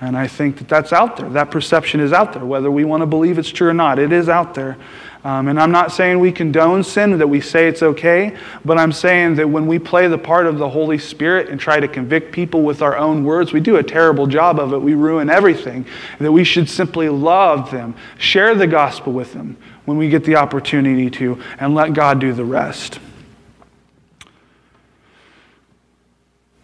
And 0.00 0.16
I 0.16 0.26
think 0.26 0.56
that 0.58 0.68
that's 0.68 0.92
out 0.92 1.16
there. 1.16 1.28
That 1.28 1.50
perception 1.50 2.00
is 2.00 2.12
out 2.12 2.32
there, 2.32 2.44
whether 2.44 2.70
we 2.70 2.84
want 2.84 3.02
to 3.02 3.06
believe 3.06 3.38
it's 3.38 3.50
true 3.50 3.68
or 3.68 3.74
not. 3.74 3.98
It 3.98 4.12
is 4.12 4.28
out 4.28 4.54
there. 4.54 4.78
Um, 5.22 5.48
and 5.48 5.60
I'm 5.60 5.70
not 5.70 5.92
saying 5.92 6.18
we 6.18 6.32
condone 6.32 6.82
sin, 6.82 7.18
that 7.18 7.28
we 7.28 7.42
say 7.42 7.68
it's 7.68 7.82
okay, 7.82 8.34
but 8.64 8.78
I'm 8.78 8.92
saying 8.92 9.34
that 9.34 9.46
when 9.46 9.66
we 9.66 9.78
play 9.78 10.08
the 10.08 10.16
part 10.16 10.46
of 10.46 10.56
the 10.56 10.68
Holy 10.68 10.96
Spirit 10.96 11.50
and 11.50 11.60
try 11.60 11.78
to 11.78 11.86
convict 11.86 12.32
people 12.32 12.62
with 12.62 12.80
our 12.80 12.96
own 12.96 13.24
words, 13.24 13.52
we 13.52 13.60
do 13.60 13.76
a 13.76 13.82
terrible 13.82 14.26
job 14.26 14.58
of 14.58 14.72
it. 14.72 14.78
We 14.78 14.94
ruin 14.94 15.28
everything. 15.28 15.84
That 16.18 16.32
we 16.32 16.44
should 16.44 16.70
simply 16.70 17.10
love 17.10 17.70
them, 17.70 17.94
share 18.16 18.54
the 18.54 18.66
gospel 18.66 19.12
with 19.12 19.34
them 19.34 19.58
when 19.84 19.98
we 19.98 20.08
get 20.08 20.24
the 20.24 20.36
opportunity 20.36 21.10
to, 21.10 21.38
and 21.58 21.74
let 21.74 21.92
God 21.92 22.18
do 22.18 22.32
the 22.32 22.44
rest. 22.44 22.98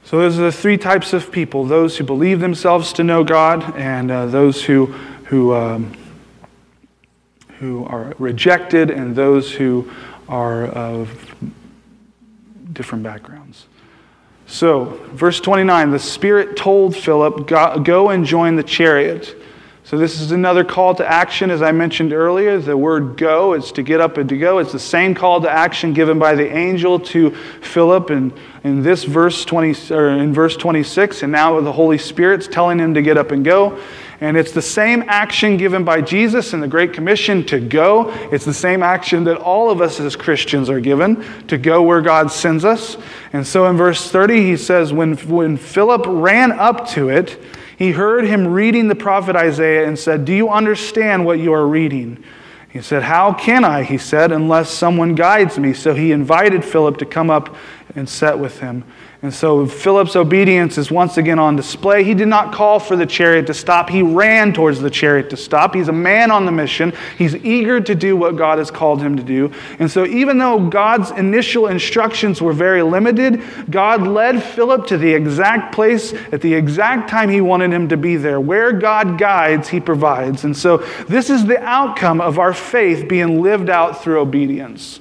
So, 0.07 0.19
those 0.19 0.39
are 0.39 0.43
the 0.43 0.53
three 0.53 0.79
types 0.79 1.13
of 1.13 1.33
people 1.33 1.65
those 1.65 1.99
who 1.99 2.05
believe 2.05 2.39
themselves 2.39 2.93
to 2.93 3.03
know 3.03 3.25
God, 3.25 3.75
and 3.77 4.09
uh, 4.09 4.27
those 4.27 4.63
who, 4.63 4.87
who, 5.25 5.53
um, 5.53 5.97
who 7.59 7.85
are 7.87 8.15
rejected, 8.17 8.93
and 8.93 9.17
those 9.17 9.51
who 9.51 9.91
are 10.29 10.67
of 10.67 11.35
different 12.73 13.03
backgrounds. 13.03 13.67
So, 14.47 15.01
verse 15.11 15.41
29 15.41 15.91
the 15.91 15.99
Spirit 15.99 16.57
told 16.57 16.95
Philip, 16.95 17.49
Go 17.49 18.11
and 18.11 18.25
join 18.25 18.55
the 18.55 18.63
chariot. 18.63 19.37
So, 19.87 19.97
this 19.97 20.21
is 20.21 20.33
another 20.33 20.65
call 20.65 20.97
to 20.97 21.07
action, 21.07 21.49
as 21.49 21.63
I 21.63 21.71
mentioned 21.71 22.13
earlier. 22.13 22.59
The 22.59 22.77
word 22.77 23.17
go 23.17 23.55
is 23.55 23.71
to 23.71 23.85
get 23.85 24.01
up 24.01 24.17
and 24.17 24.29
to 24.31 24.37
go. 24.37 24.59
It's 24.59 24.73
the 24.73 24.81
same 24.81 25.15
call 25.15 25.41
to 25.43 25.49
action 25.49 25.93
given 25.93 26.19
by 26.19 26.35
the 26.35 26.45
angel 26.45 26.99
to 26.99 27.31
Philip 27.63 28.11
in, 28.11 28.33
in 28.65 28.83
this 28.83 29.05
verse 29.05 29.45
20, 29.45 29.95
or 29.95 30.09
in 30.09 30.35
verse 30.35 30.57
26, 30.57 31.23
and 31.23 31.31
now 31.31 31.61
the 31.61 31.71
Holy 31.71 31.99
Spirit's 31.99 32.49
telling 32.49 32.81
him 32.81 32.95
to 32.95 33.01
get 33.01 33.17
up 33.17 33.31
and 33.31 33.45
go. 33.45 33.81
And 34.21 34.37
it's 34.37 34.51
the 34.51 34.61
same 34.61 35.05
action 35.07 35.57
given 35.57 35.85
by 35.85 36.01
Jesus 36.01 36.53
in 36.53 36.59
the 36.59 36.67
Great 36.67 36.93
Commission 36.93 37.45
to 37.45 37.61
go. 37.61 38.11
It's 38.33 38.45
the 38.45 38.53
same 38.53 38.83
action 38.83 39.23
that 39.23 39.37
all 39.37 39.71
of 39.71 39.81
us 39.81 40.01
as 40.01 40.17
Christians 40.17 40.69
are 40.69 40.81
given 40.81 41.25
to 41.47 41.59
go 41.59 41.81
where 41.83 42.01
God 42.01 42.33
sends 42.33 42.65
us. 42.65 42.97
And 43.33 43.47
so 43.47 43.67
in 43.67 43.77
verse 43.77 44.11
30, 44.11 44.41
he 44.43 44.57
says, 44.57 44.93
When, 44.93 45.17
when 45.29 45.57
Philip 45.57 46.03
ran 46.09 46.51
up 46.51 46.89
to 46.89 47.09
it, 47.09 47.39
he 47.77 47.93
heard 47.93 48.25
him 48.25 48.49
reading 48.49 48.89
the 48.89 48.95
prophet 48.95 49.37
Isaiah 49.37 49.87
and 49.87 49.99
said, 49.99 50.25
Do 50.25 50.33
you 50.33 50.49
understand 50.49 51.27
what 51.27 51.39
you 51.39 51.53
are 51.53 51.67
reading? 51.67 52.25
He 52.71 52.81
said, 52.81 53.03
How 53.03 53.33
can 53.33 53.65
I? 53.65 53.83
He 53.83 53.99
said, 53.99 54.33
unless 54.33 54.71
someone 54.71 55.15
guides 55.15 55.59
me. 55.59 55.73
So 55.73 55.95
he 55.95 56.13
invited 56.13 56.65
Philip 56.65 56.99
to 56.99 57.07
come 57.07 57.31
up 57.31 57.55
and 57.95 58.09
sit 58.09 58.39
with 58.39 58.61
him. 58.61 58.85
And 59.27 59.35
so 59.35 59.67
Philip's 59.67 60.15
obedience 60.15 60.79
is 60.79 60.89
once 60.89 61.17
again 61.17 61.41
on 61.41 61.57
display. 61.57 62.05
He 62.05 62.15
did 62.15 62.29
not 62.29 62.55
call 62.55 62.79
for 62.79 62.95
the 62.95 63.05
chariot 63.05 63.49
to 63.49 63.55
stop, 63.55 63.91
he 63.91 64.01
ran 64.01 64.53
towards 64.53 64.81
the 64.81 64.89
chariot 64.89 65.31
to 65.31 65.37
stop. 65.37 65.75
He's 65.75 65.89
a 65.89 65.93
man 65.93 66.31
on 66.31 66.47
the 66.47 66.53
mission. 66.53 66.93
He's 67.19 67.35
eager 67.35 67.81
to 67.81 67.97
do 67.97 68.17
what 68.17 68.37
God 68.37 68.59
has 68.59 68.71
called 68.71 69.03
him 69.03 69.17
to 69.17 69.25
do. 69.25 69.51
And 69.81 69.91
so, 69.91 70.07
even 70.07 70.39
though 70.39 70.69
God's 70.69 71.11
initial 71.11 71.67
instructions 71.67 72.41
were 72.41 72.53
very 72.53 72.85
limited, 72.85 73.43
God 73.69 74.07
led 74.07 74.41
Philip 74.45 74.87
to 74.87 74.97
the 74.97 75.13
exact 75.13 75.75
place 75.75 76.13
at 76.31 76.41
the 76.41 76.55
exact 76.55 77.11
time 77.11 77.29
he 77.29 77.41
wanted 77.41 77.73
him 77.73 77.89
to 77.89 77.97
be 77.97 78.15
there. 78.15 78.41
Where 78.41 78.71
God 78.71 79.19
guides, 79.19 79.69
he 79.69 79.81
provides. 79.81 80.45
And 80.45 80.57
so, 80.57 80.77
this 81.09 81.31
is 81.31 81.45
the 81.45 81.61
outcome 81.65 82.21
of 82.21 82.39
our 82.39 82.55
faith 82.55 83.09
being 83.09 83.43
lived 83.43 83.71
out 83.71 84.05
through 84.05 84.21
obedience. 84.21 85.01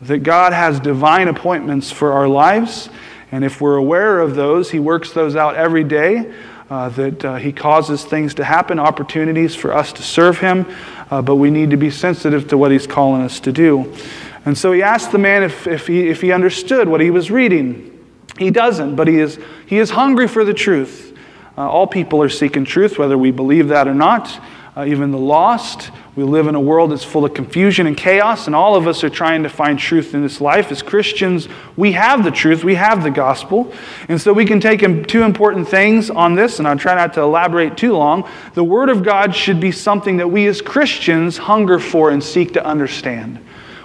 That 0.00 0.20
God 0.20 0.54
has 0.54 0.80
divine 0.80 1.28
appointments 1.28 1.90
for 1.90 2.14
our 2.14 2.28
lives. 2.28 2.88
And 3.30 3.44
if 3.44 3.60
we're 3.60 3.76
aware 3.76 4.20
of 4.20 4.34
those, 4.34 4.70
He 4.70 4.78
works 4.78 5.12
those 5.12 5.36
out 5.36 5.56
every 5.56 5.84
day. 5.84 6.32
Uh, 6.70 6.90
that 6.90 7.24
uh, 7.24 7.36
He 7.36 7.50
causes 7.50 8.04
things 8.04 8.34
to 8.34 8.44
happen, 8.44 8.78
opportunities 8.78 9.54
for 9.54 9.72
us 9.72 9.90
to 9.94 10.02
serve 10.02 10.38
Him, 10.38 10.66
uh, 11.10 11.22
but 11.22 11.36
we 11.36 11.50
need 11.50 11.70
to 11.70 11.78
be 11.78 11.90
sensitive 11.90 12.48
to 12.48 12.58
what 12.58 12.70
He's 12.70 12.86
calling 12.86 13.22
us 13.22 13.40
to 13.40 13.52
do. 13.52 13.94
And 14.48 14.56
so 14.56 14.72
he 14.72 14.82
asked 14.82 15.12
the 15.12 15.18
man 15.18 15.42
if, 15.42 15.66
if, 15.66 15.86
he, 15.86 16.08
if 16.08 16.22
he 16.22 16.32
understood 16.32 16.88
what 16.88 17.02
he 17.02 17.10
was 17.10 17.30
reading. 17.30 17.94
He 18.38 18.50
doesn't, 18.50 18.96
but 18.96 19.06
he 19.06 19.18
is, 19.18 19.38
he 19.66 19.76
is 19.76 19.90
hungry 19.90 20.26
for 20.26 20.42
the 20.42 20.54
truth. 20.54 21.14
Uh, 21.58 21.68
all 21.68 21.86
people 21.86 22.22
are 22.22 22.30
seeking 22.30 22.64
truth, 22.64 22.98
whether 22.98 23.18
we 23.18 23.30
believe 23.30 23.68
that 23.68 23.86
or 23.86 23.94
not 23.94 24.40
uh, 24.74 24.86
even 24.86 25.10
the 25.10 25.18
lost. 25.18 25.90
We 26.18 26.24
live 26.24 26.48
in 26.48 26.56
a 26.56 26.60
world 26.60 26.90
that's 26.90 27.04
full 27.04 27.24
of 27.24 27.32
confusion 27.32 27.86
and 27.86 27.96
chaos, 27.96 28.48
and 28.48 28.56
all 28.56 28.74
of 28.74 28.88
us 28.88 29.04
are 29.04 29.08
trying 29.08 29.44
to 29.44 29.48
find 29.48 29.78
truth 29.78 30.14
in 30.14 30.22
this 30.22 30.40
life. 30.40 30.72
As 30.72 30.82
Christians, 30.82 31.48
we 31.76 31.92
have 31.92 32.24
the 32.24 32.32
truth, 32.32 32.64
we 32.64 32.74
have 32.74 33.04
the 33.04 33.10
gospel. 33.12 33.72
And 34.08 34.20
so 34.20 34.32
we 34.32 34.44
can 34.44 34.58
take 34.58 34.80
two 35.06 35.22
important 35.22 35.68
things 35.68 36.10
on 36.10 36.34
this, 36.34 36.58
and 36.58 36.66
I'll 36.66 36.76
try 36.76 36.96
not 36.96 37.14
to 37.14 37.20
elaborate 37.20 37.76
too 37.76 37.92
long. 37.92 38.28
The 38.54 38.64
Word 38.64 38.88
of 38.88 39.04
God 39.04 39.32
should 39.32 39.60
be 39.60 39.70
something 39.70 40.16
that 40.16 40.26
we 40.26 40.48
as 40.48 40.60
Christians 40.60 41.38
hunger 41.38 41.78
for 41.78 42.10
and 42.10 42.20
seek 42.20 42.52
to 42.54 42.66
understand. 42.66 43.38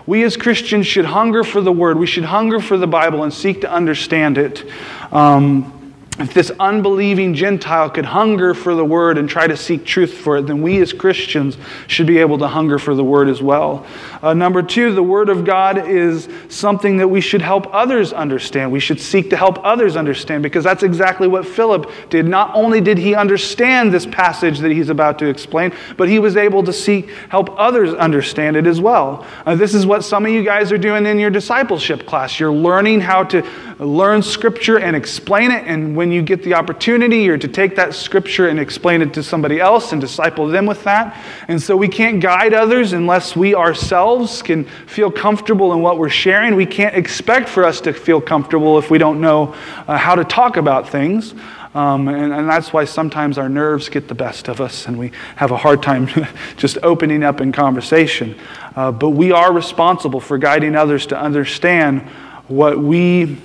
We 0.08 0.24
as 0.24 0.36
Christians 0.36 0.88
should 0.88 1.06
hunger 1.06 1.44
for 1.44 1.62
the 1.62 1.72
Word. 1.72 2.00
We 2.00 2.08
should 2.08 2.26
hunger 2.26 2.60
for 2.60 2.80
the 2.80 2.88
Bible 2.88 3.22
and 3.22 3.32
seek 3.32 3.62
to 3.62 3.72
understand 3.72 4.40
it. 4.40 4.66
Um, 5.12 5.83
if 6.20 6.32
this 6.32 6.52
unbelieving 6.60 7.34
Gentile 7.34 7.90
could 7.90 8.06
hunger 8.06 8.54
for 8.54 8.76
the 8.76 8.86
word 8.86 9.18
and 9.18 9.28
try 9.28 9.48
to 9.48 9.58
seek 9.58 9.84
truth 9.84 10.14
for 10.14 10.38
it, 10.38 10.46
then 10.46 10.62
we 10.62 10.80
as 10.80 10.94
Christians 10.94 11.58
should 11.88 12.06
be 12.06 12.20
able 12.20 12.38
to 12.38 12.48
hunger 12.48 12.78
for 12.78 12.94
the 12.94 13.04
word 13.04 13.30
as 13.30 13.42
well. 13.42 13.88
Uh, 14.22 14.36
number 14.36 14.62
two, 14.62 14.94
the 14.94 15.02
word 15.02 15.30
of 15.30 15.44
God 15.44 15.88
is 15.88 16.30
something 16.50 16.98
that 16.98 17.08
we 17.08 17.20
should 17.20 17.42
help 17.42 17.74
others 17.74 18.14
understand. 18.14 18.72
We 18.72 18.80
should 18.80 19.02
seek 19.02 19.32
to 19.32 19.38
help 19.38 19.66
others 19.66 19.96
understand 19.96 20.44
because 20.44 20.64
that's 20.64 20.84
exactly 20.84 21.28
what 21.28 21.48
Philip 21.48 21.90
did. 22.12 22.28
Not 22.28 22.54
only 22.54 22.80
did 22.80 23.00
he 23.00 23.16
understand 23.16 23.92
this 23.92 24.06
passage 24.06 24.60
that 24.60 24.72
he's 24.72 24.90
about 24.90 25.18
to 25.20 25.26
explain, 25.26 25.74
but 25.98 26.08
he 26.08 26.20
was 26.20 26.38
able 26.38 26.62
to 26.64 26.74
seek 26.74 27.10
help 27.30 27.50
others 27.60 27.92
understand 27.92 28.56
it 28.56 28.68
as 28.68 28.80
well. 28.80 29.26
Uh, 29.48 29.56
this 29.56 29.74
is 29.74 29.88
what 29.88 30.04
some 30.04 30.28
of 30.28 30.32
you 30.32 30.44
guys 30.44 30.72
are 30.72 30.78
doing 30.78 31.08
in 31.08 31.18
your 31.18 31.32
discipleship 31.32 32.06
class. 32.06 32.40
You're 32.40 32.54
learning 32.54 33.02
how 33.02 33.24
to 33.24 33.44
learn 33.86 34.22
scripture 34.22 34.80
and 34.80 34.96
explain 34.96 35.52
it 35.52 35.66
and 35.66 35.96
when 35.96 36.12
you 36.12 36.22
get 36.22 36.44
the 36.44 36.54
opportunity, 36.54 37.24
you're 37.24 37.38
to 37.38 37.48
take 37.48 37.76
that 37.76 37.94
scripture 37.94 38.48
and 38.48 38.60
explain 38.60 39.02
it 39.02 39.14
to 39.14 39.24
somebody 39.24 39.60
else 39.60 39.92
and 39.92 40.02
disciple 40.02 40.48
them 40.48 40.66
with 40.66 40.84
that. 40.84 41.18
And 41.48 41.62
so 41.62 41.76
we 41.76 41.88
can't 41.88 42.20
guide 42.20 42.54
others 42.54 42.94
unless 42.94 43.36
we 43.36 43.56
ourselves 43.56 44.42
can 44.42 44.66
feel 44.88 45.12
comfortable 45.12 45.74
in 45.74 45.82
what 45.82 45.98
we're 45.98 46.10
sharing. 46.10 46.56
We 46.56 46.66
can't 46.66 46.96
expect 46.96 47.50
for 47.50 47.64
us 47.64 47.82
to 47.82 47.94
feel 47.94 48.22
comfortable 48.22 48.78
if 48.78 48.90
we 48.90 48.98
don't 48.98 49.22
know 49.22 49.56
uh, 49.88 49.98
how 49.98 50.16
to 50.16 50.24
talk 50.24 50.58
about 50.58 50.90
things. 50.90 51.34
Um, 51.74 52.08
and, 52.08 52.32
and, 52.32 52.48
that's 52.48 52.72
why 52.72 52.86
sometimes 52.86 53.40
our 53.40 53.50
nerves 53.50 53.90
get 53.90 54.08
the 54.08 54.14
best 54.14 54.48
of 54.48 54.62
us 54.62 54.86
and 54.88 54.96
we 54.96 55.12
have 55.38 55.50
a 55.50 55.58
hard 55.58 55.82
time 55.82 56.08
just 56.58 56.78
opening 56.84 57.24
up 57.24 57.42
in 57.42 57.52
conversation. 57.52 58.36
Uh, 58.76 58.92
but 58.92 59.10
we 59.10 59.32
are 59.32 59.52
responsible 59.52 60.20
for 60.20 60.38
guiding 60.38 60.76
others 60.76 61.08
to 61.08 61.20
understand 61.20 62.02
what 62.48 62.78
we 62.78 63.38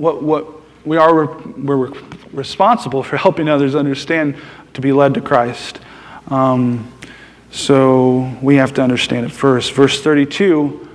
what, 0.00 0.22
what 0.22 0.46
we 0.84 0.96
are, 0.96 1.26
we're 1.36 1.92
responsible 2.32 3.02
for 3.02 3.16
helping 3.16 3.48
others 3.48 3.74
understand 3.74 4.36
to 4.74 4.80
be 4.80 4.92
led 4.92 5.14
to 5.14 5.20
Christ. 5.20 5.80
Um, 6.28 6.92
so 7.50 8.36
we 8.40 8.56
have 8.56 8.72
to 8.74 8.82
understand 8.82 9.26
it 9.26 9.32
first. 9.32 9.72
Verse 9.72 10.02
32 10.02 10.88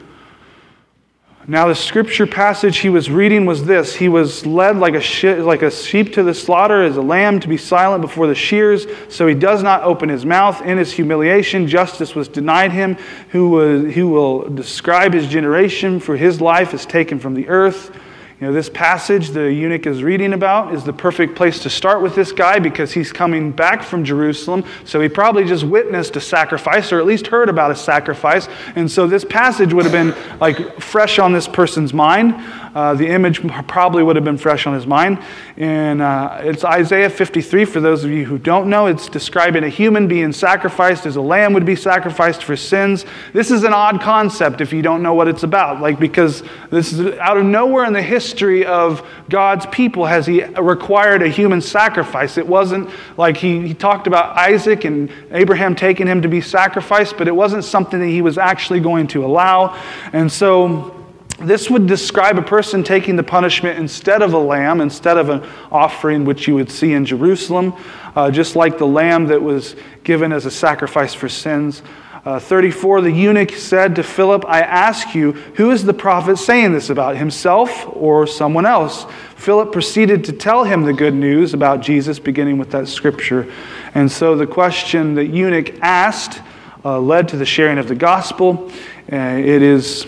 now, 1.47 1.67
the 1.67 1.75
scripture 1.75 2.25
passage 2.25 2.79
he 2.79 2.89
was 2.89 3.11
reading 3.11 3.45
was 3.45 3.65
this 3.65 3.93
He 3.93 4.09
was 4.09 4.47
led 4.47 4.77
like 4.77 4.95
a, 4.95 5.41
like 5.41 5.61
a 5.61 5.69
sheep 5.69 6.13
to 6.13 6.23
the 6.23 6.33
slaughter, 6.33 6.81
as 6.81 6.97
a 6.97 7.03
lamb 7.03 7.39
to 7.41 7.47
be 7.47 7.57
silent 7.57 8.01
before 8.01 8.25
the 8.25 8.33
shears, 8.33 8.87
so 9.09 9.27
he 9.27 9.35
does 9.35 9.61
not 9.61 9.83
open 9.83 10.09
his 10.09 10.25
mouth. 10.25 10.63
In 10.63 10.79
his 10.79 10.91
humiliation, 10.91 11.67
justice 11.67 12.15
was 12.15 12.27
denied 12.27 12.71
him, 12.71 12.95
who, 13.29 13.49
was, 13.49 13.93
who 13.93 14.09
will 14.09 14.49
describe 14.49 15.13
his 15.13 15.27
generation, 15.27 15.99
for 15.99 16.17
his 16.17 16.41
life 16.41 16.73
is 16.73 16.83
taken 16.83 17.19
from 17.19 17.35
the 17.35 17.47
earth. 17.47 17.95
You 18.41 18.47
know, 18.47 18.53
this 18.53 18.67
passage 18.67 19.29
the 19.29 19.53
eunuch 19.53 19.87
is 19.87 20.03
reading 20.03 20.33
about 20.33 20.73
is 20.73 20.83
the 20.83 20.91
perfect 20.91 21.37
place 21.37 21.59
to 21.59 21.69
start 21.69 22.01
with 22.01 22.15
this 22.15 22.33
guy 22.33 22.59
because 22.59 22.91
he's 22.91 23.13
coming 23.13 23.49
back 23.49 23.81
from 23.81 24.03
Jerusalem. 24.03 24.65
So 24.83 24.99
he 24.99 25.07
probably 25.07 25.45
just 25.45 25.63
witnessed 25.63 26.17
a 26.17 26.19
sacrifice 26.19 26.91
or 26.91 26.99
at 26.99 27.05
least 27.05 27.27
heard 27.27 27.47
about 27.47 27.71
a 27.71 27.75
sacrifice. 27.77 28.49
And 28.75 28.91
so 28.91 29.07
this 29.07 29.23
passage 29.23 29.71
would 29.71 29.85
have 29.85 29.93
been 29.93 30.13
like 30.41 30.81
fresh 30.81 31.17
on 31.17 31.31
this 31.31 31.47
person's 31.47 31.93
mind. 31.93 32.35
Uh, 32.75 32.93
the 32.93 33.07
image 33.07 33.41
probably 33.69 34.03
would 34.03 34.17
have 34.17 34.25
been 34.25 34.37
fresh 34.37 34.67
on 34.67 34.73
his 34.73 34.85
mind. 34.85 35.17
And 35.55 36.01
uh, 36.01 36.39
it's 36.41 36.65
Isaiah 36.65 37.09
53, 37.09 37.63
for 37.63 37.79
those 37.79 38.03
of 38.03 38.11
you 38.11 38.25
who 38.25 38.37
don't 38.37 38.69
know. 38.69 38.87
It's 38.87 39.07
describing 39.07 39.63
a 39.63 39.69
human 39.69 40.09
being 40.09 40.33
sacrificed 40.33 41.05
as 41.05 41.15
a 41.15 41.21
lamb 41.21 41.53
would 41.53 41.65
be 41.65 41.77
sacrificed 41.77 42.43
for 42.43 42.57
sins. 42.57 43.05
This 43.31 43.49
is 43.49 43.63
an 43.63 43.71
odd 43.71 44.01
concept 44.01 44.59
if 44.59 44.73
you 44.73 44.81
don't 44.81 45.01
know 45.01 45.13
what 45.13 45.29
it's 45.29 45.43
about. 45.43 45.79
Like, 45.79 46.01
because 46.01 46.43
this 46.69 46.91
is 46.91 47.17
out 47.19 47.37
of 47.37 47.45
nowhere 47.45 47.85
in 47.85 47.93
the 47.93 48.01
history 48.01 48.24
of 48.65 49.07
God's 49.29 49.65
people 49.67 50.05
has 50.05 50.25
he 50.25 50.43
required 50.43 51.21
a 51.21 51.27
human 51.27 51.61
sacrifice. 51.61 52.37
It 52.37 52.47
wasn't 52.47 52.89
like 53.17 53.37
he, 53.37 53.67
he 53.67 53.73
talked 53.73 54.07
about 54.07 54.37
Isaac 54.37 54.85
and 54.85 55.11
Abraham 55.31 55.75
taking 55.75 56.07
him 56.07 56.21
to 56.21 56.27
be 56.27 56.41
sacrificed, 56.41 57.17
but 57.17 57.27
it 57.27 57.35
wasn't 57.35 57.63
something 57.63 57.99
that 57.99 58.07
he 58.07 58.21
was 58.21 58.37
actually 58.37 58.79
going 58.79 59.07
to 59.07 59.25
allow. 59.25 59.79
And 60.13 60.31
so, 60.31 60.91
this 61.39 61.69
would 61.69 61.85
describe 61.85 62.37
a 62.37 62.41
person 62.41 62.81
taking 62.83 63.17
the 63.17 63.23
punishment 63.23 63.77
instead 63.77 64.21
of 64.21 64.33
a 64.33 64.37
lamb, 64.37 64.79
instead 64.79 65.17
of 65.17 65.29
an 65.29 65.43
offering 65.69 66.23
which 66.23 66.47
you 66.47 66.55
would 66.55 66.71
see 66.71 66.93
in 66.93 67.05
Jerusalem, 67.05 67.73
uh, 68.15 68.31
just 68.31 68.55
like 68.55 68.77
the 68.77 68.87
lamb 68.87 69.27
that 69.27 69.41
was 69.41 69.75
given 70.05 70.31
as 70.31 70.45
a 70.45 70.51
sacrifice 70.51 71.13
for 71.13 71.27
sins. 71.27 71.81
Uh, 72.25 72.39
34, 72.39 73.01
the 73.01 73.11
eunuch 73.11 73.51
said 73.51 73.95
to 73.95 74.01
Philip, 74.01 74.45
I 74.47 74.61
ask 74.61 75.13
you, 75.13 75.33
who 75.33 75.69
is 75.69 75.83
the 75.83 75.93
prophet 75.93 76.37
saying 76.37 76.73
this 76.73 76.89
about, 76.89 77.17
himself 77.17 77.85
or 77.95 78.25
someone 78.25 78.65
else? 78.65 79.05
Philip 79.35 79.71
proceeded 79.71 80.23
to 80.23 80.33
tell 80.33 80.63
him 80.63 80.81
the 80.81 80.93
good 80.93 81.13
news 81.13 81.53
about 81.53 81.81
Jesus, 81.81 82.17
beginning 82.17 82.57
with 82.57 82.71
that 82.71 82.87
scripture. 82.87 83.53
And 83.93 84.11
so 84.11 84.35
the 84.35 84.47
question 84.47 85.13
that 85.15 85.25
eunuch 85.25 85.79
asked 85.83 86.41
uh, 86.83 86.99
led 86.99 87.27
to 87.27 87.37
the 87.37 87.45
sharing 87.45 87.77
of 87.77 87.87
the 87.87 87.95
gospel. 87.95 88.71
Uh, 89.11 89.15
it 89.15 89.61
is 89.61 90.07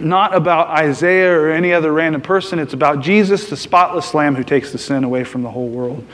not 0.00 0.34
about 0.34 0.66
Isaiah 0.68 1.32
or 1.32 1.50
any 1.50 1.72
other 1.72 1.92
random 1.92 2.22
person. 2.22 2.58
It's 2.58 2.74
about 2.74 3.00
Jesus, 3.00 3.48
the 3.48 3.56
spotless 3.56 4.14
Lamb 4.14 4.34
who 4.34 4.42
takes 4.42 4.72
the 4.72 4.78
sin 4.78 5.04
away 5.04 5.22
from 5.22 5.42
the 5.42 5.50
whole 5.50 5.68
world. 5.68 6.04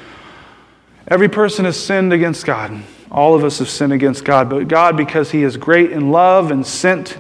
Every 1.09 1.31
person 1.31 1.65
has 1.65 1.83
sinned 1.83 2.13
against 2.13 2.45
God. 2.45 2.83
All 3.13 3.35
of 3.35 3.45
us 3.45 3.61
have 3.61 3.69
sinned 3.69 3.93
against 3.93 4.25
God. 4.25 4.51
But 4.51 4.67
God, 4.67 4.97
because 4.97 5.31
He 5.31 5.45
is 5.45 5.57
great 5.57 5.93
in 5.93 6.11
love 6.11 6.51
and 6.51 6.67
sent 6.67 7.17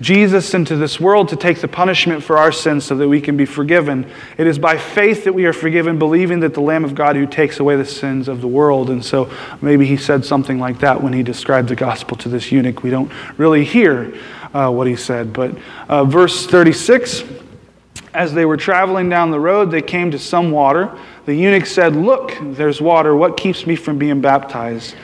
Jesus 0.00 0.54
into 0.54 0.74
this 0.74 0.98
world 0.98 1.28
to 1.28 1.36
take 1.36 1.60
the 1.60 1.68
punishment 1.68 2.24
for 2.24 2.36
our 2.36 2.50
sins 2.50 2.84
so 2.84 2.96
that 2.96 3.08
we 3.08 3.20
can 3.20 3.36
be 3.36 3.44
forgiven, 3.44 4.10
it 4.38 4.46
is 4.46 4.58
by 4.58 4.76
faith 4.76 5.22
that 5.24 5.34
we 5.34 5.44
are 5.44 5.52
forgiven, 5.52 5.98
believing 5.98 6.40
that 6.40 6.54
the 6.54 6.60
Lamb 6.60 6.84
of 6.84 6.96
God 6.96 7.14
who 7.14 7.26
takes 7.26 7.60
away 7.60 7.76
the 7.76 7.84
sins 7.84 8.26
of 8.26 8.40
the 8.40 8.48
world. 8.48 8.90
And 8.90 9.04
so 9.04 9.30
maybe 9.60 9.86
He 9.86 9.96
said 9.96 10.24
something 10.24 10.58
like 10.58 10.80
that 10.80 11.00
when 11.00 11.12
He 11.12 11.22
described 11.22 11.68
the 11.68 11.76
gospel 11.76 12.16
to 12.18 12.28
this 12.28 12.50
eunuch. 12.50 12.82
We 12.82 12.90
don't 12.90 13.12
really 13.38 13.64
hear 13.64 14.14
uh, 14.54 14.70
what 14.70 14.86
he 14.86 14.96
said. 14.96 15.32
But 15.32 15.58
uh, 15.88 16.04
verse 16.04 16.46
36 16.46 17.24
as 18.14 18.32
they 18.32 18.44
were 18.44 18.56
traveling 18.56 19.08
down 19.08 19.32
the 19.32 19.40
road, 19.40 19.72
they 19.72 19.82
came 19.82 20.12
to 20.12 20.18
some 20.20 20.52
water. 20.52 20.96
The 21.26 21.34
eunuch 21.34 21.66
said, 21.66 21.96
Look, 21.96 22.38
there's 22.40 22.80
water. 22.80 23.16
What 23.16 23.36
keeps 23.36 23.66
me 23.66 23.74
from 23.74 23.98
being 23.98 24.20
baptized? 24.20 24.94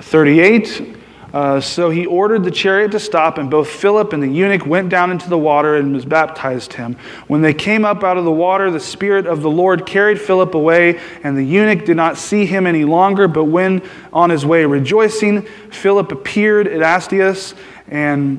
38. 0.00 0.96
Uh, 1.32 1.60
so 1.60 1.90
he 1.90 2.06
ordered 2.06 2.44
the 2.44 2.50
chariot 2.50 2.92
to 2.92 2.98
stop, 2.98 3.36
and 3.36 3.50
both 3.50 3.68
Philip 3.68 4.12
and 4.14 4.22
the 4.22 4.28
eunuch 4.28 4.64
went 4.64 4.88
down 4.88 5.10
into 5.10 5.28
the 5.28 5.36
water 5.36 5.76
and 5.76 5.92
was 5.92 6.04
baptized 6.04 6.72
him. 6.72 6.96
When 7.26 7.42
they 7.42 7.52
came 7.52 7.84
up 7.84 8.02
out 8.02 8.16
of 8.16 8.24
the 8.24 8.32
water, 8.32 8.70
the 8.70 8.80
Spirit 8.80 9.26
of 9.26 9.42
the 9.42 9.50
Lord 9.50 9.84
carried 9.84 10.18
Philip 10.18 10.54
away, 10.54 10.98
and 11.22 11.36
the 11.36 11.42
eunuch 11.42 11.84
did 11.84 11.96
not 11.96 12.16
see 12.16 12.46
him 12.46 12.66
any 12.66 12.84
longer, 12.84 13.28
but 13.28 13.44
when 13.44 13.82
on 14.14 14.30
his 14.30 14.46
way 14.46 14.64
rejoicing, 14.64 15.42
Philip 15.42 16.10
appeared 16.10 16.68
at 16.68 16.80
Azotus 16.80 17.54
and 17.88 18.38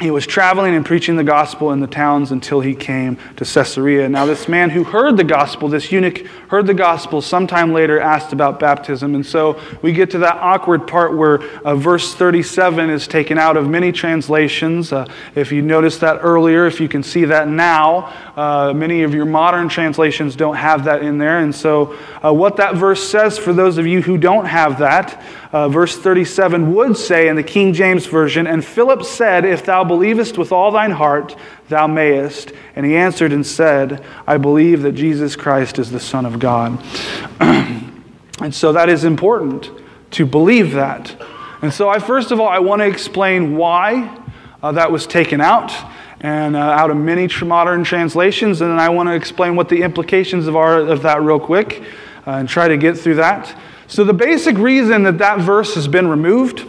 he 0.00 0.10
was 0.10 0.26
traveling 0.26 0.74
and 0.74 0.84
preaching 0.84 1.14
the 1.14 1.22
gospel 1.22 1.70
in 1.70 1.78
the 1.78 1.86
towns 1.86 2.32
until 2.32 2.60
he 2.60 2.74
came 2.74 3.16
to 3.36 3.44
Caesarea. 3.44 4.08
Now, 4.08 4.26
this 4.26 4.48
man 4.48 4.70
who 4.70 4.82
heard 4.82 5.16
the 5.16 5.22
gospel, 5.22 5.68
this 5.68 5.92
eunuch 5.92 6.26
heard 6.48 6.66
the 6.66 6.74
gospel, 6.74 7.22
sometime 7.22 7.72
later 7.72 8.00
asked 8.00 8.32
about 8.32 8.58
baptism. 8.58 9.14
And 9.14 9.24
so 9.24 9.60
we 9.82 9.92
get 9.92 10.10
to 10.10 10.18
that 10.18 10.34
awkward 10.38 10.88
part 10.88 11.16
where 11.16 11.40
uh, 11.60 11.76
verse 11.76 12.12
37 12.12 12.90
is 12.90 13.06
taken 13.06 13.38
out 13.38 13.56
of 13.56 13.68
many 13.68 13.92
translations. 13.92 14.92
Uh, 14.92 15.06
if 15.36 15.52
you 15.52 15.62
noticed 15.62 16.00
that 16.00 16.18
earlier, 16.22 16.66
if 16.66 16.80
you 16.80 16.88
can 16.88 17.04
see 17.04 17.26
that 17.26 17.46
now, 17.46 18.12
uh, 18.34 18.72
many 18.74 19.04
of 19.04 19.14
your 19.14 19.26
modern 19.26 19.68
translations 19.68 20.34
don't 20.34 20.56
have 20.56 20.86
that 20.86 21.04
in 21.04 21.18
there. 21.18 21.38
And 21.38 21.54
so, 21.54 21.96
uh, 22.20 22.32
what 22.32 22.56
that 22.56 22.74
verse 22.74 23.08
says 23.08 23.38
for 23.38 23.52
those 23.52 23.78
of 23.78 23.86
you 23.86 24.02
who 24.02 24.18
don't 24.18 24.46
have 24.46 24.80
that, 24.80 25.22
uh, 25.54 25.68
verse 25.68 25.96
37 25.96 26.74
would 26.74 26.96
say 26.96 27.28
in 27.28 27.36
the 27.36 27.42
King 27.44 27.72
James 27.72 28.06
Version, 28.06 28.44
And 28.48 28.64
Philip 28.64 29.04
said, 29.04 29.44
If 29.44 29.64
thou 29.64 29.84
believest 29.84 30.36
with 30.36 30.50
all 30.50 30.72
thine 30.72 30.90
heart, 30.90 31.36
thou 31.68 31.86
mayest. 31.86 32.52
And 32.74 32.84
he 32.84 32.96
answered 32.96 33.32
and 33.32 33.46
said, 33.46 34.04
I 34.26 34.36
believe 34.36 34.82
that 34.82 34.92
Jesus 34.92 35.36
Christ 35.36 35.78
is 35.78 35.92
the 35.92 36.00
Son 36.00 36.26
of 36.26 36.40
God. 36.40 36.84
and 37.40 38.52
so 38.52 38.72
that 38.72 38.88
is 38.88 39.04
important 39.04 39.70
to 40.10 40.26
believe 40.26 40.72
that. 40.72 41.14
And 41.62 41.72
so, 41.72 41.88
I 41.88 42.00
first 42.00 42.32
of 42.32 42.40
all, 42.40 42.48
I 42.48 42.58
want 42.58 42.82
to 42.82 42.88
explain 42.88 43.56
why 43.56 44.20
uh, 44.60 44.72
that 44.72 44.90
was 44.90 45.06
taken 45.06 45.40
out 45.40 45.72
and 46.18 46.56
uh, 46.56 46.58
out 46.58 46.90
of 46.90 46.96
many 46.96 47.28
modern 47.44 47.84
translations. 47.84 48.60
And 48.60 48.72
then 48.72 48.80
I 48.80 48.88
want 48.88 49.08
to 49.08 49.14
explain 49.14 49.54
what 49.54 49.68
the 49.68 49.82
implications 49.82 50.48
of, 50.48 50.56
are 50.56 50.80
of 50.80 51.02
that 51.02 51.22
real 51.22 51.38
quick 51.38 51.84
uh, 52.26 52.32
and 52.32 52.48
try 52.48 52.66
to 52.66 52.76
get 52.76 52.98
through 52.98 53.14
that. 53.14 53.56
So, 53.86 54.04
the 54.04 54.14
basic 54.14 54.56
reason 54.56 55.02
that 55.04 55.18
that 55.18 55.40
verse 55.40 55.74
has 55.74 55.88
been 55.88 56.08
removed 56.08 56.66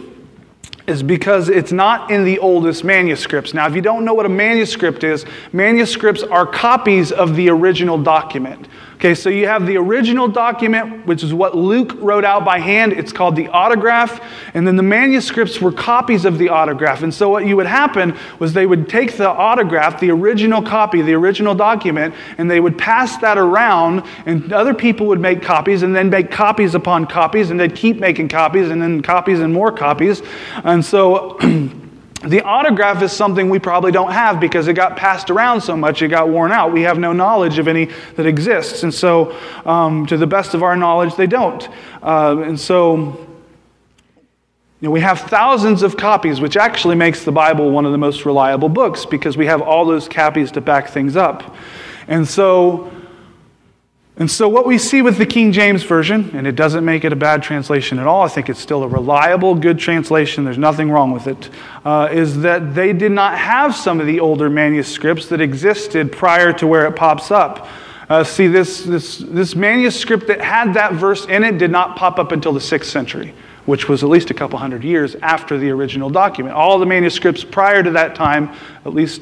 is 0.86 1.02
because 1.02 1.48
it's 1.48 1.72
not 1.72 2.10
in 2.10 2.24
the 2.24 2.38
oldest 2.38 2.84
manuscripts. 2.84 3.52
Now, 3.52 3.66
if 3.66 3.74
you 3.74 3.82
don't 3.82 4.04
know 4.04 4.14
what 4.14 4.26
a 4.26 4.30
manuscript 4.30 5.02
is, 5.02 5.24
manuscripts 5.52 6.22
are 6.22 6.46
copies 6.46 7.10
of 7.10 7.34
the 7.34 7.48
original 7.50 7.98
document. 7.98 8.68
Okay, 9.06 9.14
so 9.14 9.28
you 9.28 9.46
have 9.46 9.66
the 9.68 9.76
original 9.76 10.26
document, 10.26 11.06
which 11.06 11.22
is 11.22 11.32
what 11.32 11.56
Luke 11.56 11.92
wrote 12.00 12.24
out 12.24 12.44
by 12.44 12.58
hand. 12.58 12.92
It's 12.92 13.12
called 13.12 13.36
the 13.36 13.46
autograph. 13.46 14.20
And 14.52 14.66
then 14.66 14.74
the 14.74 14.82
manuscripts 14.82 15.60
were 15.60 15.70
copies 15.70 16.24
of 16.24 16.38
the 16.38 16.48
autograph. 16.48 17.04
And 17.04 17.14
so 17.14 17.28
what 17.28 17.46
you 17.46 17.54
would 17.54 17.68
happen 17.68 18.16
was 18.40 18.52
they 18.52 18.66
would 18.66 18.88
take 18.88 19.16
the 19.16 19.28
autograph, 19.28 20.00
the 20.00 20.10
original 20.10 20.60
copy, 20.60 21.02
the 21.02 21.14
original 21.14 21.54
document, 21.54 22.16
and 22.36 22.50
they 22.50 22.58
would 22.58 22.76
pass 22.78 23.16
that 23.18 23.38
around, 23.38 24.02
and 24.26 24.52
other 24.52 24.74
people 24.74 25.06
would 25.06 25.20
make 25.20 25.40
copies, 25.40 25.84
and 25.84 25.94
then 25.94 26.10
make 26.10 26.32
copies 26.32 26.74
upon 26.74 27.06
copies, 27.06 27.52
and 27.52 27.60
they'd 27.60 27.76
keep 27.76 28.00
making 28.00 28.26
copies, 28.26 28.70
and 28.70 28.82
then 28.82 29.02
copies 29.02 29.38
and 29.38 29.54
more 29.54 29.70
copies. 29.70 30.20
And 30.64 30.84
so 30.84 31.38
The 32.26 32.42
autograph 32.42 33.02
is 33.02 33.12
something 33.12 33.48
we 33.48 33.60
probably 33.60 33.92
don't 33.92 34.10
have 34.10 34.40
because 34.40 34.66
it 34.66 34.74
got 34.74 34.96
passed 34.96 35.30
around 35.30 35.60
so 35.60 35.76
much, 35.76 36.02
it 36.02 36.08
got 36.08 36.28
worn 36.28 36.50
out. 36.50 36.72
We 36.72 36.82
have 36.82 36.98
no 36.98 37.12
knowledge 37.12 37.58
of 37.58 37.68
any 37.68 37.84
that 38.16 38.26
exists. 38.26 38.82
And 38.82 38.92
so, 38.92 39.36
um, 39.64 40.06
to 40.06 40.16
the 40.16 40.26
best 40.26 40.52
of 40.52 40.64
our 40.64 40.76
knowledge, 40.76 41.14
they 41.14 41.28
don't. 41.28 41.68
Uh, 42.02 42.38
and 42.44 42.58
so, 42.58 42.96
you 44.80 44.88
know, 44.88 44.90
we 44.90 45.00
have 45.00 45.20
thousands 45.20 45.84
of 45.84 45.96
copies, 45.96 46.40
which 46.40 46.56
actually 46.56 46.96
makes 46.96 47.24
the 47.24 47.30
Bible 47.30 47.70
one 47.70 47.86
of 47.86 47.92
the 47.92 47.98
most 47.98 48.26
reliable 48.26 48.68
books 48.68 49.06
because 49.06 49.36
we 49.36 49.46
have 49.46 49.62
all 49.62 49.84
those 49.84 50.08
copies 50.08 50.50
to 50.52 50.60
back 50.60 50.88
things 50.88 51.14
up. 51.14 51.54
And 52.08 52.26
so, 52.26 52.90
and 54.18 54.30
so, 54.30 54.48
what 54.48 54.66
we 54.66 54.78
see 54.78 55.02
with 55.02 55.18
the 55.18 55.26
King 55.26 55.52
James 55.52 55.82
Version, 55.82 56.30
and 56.32 56.46
it 56.46 56.56
doesn't 56.56 56.86
make 56.86 57.04
it 57.04 57.12
a 57.12 57.16
bad 57.16 57.42
translation 57.42 57.98
at 57.98 58.06
all, 58.06 58.22
I 58.22 58.28
think 58.28 58.48
it's 58.48 58.60
still 58.60 58.82
a 58.82 58.88
reliable, 58.88 59.54
good 59.54 59.78
translation, 59.78 60.42
there's 60.42 60.56
nothing 60.56 60.90
wrong 60.90 61.12
with 61.12 61.26
it, 61.26 61.50
uh, 61.84 62.08
is 62.10 62.40
that 62.40 62.74
they 62.74 62.94
did 62.94 63.12
not 63.12 63.38
have 63.38 63.76
some 63.76 64.00
of 64.00 64.06
the 64.06 64.20
older 64.20 64.48
manuscripts 64.48 65.26
that 65.26 65.42
existed 65.42 66.10
prior 66.10 66.54
to 66.54 66.66
where 66.66 66.86
it 66.86 66.96
pops 66.96 67.30
up. 67.30 67.68
Uh, 68.08 68.24
see, 68.24 68.46
this, 68.46 68.84
this, 68.84 69.18
this 69.18 69.54
manuscript 69.54 70.28
that 70.28 70.40
had 70.40 70.72
that 70.72 70.94
verse 70.94 71.26
in 71.26 71.44
it 71.44 71.58
did 71.58 71.70
not 71.70 71.96
pop 71.96 72.18
up 72.18 72.32
until 72.32 72.54
the 72.54 72.60
6th 72.60 72.84
century, 72.84 73.34
which 73.66 73.86
was 73.86 74.02
at 74.02 74.08
least 74.08 74.30
a 74.30 74.34
couple 74.34 74.58
hundred 74.58 74.82
years 74.82 75.14
after 75.16 75.58
the 75.58 75.68
original 75.68 76.08
document. 76.08 76.56
All 76.56 76.78
the 76.78 76.86
manuscripts 76.86 77.44
prior 77.44 77.82
to 77.82 77.90
that 77.90 78.14
time, 78.14 78.50
at 78.86 78.94
least 78.94 79.20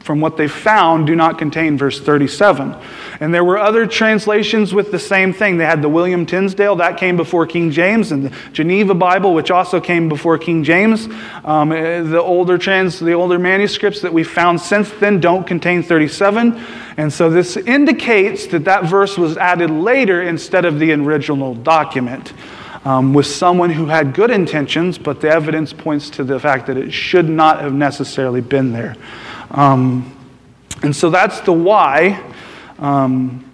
from 0.00 0.20
what 0.20 0.36
they 0.36 0.48
found, 0.48 1.06
do 1.06 1.14
not 1.14 1.38
contain 1.38 1.78
verse 1.78 2.00
37. 2.00 2.74
And 3.20 3.32
there 3.32 3.44
were 3.44 3.56
other 3.56 3.86
translations 3.86 4.74
with 4.74 4.90
the 4.90 4.98
same 4.98 5.32
thing. 5.32 5.58
They 5.58 5.64
had 5.64 5.80
the 5.80 5.88
William 5.88 6.26
Tyndale, 6.26 6.76
that 6.76 6.96
came 6.96 7.16
before 7.16 7.46
King 7.46 7.70
James, 7.70 8.10
and 8.10 8.24
the 8.24 8.30
Geneva 8.52 8.94
Bible, 8.94 9.32
which 9.32 9.52
also 9.52 9.80
came 9.80 10.08
before 10.08 10.38
King 10.38 10.64
James. 10.64 11.08
Um, 11.44 11.70
eh, 11.70 12.02
the, 12.02 12.20
older 12.20 12.58
trans, 12.58 12.98
the 12.98 13.12
older 13.12 13.38
manuscripts 13.38 14.00
that 14.00 14.12
we 14.12 14.24
found 14.24 14.60
since 14.60 14.90
then 14.90 15.20
don't 15.20 15.46
contain 15.46 15.84
37. 15.84 16.60
And 16.96 17.12
so 17.12 17.30
this 17.30 17.56
indicates 17.56 18.48
that 18.48 18.64
that 18.64 18.84
verse 18.84 19.16
was 19.16 19.36
added 19.36 19.70
later 19.70 20.22
instead 20.22 20.64
of 20.64 20.80
the 20.80 20.92
original 20.92 21.54
document. 21.54 22.32
Um, 22.84 23.14
with 23.14 23.26
someone 23.26 23.70
who 23.70 23.86
had 23.86 24.14
good 24.14 24.30
intentions, 24.30 24.96
but 24.96 25.20
the 25.20 25.28
evidence 25.28 25.72
points 25.72 26.08
to 26.10 26.22
the 26.22 26.38
fact 26.38 26.68
that 26.68 26.76
it 26.76 26.92
should 26.92 27.28
not 27.28 27.60
have 27.60 27.72
necessarily 27.72 28.40
been 28.40 28.72
there. 28.72 28.94
Um, 29.50 30.12
and 30.82 30.94
so 30.94 31.10
that's 31.10 31.40
the 31.40 31.52
why. 31.52 32.22
Um, 32.78 33.50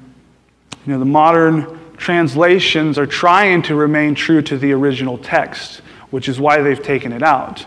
you 0.87 0.93
know, 0.93 0.99
the 0.99 1.05
modern 1.05 1.81
translations 1.97 2.99
are 2.99 3.07
trying 3.07 3.63
to 3.63 3.75
remain 3.77 4.15
true 4.15 4.43
to 4.43 4.59
the 4.59 4.73
original 4.73 5.17
text, 5.19 5.83
which 6.11 6.29
is 6.29 6.41
why 6.41 6.61
they've 6.61 6.83
taken 6.83 7.13
it 7.13 7.23
out. 7.23 7.65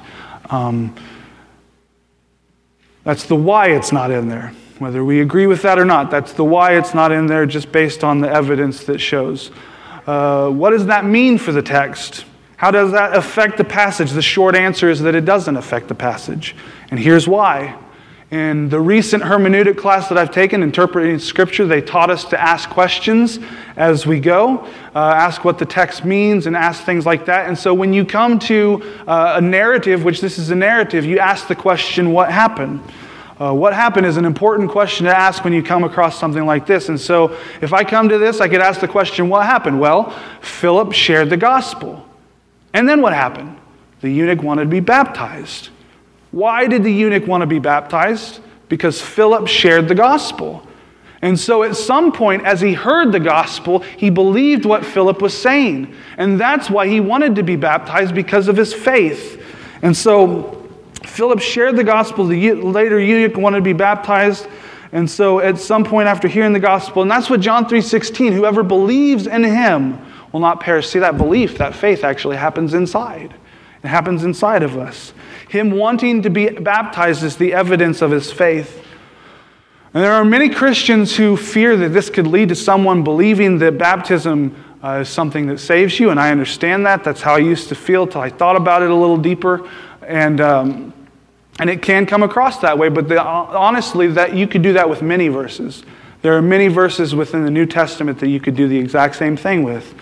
Um, 0.50 0.94
that's 3.04 3.26
the 3.26 3.36
why 3.36 3.68
it's 3.68 3.92
not 3.92 4.12
in 4.12 4.28
there. 4.28 4.54
Whether 4.80 5.06
we 5.06 5.22
agree 5.22 5.48
with 5.48 5.62
that 5.62 5.80
or 5.80 5.86
not, 5.86 6.12
that's 6.12 6.34
the 6.34 6.44
why 6.44 6.78
it's 6.78 6.94
not 6.94 7.14
in 7.14 7.28
there, 7.28 7.46
just 7.46 7.72
based 7.72 8.04
on 8.04 8.20
the 8.20 8.30
evidence 8.30 8.84
that 8.86 9.00
shows. 9.00 9.52
Uh, 10.06 10.50
what 10.50 10.72
does 10.72 10.88
that 10.88 11.06
mean 11.06 11.38
for 11.38 11.54
the 11.54 11.62
text? 11.62 12.26
How 12.58 12.72
does 12.72 12.92
that 12.92 13.16
affect 13.16 13.58
the 13.58 13.64
passage? 13.64 14.12
The 14.12 14.22
short 14.22 14.56
answer 14.56 14.90
is 14.90 15.00
that 15.02 15.16
it 15.16 15.24
doesn't 15.24 15.56
affect 15.56 15.88
the 15.88 15.96
passage. 15.96 16.56
And 16.92 17.00
here's 17.00 17.28
why. 17.28 17.78
In 18.36 18.68
the 18.68 18.82
recent 18.82 19.24
hermeneutic 19.24 19.78
class 19.78 20.10
that 20.10 20.18
I've 20.18 20.30
taken, 20.30 20.62
interpreting 20.62 21.20
scripture, 21.20 21.66
they 21.66 21.80
taught 21.80 22.10
us 22.10 22.26
to 22.26 22.42
ask 22.42 22.70
questions 22.70 23.40
as 23.78 24.06
we 24.06 24.20
go, 24.20 24.68
uh, 24.94 25.00
ask 25.00 25.46
what 25.46 25.58
the 25.58 25.66
text 25.66 26.04
means, 26.04 26.46
and 26.46 26.54
ask 26.54 26.84
things 26.84 27.06
like 27.06 27.28
that. 27.28 27.48
And 27.48 27.58
so 27.58 27.74
when 27.74 27.94
you 27.94 28.04
come 28.04 28.38
to 28.40 28.84
uh, 29.08 29.36
a 29.38 29.42
narrative, 29.42 30.04
which 30.04 30.20
this 30.20 30.38
is 30.38 30.50
a 30.50 30.56
narrative, 30.56 31.06
you 31.06 31.18
ask 31.18 31.48
the 31.48 31.56
question, 31.56 32.12
What 32.12 32.30
happened? 32.30 32.82
Uh, 33.40 33.54
what 33.54 33.74
happened 33.74 34.06
is 34.06 34.18
an 34.18 34.26
important 34.26 34.70
question 34.70 35.06
to 35.06 35.18
ask 35.18 35.46
when 35.46 35.54
you 35.54 35.64
come 35.64 35.86
across 35.86 36.20
something 36.20 36.46
like 36.46 36.66
this. 36.66 36.90
And 36.90 37.00
so, 37.00 37.38
if 37.62 37.72
I 37.72 37.86
come 37.86 38.10
to 38.10 38.18
this, 38.18 38.42
I 38.42 38.50
could 38.50 38.60
ask 38.60 38.82
the 38.82 38.88
question, 38.90 39.30
What 39.30 39.46
happened? 39.46 39.80
Well, 39.80 40.14
Philip 40.42 40.92
shared 40.92 41.30
the 41.30 41.38
gospel. 41.38 42.06
And 42.74 42.90
then 42.90 43.00
what 43.00 43.14
happened? 43.14 43.56
The 44.02 44.10
eunuch 44.10 44.44
wanted 44.44 44.64
to 44.64 44.70
be 44.70 44.82
baptized. 44.82 45.70
Why 46.36 46.68
did 46.68 46.84
the 46.84 46.92
eunuch 46.92 47.28
want 47.28 47.44
to 47.44 47.48
be 47.48 47.60
baptized? 47.60 48.42
Because 48.68 49.02
Philip 49.02 49.48
shared 49.48 49.88
the 49.88 49.96
gospel. 49.96 50.68
And 51.22 51.40
so 51.40 51.64
at 51.64 51.78
some 51.78 52.12
point, 52.12 52.46
as 52.46 52.60
he 52.60 52.74
heard 52.74 53.14
the 53.14 53.22
gospel, 53.22 53.80
he 53.80 54.10
believed 54.10 54.66
what 54.66 54.86
Philip 54.86 55.22
was 55.22 55.34
saying. 55.34 55.96
And 56.18 56.38
that's 56.38 56.70
why 56.70 56.90
he 56.90 57.00
wanted 57.00 57.36
to 57.36 57.44
be 57.44 57.56
baptized 57.56 58.14
because 58.14 58.50
of 58.50 58.58
his 58.58 58.74
faith. 58.74 59.42
And 59.82 59.96
so 59.96 60.68
Philip 61.06 61.40
shared 61.40 61.78
the 61.78 61.86
gospel. 61.86 62.28
The 62.28 62.52
later 62.52 63.00
eunuch 63.00 63.38
wanted 63.38 63.60
to 63.60 63.64
be 63.64 63.72
baptized. 63.72 64.46
And 64.92 65.10
so 65.10 65.40
at 65.40 65.58
some 65.58 65.86
point 65.86 66.10
after 66.10 66.28
hearing 66.28 66.52
the 66.52 66.60
gospel, 66.60 67.02
and 67.02 67.10
that's 67.10 67.30
what 67.30 67.40
John 67.40 67.66
3:16, 67.66 68.34
whoever 68.34 68.62
believes 68.62 69.26
in 69.26 69.46
him 69.46 69.98
will 70.34 70.42
not 70.42 70.60
perish. 70.60 70.90
See 70.90 71.00
that 71.00 71.18
belief, 71.18 71.60
that 71.60 71.74
faith 71.74 72.04
actually 72.04 72.36
happens 72.36 72.74
inside. 72.74 73.34
It 73.86 73.88
happens 73.88 74.26
inside 74.26 74.64
of 74.64 74.78
us. 74.78 75.14
Him 75.50 75.72
wanting 75.72 76.24
to 76.24 76.30
be 76.30 76.50
baptized 76.50 77.24
is 77.24 77.38
the 77.38 77.54
evidence 77.54 78.02
of 78.02 78.12
his 78.12 78.32
faith. 78.32 78.84
And 79.94 80.04
there 80.04 80.14
are 80.14 80.26
many 80.26 80.50
Christians 80.50 81.16
who 81.16 81.38
fear 81.38 81.78
that 81.78 81.90
this 81.90 82.10
could 82.10 82.28
lead 82.28 82.50
to 82.50 82.56
someone 82.56 83.04
believing 83.04 83.60
that 83.60 83.78
baptism 83.78 84.56
uh, 84.84 85.00
is 85.00 85.10
something 85.10 85.48
that 85.48 85.60
saves 85.60 86.00
you, 86.00 86.10
and 86.10 86.20
I 86.20 86.32
understand 86.32 86.86
that. 86.86 87.04
That's 87.04 87.22
how 87.22 87.36
I 87.36 87.40
used 87.40 87.70
to 87.70 87.76
feel 87.76 88.06
till 88.06 88.22
I 88.22 88.30
thought 88.30 88.56
about 88.56 88.82
it 88.84 88.90
a 88.90 88.96
little 88.96 89.18
deeper. 89.18 89.68
And, 90.02 90.42
um, 90.42 90.94
and 91.60 91.70
it 91.70 91.82
can 91.82 92.06
come 92.06 92.24
across 92.24 92.60
that 92.60 92.78
way, 92.78 92.90
but 92.90 93.08
the, 93.08 93.24
honestly, 93.24 94.08
that 94.08 94.36
you 94.36 94.48
could 94.48 94.62
do 94.62 94.74
that 94.74 94.90
with 94.90 95.02
many 95.02 95.30
verses. 95.30 95.84
There 96.22 96.36
are 96.36 96.42
many 96.42 96.68
verses 96.68 97.16
within 97.16 97.44
the 97.44 97.52
New 97.52 97.66
Testament 97.66 98.20
that 98.20 98.28
you 98.30 98.40
could 98.40 98.56
do 98.56 98.68
the 98.68 98.78
exact 98.78 99.16
same 99.16 99.38
thing 99.38 99.64
with. 99.64 99.96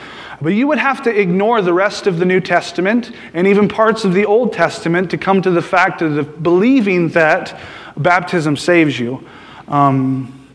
But 0.43 0.55
you 0.55 0.67
would 0.67 0.77
have 0.77 1.03
to 1.03 1.09
ignore 1.09 1.61
the 1.61 1.73
rest 1.73 2.05
of 2.05 2.19
the 2.19 2.25
New 2.25 2.41
Testament 2.41 3.13
and 3.33 3.47
even 3.47 3.69
parts 3.69 4.03
of 4.03 4.13
the 4.13 4.25
Old 4.25 4.51
Testament 4.51 5.09
to 5.11 5.17
come 5.17 5.41
to 5.41 5.49
the 5.49 5.61
fact 5.61 6.01
of 6.01 6.43
believing 6.43 7.07
that 7.09 7.57
baptism 7.95 8.57
saves 8.57 8.99
you. 8.99 9.25
Um, 9.69 10.49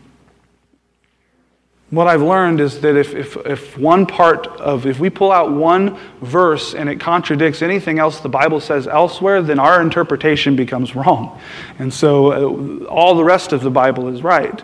what 1.89 2.05
I've 2.05 2.21
learned 2.21 2.61
is 2.61 2.81
that 2.81 2.95
if, 2.95 3.15
if, 3.15 3.35
if 3.47 3.77
one 3.79 4.05
part 4.05 4.45
of, 4.45 4.85
if 4.85 4.99
we 4.99 5.09
pull 5.09 5.31
out 5.31 5.51
one 5.51 5.97
verse 6.21 6.75
and 6.75 6.87
it 6.87 6.99
contradicts 6.99 7.63
anything 7.63 7.97
else 7.97 8.19
the 8.19 8.29
Bible 8.29 8.59
says 8.59 8.87
elsewhere, 8.87 9.41
then 9.41 9.57
our 9.57 9.81
interpretation 9.81 10.55
becomes 10.55 10.95
wrong. 10.95 11.41
And 11.79 11.91
so 11.91 12.83
uh, 12.83 12.85
all 12.85 13.15
the 13.15 13.23
rest 13.23 13.53
of 13.53 13.61
the 13.61 13.71
Bible 13.71 14.07
is 14.09 14.21
right. 14.21 14.61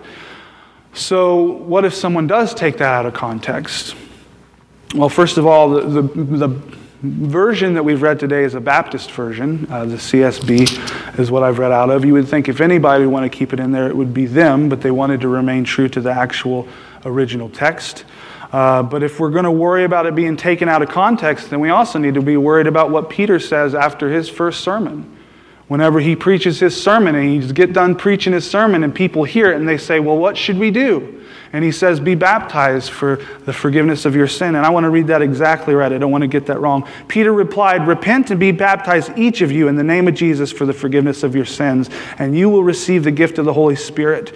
So, 0.94 1.42
what 1.42 1.84
if 1.84 1.96
someone 1.96 2.28
does 2.28 2.54
take 2.54 2.78
that 2.78 2.94
out 2.94 3.08
of 3.08 3.16
context? 3.16 3.96
Well, 4.96 5.10
first 5.10 5.38
of 5.38 5.46
all, 5.46 5.72
the, 5.72 6.02
the, 6.02 6.48
the, 6.48 6.62
version 7.02 7.74
that 7.74 7.84
we've 7.84 8.02
read 8.02 8.18
today 8.18 8.46
is 8.46 8.56
a 8.56 8.62
Baptist 8.62 9.12
version. 9.12 9.68
Uh, 9.70 9.84
the 9.84 9.98
CSB 9.98 11.20
is 11.20 11.30
what 11.30 11.44
I've 11.44 11.60
read 11.60 11.74
out 11.74 11.90
of. 11.90 12.06
You 12.06 12.14
would 12.14 12.30
think 12.30 12.48
if 12.48 12.62
anybody 12.62 13.04
would 13.04 13.12
want 13.12 13.30
to 13.30 13.38
keep 13.38 13.52
it 13.52 13.60
in 13.60 13.74
there, 13.74 13.90
it 13.90 13.96
would 13.96 14.14
be 14.14 14.26
them, 14.26 14.70
but 14.70 14.80
they 14.80 14.92
wanted 14.92 15.20
to 15.22 15.28
remain 15.28 15.66
true 15.66 15.90
to 15.90 16.00
the 16.00 16.12
actual 16.12 16.66
original 17.04 17.50
text. 17.50 18.06
Uh, 18.54 18.84
but 18.84 19.04
if 19.04 19.20
we're 19.20 19.32
going 19.32 19.44
to 19.44 19.52
worry 19.52 19.84
about 19.84 20.06
it 20.06 20.16
being 20.16 20.38
taken 20.38 20.70
out 20.70 20.82
of 20.82 20.88
context, 20.88 21.50
then 21.50 21.60
we 21.60 21.70
also 21.70 22.00
need 22.00 22.14
to 22.14 22.22
be 22.22 22.38
worried 22.38 22.66
about 22.66 22.90
what 22.90 23.10
Peter 23.10 23.38
says 23.38 23.76
after 23.76 24.10
his 24.10 24.30
first 24.30 24.62
sermon. 24.62 25.15
Whenever 25.68 26.00
he 26.00 26.16
preaches 26.16 26.60
his 26.60 26.80
sermon 26.80 27.16
and 27.16 27.44
he 27.44 27.52
get 27.52 27.74
done 27.74 27.96
preaching 27.96 28.34
his 28.34 28.50
sermon 28.50 28.84
and 28.84 28.94
people 28.94 29.24
hear 29.24 29.52
it 29.52 29.56
and 29.56 29.68
they 29.68 29.78
say, 29.78 30.00
Well, 30.00 30.18
what 30.18 30.38
should 30.38 30.60
we 30.60 30.70
do? 30.70 31.24
And 31.54 31.64
he 31.64 31.72
says, 31.72 32.00
Be 32.00 32.14
baptized 32.14 32.92
for 32.92 33.16
the 33.46 33.54
forgiveness 33.54 34.06
of 34.06 34.16
your 34.16 34.28
sin. 34.28 34.56
And 34.56 34.66
I 34.66 34.70
want 34.70 34.84
to 34.84 34.92
read 34.92 35.08
that 35.08 35.24
exactly 35.24 35.74
right. 35.74 35.92
I 35.92 35.98
don't 35.98 36.12
want 36.12 36.22
to 36.22 36.28
get 36.28 36.46
that 36.48 36.60
wrong. 36.60 36.88
Peter 37.08 37.34
replied, 37.34 37.88
Repent 37.88 38.30
and 38.30 38.40
be 38.40 38.52
baptized, 38.52 39.18
each 39.18 39.42
of 39.42 39.52
you, 39.52 39.68
in 39.68 39.76
the 39.76 39.84
name 39.84 40.08
of 40.08 40.14
Jesus 40.14 40.52
for 40.52 40.66
the 40.66 40.74
forgiveness 40.74 41.24
of 41.24 41.36
your 41.36 41.46
sins, 41.46 41.90
and 42.20 42.38
you 42.38 42.50
will 42.50 42.64
receive 42.64 43.04
the 43.04 43.12
gift 43.12 43.40
of 43.40 43.46
the 43.46 43.54
Holy 43.54 43.76
Spirit. 43.76 44.36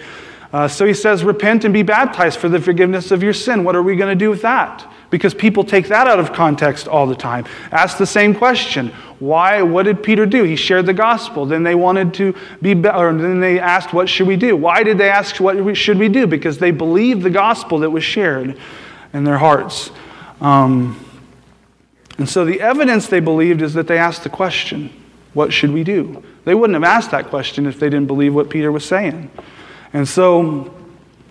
Uh, 0.52 0.66
so 0.66 0.84
he 0.84 0.94
says, 0.94 1.22
Repent 1.22 1.64
and 1.64 1.72
be 1.72 1.82
baptized 1.82 2.38
for 2.38 2.48
the 2.48 2.60
forgiveness 2.60 3.10
of 3.10 3.22
your 3.22 3.32
sin. 3.32 3.64
What 3.64 3.76
are 3.76 3.82
we 3.82 3.96
going 3.96 4.10
to 4.10 4.24
do 4.24 4.30
with 4.30 4.42
that? 4.42 4.86
Because 5.10 5.34
people 5.34 5.64
take 5.64 5.88
that 5.88 6.06
out 6.06 6.18
of 6.18 6.32
context 6.32 6.88
all 6.88 7.06
the 7.06 7.14
time. 7.14 7.44
Ask 7.72 7.98
the 7.98 8.06
same 8.06 8.34
question 8.34 8.92
why? 9.20 9.60
What 9.60 9.82
did 9.82 10.02
Peter 10.02 10.24
do? 10.24 10.44
He 10.44 10.56
shared 10.56 10.86
the 10.86 10.94
gospel. 10.94 11.44
Then 11.44 11.62
they 11.62 11.74
wanted 11.74 12.14
to 12.14 12.34
be, 12.62 12.72
or 12.72 13.12
then 13.12 13.38
they 13.38 13.58
asked, 13.58 13.92
"What 13.92 14.08
should 14.08 14.26
we 14.26 14.36
do?" 14.36 14.56
Why 14.56 14.82
did 14.82 14.96
they 14.96 15.10
ask, 15.10 15.36
"What 15.36 15.76
should 15.76 15.98
we 15.98 16.08
do?" 16.08 16.26
Because 16.26 16.56
they 16.56 16.70
believed 16.70 17.22
the 17.22 17.30
gospel 17.30 17.80
that 17.80 17.90
was 17.90 18.02
shared 18.02 18.56
in 19.12 19.24
their 19.24 19.36
hearts. 19.36 19.90
Um, 20.40 20.96
and 22.16 22.26
so 22.26 22.46
the 22.46 22.62
evidence 22.62 23.08
they 23.08 23.20
believed 23.20 23.60
is 23.60 23.74
that 23.74 23.86
they 23.88 23.98
asked 23.98 24.22
the 24.22 24.30
question, 24.30 24.88
"What 25.34 25.52
should 25.52 25.74
we 25.74 25.84
do?" 25.84 26.22
They 26.46 26.54
wouldn't 26.54 26.74
have 26.74 26.84
asked 26.84 27.10
that 27.10 27.28
question 27.28 27.66
if 27.66 27.78
they 27.78 27.90
didn't 27.90 28.06
believe 28.06 28.34
what 28.34 28.48
Peter 28.48 28.72
was 28.72 28.86
saying. 28.86 29.28
And 29.92 30.08
so 30.08 30.72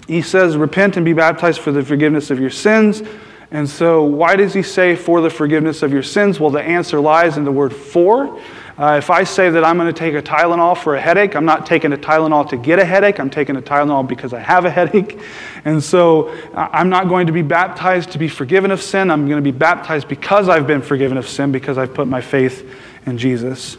he 0.07 0.21
says, 0.21 0.57
"Repent 0.57 0.97
and 0.97 1.05
be 1.05 1.13
baptized 1.13 1.59
for 1.59 1.71
the 1.71 1.83
forgiveness 1.83 2.31
of 2.31 2.39
your 2.39 2.49
sins." 2.49 3.03
And 3.51 3.67
so, 3.67 4.03
why 4.03 4.35
does 4.35 4.53
he 4.53 4.61
say 4.61 4.95
for 4.95 5.21
the 5.21 5.29
forgiveness 5.29 5.81
of 5.81 5.91
your 5.91 6.03
sins? 6.03 6.39
Well, 6.39 6.51
the 6.51 6.61
answer 6.61 6.99
lies 6.99 7.37
in 7.37 7.45
the 7.45 7.51
word 7.51 7.73
for. 7.73 8.39
Uh, 8.77 8.95
if 8.97 9.09
I 9.09 9.25
say 9.25 9.49
that 9.49 9.63
I'm 9.65 9.77
going 9.77 9.93
to 9.93 9.99
take 9.99 10.13
a 10.13 10.21
Tylenol 10.21 10.77
for 10.77 10.95
a 10.95 11.01
headache, 11.01 11.35
I'm 11.35 11.45
not 11.45 11.65
taking 11.65 11.91
a 11.91 11.97
Tylenol 11.97 12.47
to 12.49 12.57
get 12.57 12.79
a 12.79 12.85
headache. 12.85 13.19
I'm 13.19 13.29
taking 13.29 13.57
a 13.57 13.61
Tylenol 13.61 14.07
because 14.07 14.33
I 14.33 14.39
have 14.39 14.65
a 14.65 14.69
headache. 14.69 15.19
And 15.65 15.83
so 15.83 16.33
I'm 16.55 16.87
not 16.87 17.09
going 17.09 17.27
to 17.27 17.33
be 17.33 17.41
baptized 17.41 18.11
to 18.11 18.17
be 18.17 18.29
forgiven 18.29 18.71
of 18.71 18.81
sin. 18.81 19.11
I'm 19.11 19.27
going 19.27 19.43
to 19.43 19.51
be 19.51 19.55
baptized 19.55 20.07
because 20.07 20.47
I've 20.47 20.65
been 20.65 20.81
forgiven 20.81 21.17
of 21.17 21.27
sin, 21.27 21.51
because 21.51 21.77
I've 21.77 21.93
put 21.93 22.07
my 22.07 22.21
faith 22.21 22.65
in 23.05 23.17
Jesus. 23.17 23.75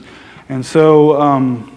And 0.51 0.65
so 0.65 1.19
um, 1.19 1.75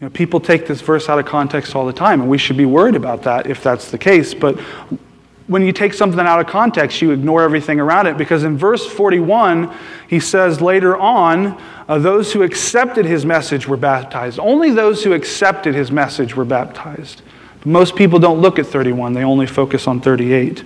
know, 0.00 0.10
people 0.10 0.40
take 0.40 0.66
this 0.66 0.80
verse 0.80 1.08
out 1.08 1.18
of 1.18 1.26
context 1.26 1.74
all 1.74 1.86
the 1.86 1.92
time, 1.92 2.20
and 2.20 2.30
we 2.30 2.38
should 2.38 2.56
be 2.56 2.66
worried 2.66 2.96
about 2.96 3.22
that 3.22 3.46
if 3.46 3.62
that's 3.62 3.90
the 3.90 3.98
case. 3.98 4.34
But 4.34 4.58
when 5.46 5.64
you 5.64 5.72
take 5.72 5.94
something 5.94 6.20
out 6.20 6.40
of 6.40 6.46
context, 6.46 7.00
you 7.00 7.12
ignore 7.12 7.42
everything 7.42 7.78
around 7.78 8.06
it. 8.06 8.18
Because 8.18 8.44
in 8.44 8.58
verse 8.58 8.84
41, 8.84 9.72
he 10.08 10.18
says 10.18 10.60
later 10.60 10.96
on, 10.96 11.60
uh, 11.88 11.98
those 11.98 12.32
who 12.32 12.42
accepted 12.42 13.06
his 13.06 13.24
message 13.24 13.68
were 13.68 13.76
baptized. 13.76 14.38
Only 14.40 14.70
those 14.72 15.04
who 15.04 15.12
accepted 15.12 15.74
his 15.74 15.92
message 15.92 16.34
were 16.34 16.44
baptized. 16.44 17.22
But 17.58 17.66
most 17.66 17.94
people 17.94 18.18
don't 18.18 18.40
look 18.40 18.58
at 18.58 18.66
31, 18.66 19.12
they 19.12 19.24
only 19.24 19.46
focus 19.46 19.86
on 19.86 20.00
38. 20.00 20.64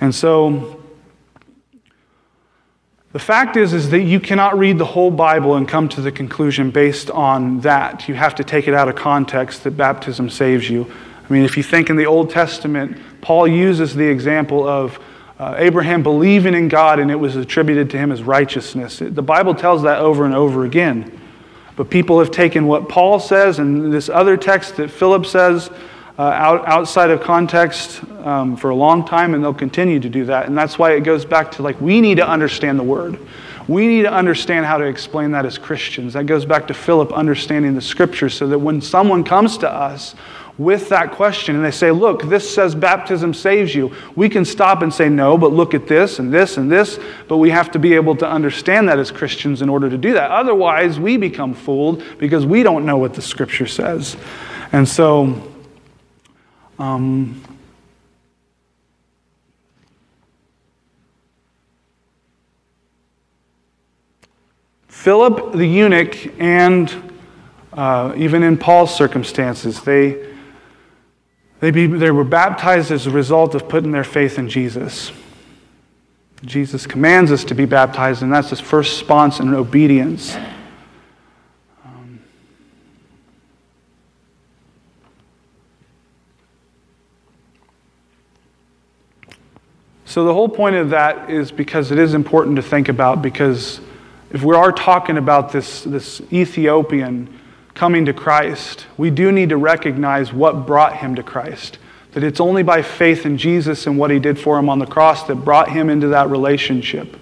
And 0.00 0.14
so, 0.14 0.83
The 3.14 3.20
fact 3.20 3.56
is, 3.56 3.72
is 3.72 3.90
that 3.90 4.00
you 4.00 4.18
cannot 4.18 4.58
read 4.58 4.76
the 4.76 4.84
whole 4.84 5.12
Bible 5.12 5.54
and 5.54 5.68
come 5.68 5.88
to 5.90 6.00
the 6.00 6.10
conclusion 6.10 6.72
based 6.72 7.12
on 7.12 7.60
that. 7.60 8.08
You 8.08 8.16
have 8.16 8.34
to 8.34 8.42
take 8.42 8.66
it 8.66 8.74
out 8.74 8.88
of 8.88 8.96
context 8.96 9.62
that 9.62 9.76
baptism 9.76 10.28
saves 10.28 10.68
you. 10.68 10.92
I 11.22 11.32
mean, 11.32 11.44
if 11.44 11.56
you 11.56 11.62
think 11.62 11.90
in 11.90 11.94
the 11.94 12.06
Old 12.06 12.30
Testament, 12.30 12.98
Paul 13.20 13.46
uses 13.46 13.94
the 13.94 14.04
example 14.04 14.66
of 14.66 14.98
uh, 15.38 15.54
Abraham 15.58 16.02
believing 16.02 16.54
in 16.54 16.66
God 16.66 16.98
and 16.98 17.08
it 17.08 17.14
was 17.14 17.36
attributed 17.36 17.88
to 17.90 17.98
him 17.98 18.10
as 18.10 18.24
righteousness. 18.24 18.98
The 18.98 19.22
Bible 19.22 19.54
tells 19.54 19.82
that 19.82 20.00
over 20.00 20.24
and 20.24 20.34
over 20.34 20.64
again. 20.64 21.16
But 21.76 21.90
people 21.90 22.18
have 22.18 22.32
taken 22.32 22.66
what 22.66 22.88
Paul 22.88 23.20
says 23.20 23.60
and 23.60 23.92
this 23.92 24.08
other 24.08 24.36
text 24.36 24.76
that 24.78 24.90
Philip 24.90 25.24
says 25.24 25.70
uh, 26.18 26.22
out, 26.22 26.66
outside 26.68 27.10
of 27.10 27.20
context 27.20 28.02
um, 28.24 28.56
for 28.56 28.70
a 28.70 28.74
long 28.74 29.04
time, 29.04 29.34
and 29.34 29.42
they'll 29.42 29.52
continue 29.52 29.98
to 29.98 30.08
do 30.08 30.24
that. 30.26 30.46
And 30.46 30.56
that's 30.56 30.78
why 30.78 30.92
it 30.92 31.00
goes 31.00 31.24
back 31.24 31.50
to 31.52 31.62
like, 31.62 31.80
we 31.80 32.00
need 32.00 32.16
to 32.16 32.28
understand 32.28 32.78
the 32.78 32.84
word. 32.84 33.18
We 33.66 33.86
need 33.86 34.02
to 34.02 34.12
understand 34.12 34.66
how 34.66 34.78
to 34.78 34.84
explain 34.84 35.32
that 35.32 35.46
as 35.46 35.56
Christians. 35.56 36.12
That 36.12 36.26
goes 36.26 36.44
back 36.44 36.66
to 36.68 36.74
Philip 36.74 37.12
understanding 37.12 37.74
the 37.74 37.80
scriptures 37.80 38.34
so 38.34 38.46
that 38.48 38.58
when 38.58 38.80
someone 38.80 39.24
comes 39.24 39.58
to 39.58 39.70
us 39.70 40.14
with 40.58 40.88
that 40.90 41.10
question 41.10 41.56
and 41.56 41.64
they 41.64 41.70
say, 41.70 41.90
Look, 41.90 42.22
this 42.24 42.54
says 42.54 42.74
baptism 42.74 43.32
saves 43.32 43.74
you, 43.74 43.92
we 44.14 44.28
can 44.28 44.44
stop 44.44 44.82
and 44.82 44.92
say, 44.92 45.08
No, 45.08 45.38
but 45.38 45.52
look 45.52 45.72
at 45.72 45.88
this 45.88 46.18
and 46.18 46.32
this 46.32 46.58
and 46.58 46.70
this. 46.70 47.00
But 47.26 47.38
we 47.38 47.50
have 47.50 47.70
to 47.72 47.78
be 47.78 47.94
able 47.94 48.14
to 48.16 48.28
understand 48.28 48.88
that 48.88 48.98
as 48.98 49.10
Christians 49.10 49.62
in 49.62 49.68
order 49.70 49.88
to 49.88 49.98
do 49.98 50.12
that. 50.12 50.30
Otherwise, 50.30 51.00
we 51.00 51.16
become 51.16 51.54
fooled 51.54 52.04
because 52.18 52.44
we 52.44 52.62
don't 52.62 52.84
know 52.84 52.98
what 52.98 53.14
the 53.14 53.22
scripture 53.22 53.66
says. 53.66 54.16
And 54.72 54.86
so, 54.86 55.53
um, 56.78 57.42
Philip 64.88 65.52
the 65.52 65.66
eunuch, 65.66 66.40
and 66.40 67.12
uh, 67.74 68.14
even 68.16 68.42
in 68.42 68.56
Paul's 68.56 68.94
circumstances, 68.94 69.82
they, 69.82 70.30
they, 71.60 71.70
be, 71.70 71.86
they 71.86 72.10
were 72.10 72.24
baptized 72.24 72.90
as 72.90 73.06
a 73.06 73.10
result 73.10 73.54
of 73.54 73.68
putting 73.68 73.92
their 73.92 74.02
faith 74.02 74.38
in 74.38 74.48
Jesus. 74.48 75.12
Jesus 76.42 76.86
commands 76.86 77.30
us 77.30 77.44
to 77.44 77.54
be 77.54 77.66
baptized, 77.66 78.22
and 78.22 78.32
that's 78.32 78.50
his 78.50 78.60
first 78.60 78.98
response 78.98 79.40
in 79.40 79.52
obedience. 79.52 80.36
So, 90.14 90.22
the 90.22 90.32
whole 90.32 90.48
point 90.48 90.76
of 90.76 90.90
that 90.90 91.28
is 91.28 91.50
because 91.50 91.90
it 91.90 91.98
is 91.98 92.14
important 92.14 92.54
to 92.54 92.62
think 92.62 92.88
about 92.88 93.20
because 93.20 93.80
if 94.30 94.44
we 94.44 94.54
are 94.54 94.70
talking 94.70 95.18
about 95.18 95.50
this, 95.50 95.82
this 95.82 96.22
Ethiopian 96.32 97.40
coming 97.74 98.04
to 98.04 98.12
Christ, 98.12 98.86
we 98.96 99.10
do 99.10 99.32
need 99.32 99.48
to 99.48 99.56
recognize 99.56 100.32
what 100.32 100.68
brought 100.68 100.98
him 100.98 101.16
to 101.16 101.24
Christ. 101.24 101.78
That 102.12 102.22
it's 102.22 102.38
only 102.38 102.62
by 102.62 102.80
faith 102.80 103.26
in 103.26 103.36
Jesus 103.36 103.88
and 103.88 103.98
what 103.98 104.12
he 104.12 104.20
did 104.20 104.38
for 104.38 104.56
him 104.56 104.68
on 104.68 104.78
the 104.78 104.86
cross 104.86 105.26
that 105.26 105.34
brought 105.34 105.68
him 105.68 105.90
into 105.90 106.06
that 106.06 106.30
relationship. 106.30 107.16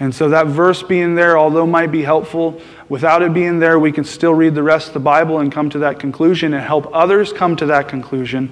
And 0.00 0.12
so 0.12 0.28
that 0.30 0.48
verse 0.48 0.82
being 0.82 1.14
there, 1.14 1.38
although 1.38 1.64
might 1.64 1.92
be 1.92 2.02
helpful, 2.02 2.60
without 2.88 3.22
it 3.22 3.34
being 3.34 3.60
there, 3.60 3.78
we 3.78 3.92
can 3.92 4.02
still 4.02 4.34
read 4.34 4.56
the 4.56 4.64
rest 4.64 4.88
of 4.88 4.94
the 4.94 4.98
Bible 4.98 5.38
and 5.38 5.52
come 5.52 5.70
to 5.70 5.78
that 5.78 6.00
conclusion 6.00 6.54
and 6.54 6.62
help 6.64 6.90
others 6.92 7.32
come 7.32 7.54
to 7.54 7.66
that 7.66 7.86
conclusion 7.86 8.50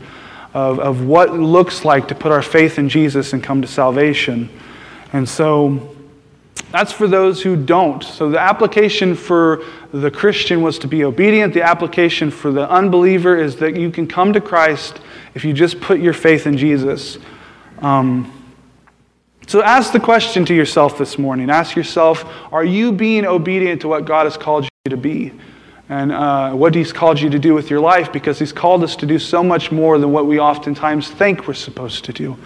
of, 0.54 0.78
of 0.78 1.04
what 1.04 1.30
it 1.30 1.34
looks 1.34 1.84
like 1.84 2.08
to 2.08 2.14
put 2.14 2.32
our 2.32 2.42
faith 2.42 2.78
in 2.78 2.88
Jesus 2.88 3.32
and 3.32 3.42
come 3.42 3.60
to 3.60 3.68
salvation. 3.68 4.48
And 5.12 5.28
so 5.28 5.94
that's 6.70 6.92
for 6.92 7.06
those 7.06 7.42
who 7.42 7.56
don't. 7.56 8.02
So 8.02 8.30
the 8.30 8.40
application 8.40 9.14
for 9.14 9.62
the 9.92 10.10
Christian 10.10 10.62
was 10.62 10.78
to 10.80 10.88
be 10.88 11.04
obedient. 11.04 11.54
The 11.54 11.62
application 11.62 12.30
for 12.30 12.50
the 12.50 12.68
unbeliever 12.70 13.36
is 13.36 13.56
that 13.56 13.76
you 13.76 13.90
can 13.90 14.06
come 14.06 14.32
to 14.32 14.40
Christ 14.40 15.00
if 15.34 15.44
you 15.44 15.52
just 15.52 15.80
put 15.80 16.00
your 16.00 16.12
faith 16.12 16.46
in 16.46 16.56
Jesus. 16.56 17.18
Um, 17.78 18.30
so 19.46 19.62
ask 19.62 19.92
the 19.92 20.00
question 20.00 20.44
to 20.46 20.54
yourself 20.54 20.96
this 20.96 21.18
morning. 21.18 21.50
Ask 21.50 21.76
yourself, 21.76 22.24
are 22.50 22.64
you 22.64 22.92
being 22.92 23.26
obedient 23.26 23.82
to 23.82 23.88
what 23.88 24.04
God 24.04 24.24
has 24.24 24.36
called 24.36 24.64
you 24.64 24.90
to 24.90 24.96
be? 24.96 25.32
And 25.88 26.12
uh, 26.12 26.52
what 26.52 26.74
He's 26.74 26.92
called 26.92 27.20
you 27.20 27.30
to 27.30 27.38
do 27.38 27.54
with 27.54 27.70
your 27.70 27.80
life 27.80 28.12
because 28.12 28.38
He's 28.38 28.52
called 28.52 28.82
us 28.82 28.96
to 28.96 29.06
do 29.06 29.18
so 29.18 29.42
much 29.42 29.70
more 29.70 29.98
than 29.98 30.12
what 30.12 30.26
we 30.26 30.38
oftentimes 30.38 31.10
think 31.10 31.46
we're 31.46 31.54
supposed 31.54 32.04
to 32.06 32.12
do. 32.12 32.36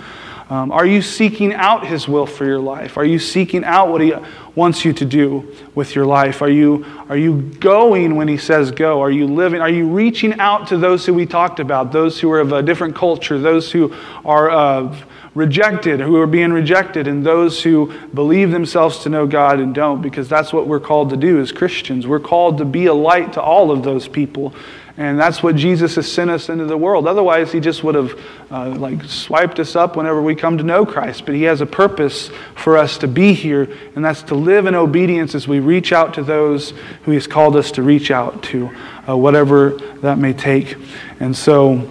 Um, 0.51 0.73
are 0.73 0.87
you 0.87 1.03
seeking 1.03 1.53
out 1.53 1.87
His 1.87 2.09
will 2.09 2.25
for 2.25 2.47
your 2.47 2.59
life? 2.59 2.97
Are 2.97 3.05
you 3.05 3.19
seeking 3.19 3.65
out 3.65 3.91
what 3.91 4.01
He 4.01 4.15
wants 4.55 4.83
you 4.83 4.95
to 4.95 5.05
do 5.05 5.55
with 5.75 5.95
your 5.95 6.07
life? 6.07 6.41
Are 6.41 6.49
you, 6.49 6.87
are 7.11 7.19
you 7.19 7.43
going 7.43 8.17
when 8.17 8.29
He 8.29 8.39
says 8.39 8.71
go? 8.71 9.01
Are 9.03 9.11
you 9.11 9.27
living? 9.27 9.61
Are 9.61 9.69
you 9.69 9.87
reaching 9.87 10.41
out 10.41 10.67
to 10.69 10.79
those 10.79 11.05
who 11.05 11.13
we 11.13 11.27
talked 11.27 11.61
about, 11.61 11.93
those 11.93 12.19
who 12.19 12.31
are 12.33 12.41
of 12.41 12.53
a 12.53 12.63
different 12.63 12.97
culture, 12.97 13.39
those 13.39 13.71
who 13.71 13.95
are 14.25 14.49
of 14.51 15.05
rejected, 15.39 16.01
who 16.01 16.17
are 16.17 16.27
being 16.27 16.53
rejected, 16.53 17.07
and 17.07 17.25
those 17.25 17.63
who 17.63 17.93
believe 18.13 18.51
themselves 18.51 18.99
to 19.05 19.09
know 19.09 19.27
God 19.27 19.61
and 19.61 19.75
don't, 19.75 20.03
because 20.03 20.29
that's 20.29 20.53
what 20.53 20.67
we're 20.67 20.81
called 20.81 21.11
to 21.11 21.17
do 21.17 21.41
as 21.41 21.53
Christians. 21.53 22.07
We're 22.07 22.19
called 22.19 22.59
to 22.59 22.65
be 22.65 22.87
a 22.87 22.95
light 22.95 23.35
to 23.35 23.43
all 23.43 23.71
of 23.71 23.85
those 23.85 24.09
people. 24.09 24.53
And 24.97 25.17
that's 25.17 25.45
what 25.45 25.55
Jesus 25.55 25.95
has 25.95 26.11
sent 26.11 26.29
us 26.29 26.49
into 26.49 26.65
the 26.65 26.77
world. 26.77 27.07
Otherwise, 27.07 27.53
he 27.53 27.61
just 27.61 27.85
would 27.85 27.95
have 27.95 28.21
uh, 28.51 28.71
like 28.71 29.05
swiped 29.05 29.61
us 29.61 29.77
up 29.77 29.95
whenever 29.95 30.21
we 30.21 30.35
come 30.35 30.59
to 30.59 30.65
know 30.65 30.85
Christ. 30.85 31.25
But 31.25 31.37
he 31.37 31.45
has 31.45 31.61
a 31.61 31.67
purpose 31.67 32.33
for 32.57 32.77
us 32.77 32.99
to 32.99 33.07
be 33.07 33.33
here, 33.33 33.69
and 33.95 34.05
that's 34.05 34.25
to 34.25 34.35
live 34.35 34.67
in 34.67 34.75
obedience 34.75 35.37
as 35.37 35.47
we 35.47 35.61
reach 35.61 35.93
out 35.93 36.15
to 36.15 36.25
those 36.25 36.75
who 37.05 37.13
he's 37.13 37.29
called 37.29 37.55
us 37.55 37.71
to 37.73 37.83
reach 37.85 38.11
out 38.11 38.43
to, 38.45 38.71
uh, 39.09 39.17
whatever 39.17 39.71
that 40.03 40.19
may 40.19 40.33
take. 40.33 40.75
And 41.21 41.37
so, 41.37 41.89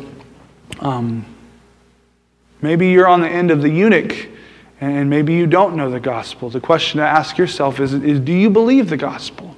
um, 0.82 1.26
Maybe 2.62 2.90
you're 2.90 3.08
on 3.08 3.22
the 3.22 3.30
end 3.30 3.52
of 3.52 3.62
the 3.62 3.70
eunuch 3.70 4.30
and 4.80 5.10
maybe 5.10 5.34
you 5.34 5.48
don't 5.48 5.76
know 5.76 5.90
the 5.90 6.00
gospel. 6.00 6.50
The 6.50 6.60
question 6.60 7.00
to 7.00 7.06
ask 7.06 7.38
yourself 7.38 7.80
is, 7.80 7.94
is 7.94 8.20
do 8.20 8.34
you 8.34 8.50
believe 8.50 8.90
the 8.90 8.98
gospel? 8.98 9.56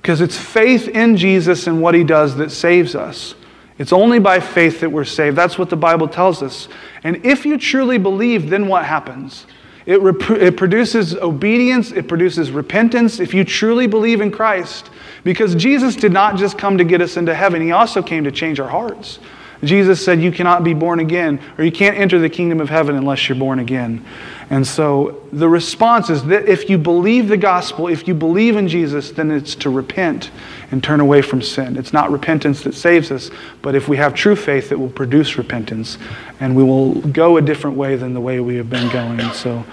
Because 0.00 0.20
it's 0.20 0.36
faith 0.36 0.88
in 0.88 1.16
Jesus 1.16 1.66
and 1.66 1.80
what 1.80 1.94
he 1.94 2.04
does 2.04 2.36
that 2.36 2.50
saves 2.50 2.94
us. 2.94 3.34
It's 3.78 3.92
only 3.92 4.20
by 4.20 4.38
faith 4.38 4.80
that 4.80 4.90
we're 4.90 5.04
saved. 5.04 5.36
That's 5.36 5.58
what 5.58 5.70
the 5.70 5.76
Bible 5.76 6.06
tells 6.06 6.42
us. 6.42 6.68
And 7.02 7.24
if 7.26 7.44
you 7.44 7.58
truly 7.58 7.98
believe, 7.98 8.48
then 8.48 8.68
what 8.68 8.84
happens? 8.84 9.46
It, 9.86 10.00
rep- 10.00 10.30
it 10.30 10.56
produces 10.56 11.14
obedience, 11.16 11.90
it 11.90 12.08
produces 12.08 12.50
repentance 12.50 13.20
if 13.20 13.34
you 13.34 13.44
truly 13.44 13.86
believe 13.86 14.20
in 14.20 14.30
Christ. 14.30 14.90
Because 15.24 15.54
Jesus 15.54 15.96
did 15.96 16.12
not 16.12 16.36
just 16.36 16.56
come 16.56 16.78
to 16.78 16.84
get 16.84 17.00
us 17.00 17.16
into 17.16 17.34
heaven, 17.34 17.60
he 17.60 17.72
also 17.72 18.02
came 18.02 18.24
to 18.24 18.32
change 18.32 18.60
our 18.60 18.68
hearts. 18.68 19.18
Jesus 19.64 20.04
said, 20.04 20.20
You 20.20 20.32
cannot 20.32 20.64
be 20.64 20.74
born 20.74 21.00
again, 21.00 21.40
or 21.58 21.64
you 21.64 21.72
can't 21.72 21.96
enter 21.96 22.18
the 22.18 22.28
kingdom 22.28 22.60
of 22.60 22.68
heaven 22.68 22.96
unless 22.96 23.28
you're 23.28 23.38
born 23.38 23.58
again. 23.58 24.04
And 24.50 24.66
so 24.66 25.22
the 25.32 25.48
response 25.48 26.10
is 26.10 26.24
that 26.24 26.48
if 26.48 26.68
you 26.68 26.78
believe 26.78 27.28
the 27.28 27.36
gospel, 27.36 27.88
if 27.88 28.06
you 28.06 28.14
believe 28.14 28.56
in 28.56 28.68
Jesus, 28.68 29.10
then 29.10 29.30
it's 29.30 29.54
to 29.56 29.70
repent 29.70 30.30
and 30.70 30.82
turn 30.82 31.00
away 31.00 31.22
from 31.22 31.40
sin. 31.40 31.76
It's 31.76 31.92
not 31.92 32.10
repentance 32.10 32.62
that 32.62 32.74
saves 32.74 33.10
us, 33.10 33.30
but 33.62 33.74
if 33.74 33.88
we 33.88 33.96
have 33.96 34.14
true 34.14 34.36
faith, 34.36 34.70
it 34.70 34.78
will 34.78 34.90
produce 34.90 35.38
repentance, 35.38 35.98
and 36.40 36.54
we 36.54 36.62
will 36.62 37.00
go 37.00 37.36
a 37.36 37.42
different 37.42 37.76
way 37.76 37.96
than 37.96 38.14
the 38.14 38.20
way 38.20 38.40
we 38.40 38.56
have 38.56 38.68
been 38.68 38.90
going. 38.90 39.20
So 39.32 39.64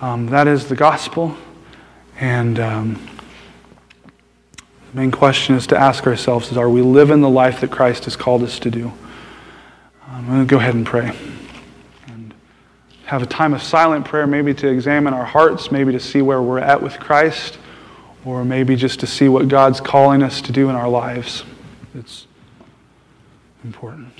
um, 0.00 0.26
that 0.26 0.46
is 0.46 0.68
the 0.68 0.76
gospel. 0.76 1.36
And. 2.18 2.58
Um, 2.58 3.06
the 4.92 4.96
main 4.96 5.12
question 5.12 5.54
is 5.54 5.68
to 5.68 5.78
ask 5.78 6.04
ourselves 6.04 6.50
is 6.50 6.58
are 6.58 6.68
we 6.68 6.82
living 6.82 7.20
the 7.20 7.28
life 7.28 7.60
that 7.60 7.70
Christ 7.70 8.06
has 8.06 8.16
called 8.16 8.42
us 8.42 8.58
to 8.58 8.72
do? 8.72 8.92
I'm 10.20 10.26
going 10.26 10.46
to 10.46 10.50
go 10.50 10.58
ahead 10.58 10.74
and 10.74 10.84
pray. 10.84 11.16
And 12.08 12.34
have 13.06 13.22
a 13.22 13.26
time 13.26 13.54
of 13.54 13.62
silent 13.62 14.04
prayer, 14.04 14.26
maybe 14.26 14.52
to 14.52 14.68
examine 14.68 15.14
our 15.14 15.24
hearts, 15.24 15.72
maybe 15.72 15.92
to 15.92 16.00
see 16.00 16.20
where 16.20 16.42
we're 16.42 16.58
at 16.58 16.82
with 16.82 17.00
Christ, 17.00 17.58
or 18.26 18.44
maybe 18.44 18.76
just 18.76 19.00
to 19.00 19.06
see 19.06 19.30
what 19.30 19.48
God's 19.48 19.80
calling 19.80 20.22
us 20.22 20.42
to 20.42 20.52
do 20.52 20.68
in 20.68 20.76
our 20.76 20.90
lives. 20.90 21.44
It's 21.94 22.26
important. 23.64 24.19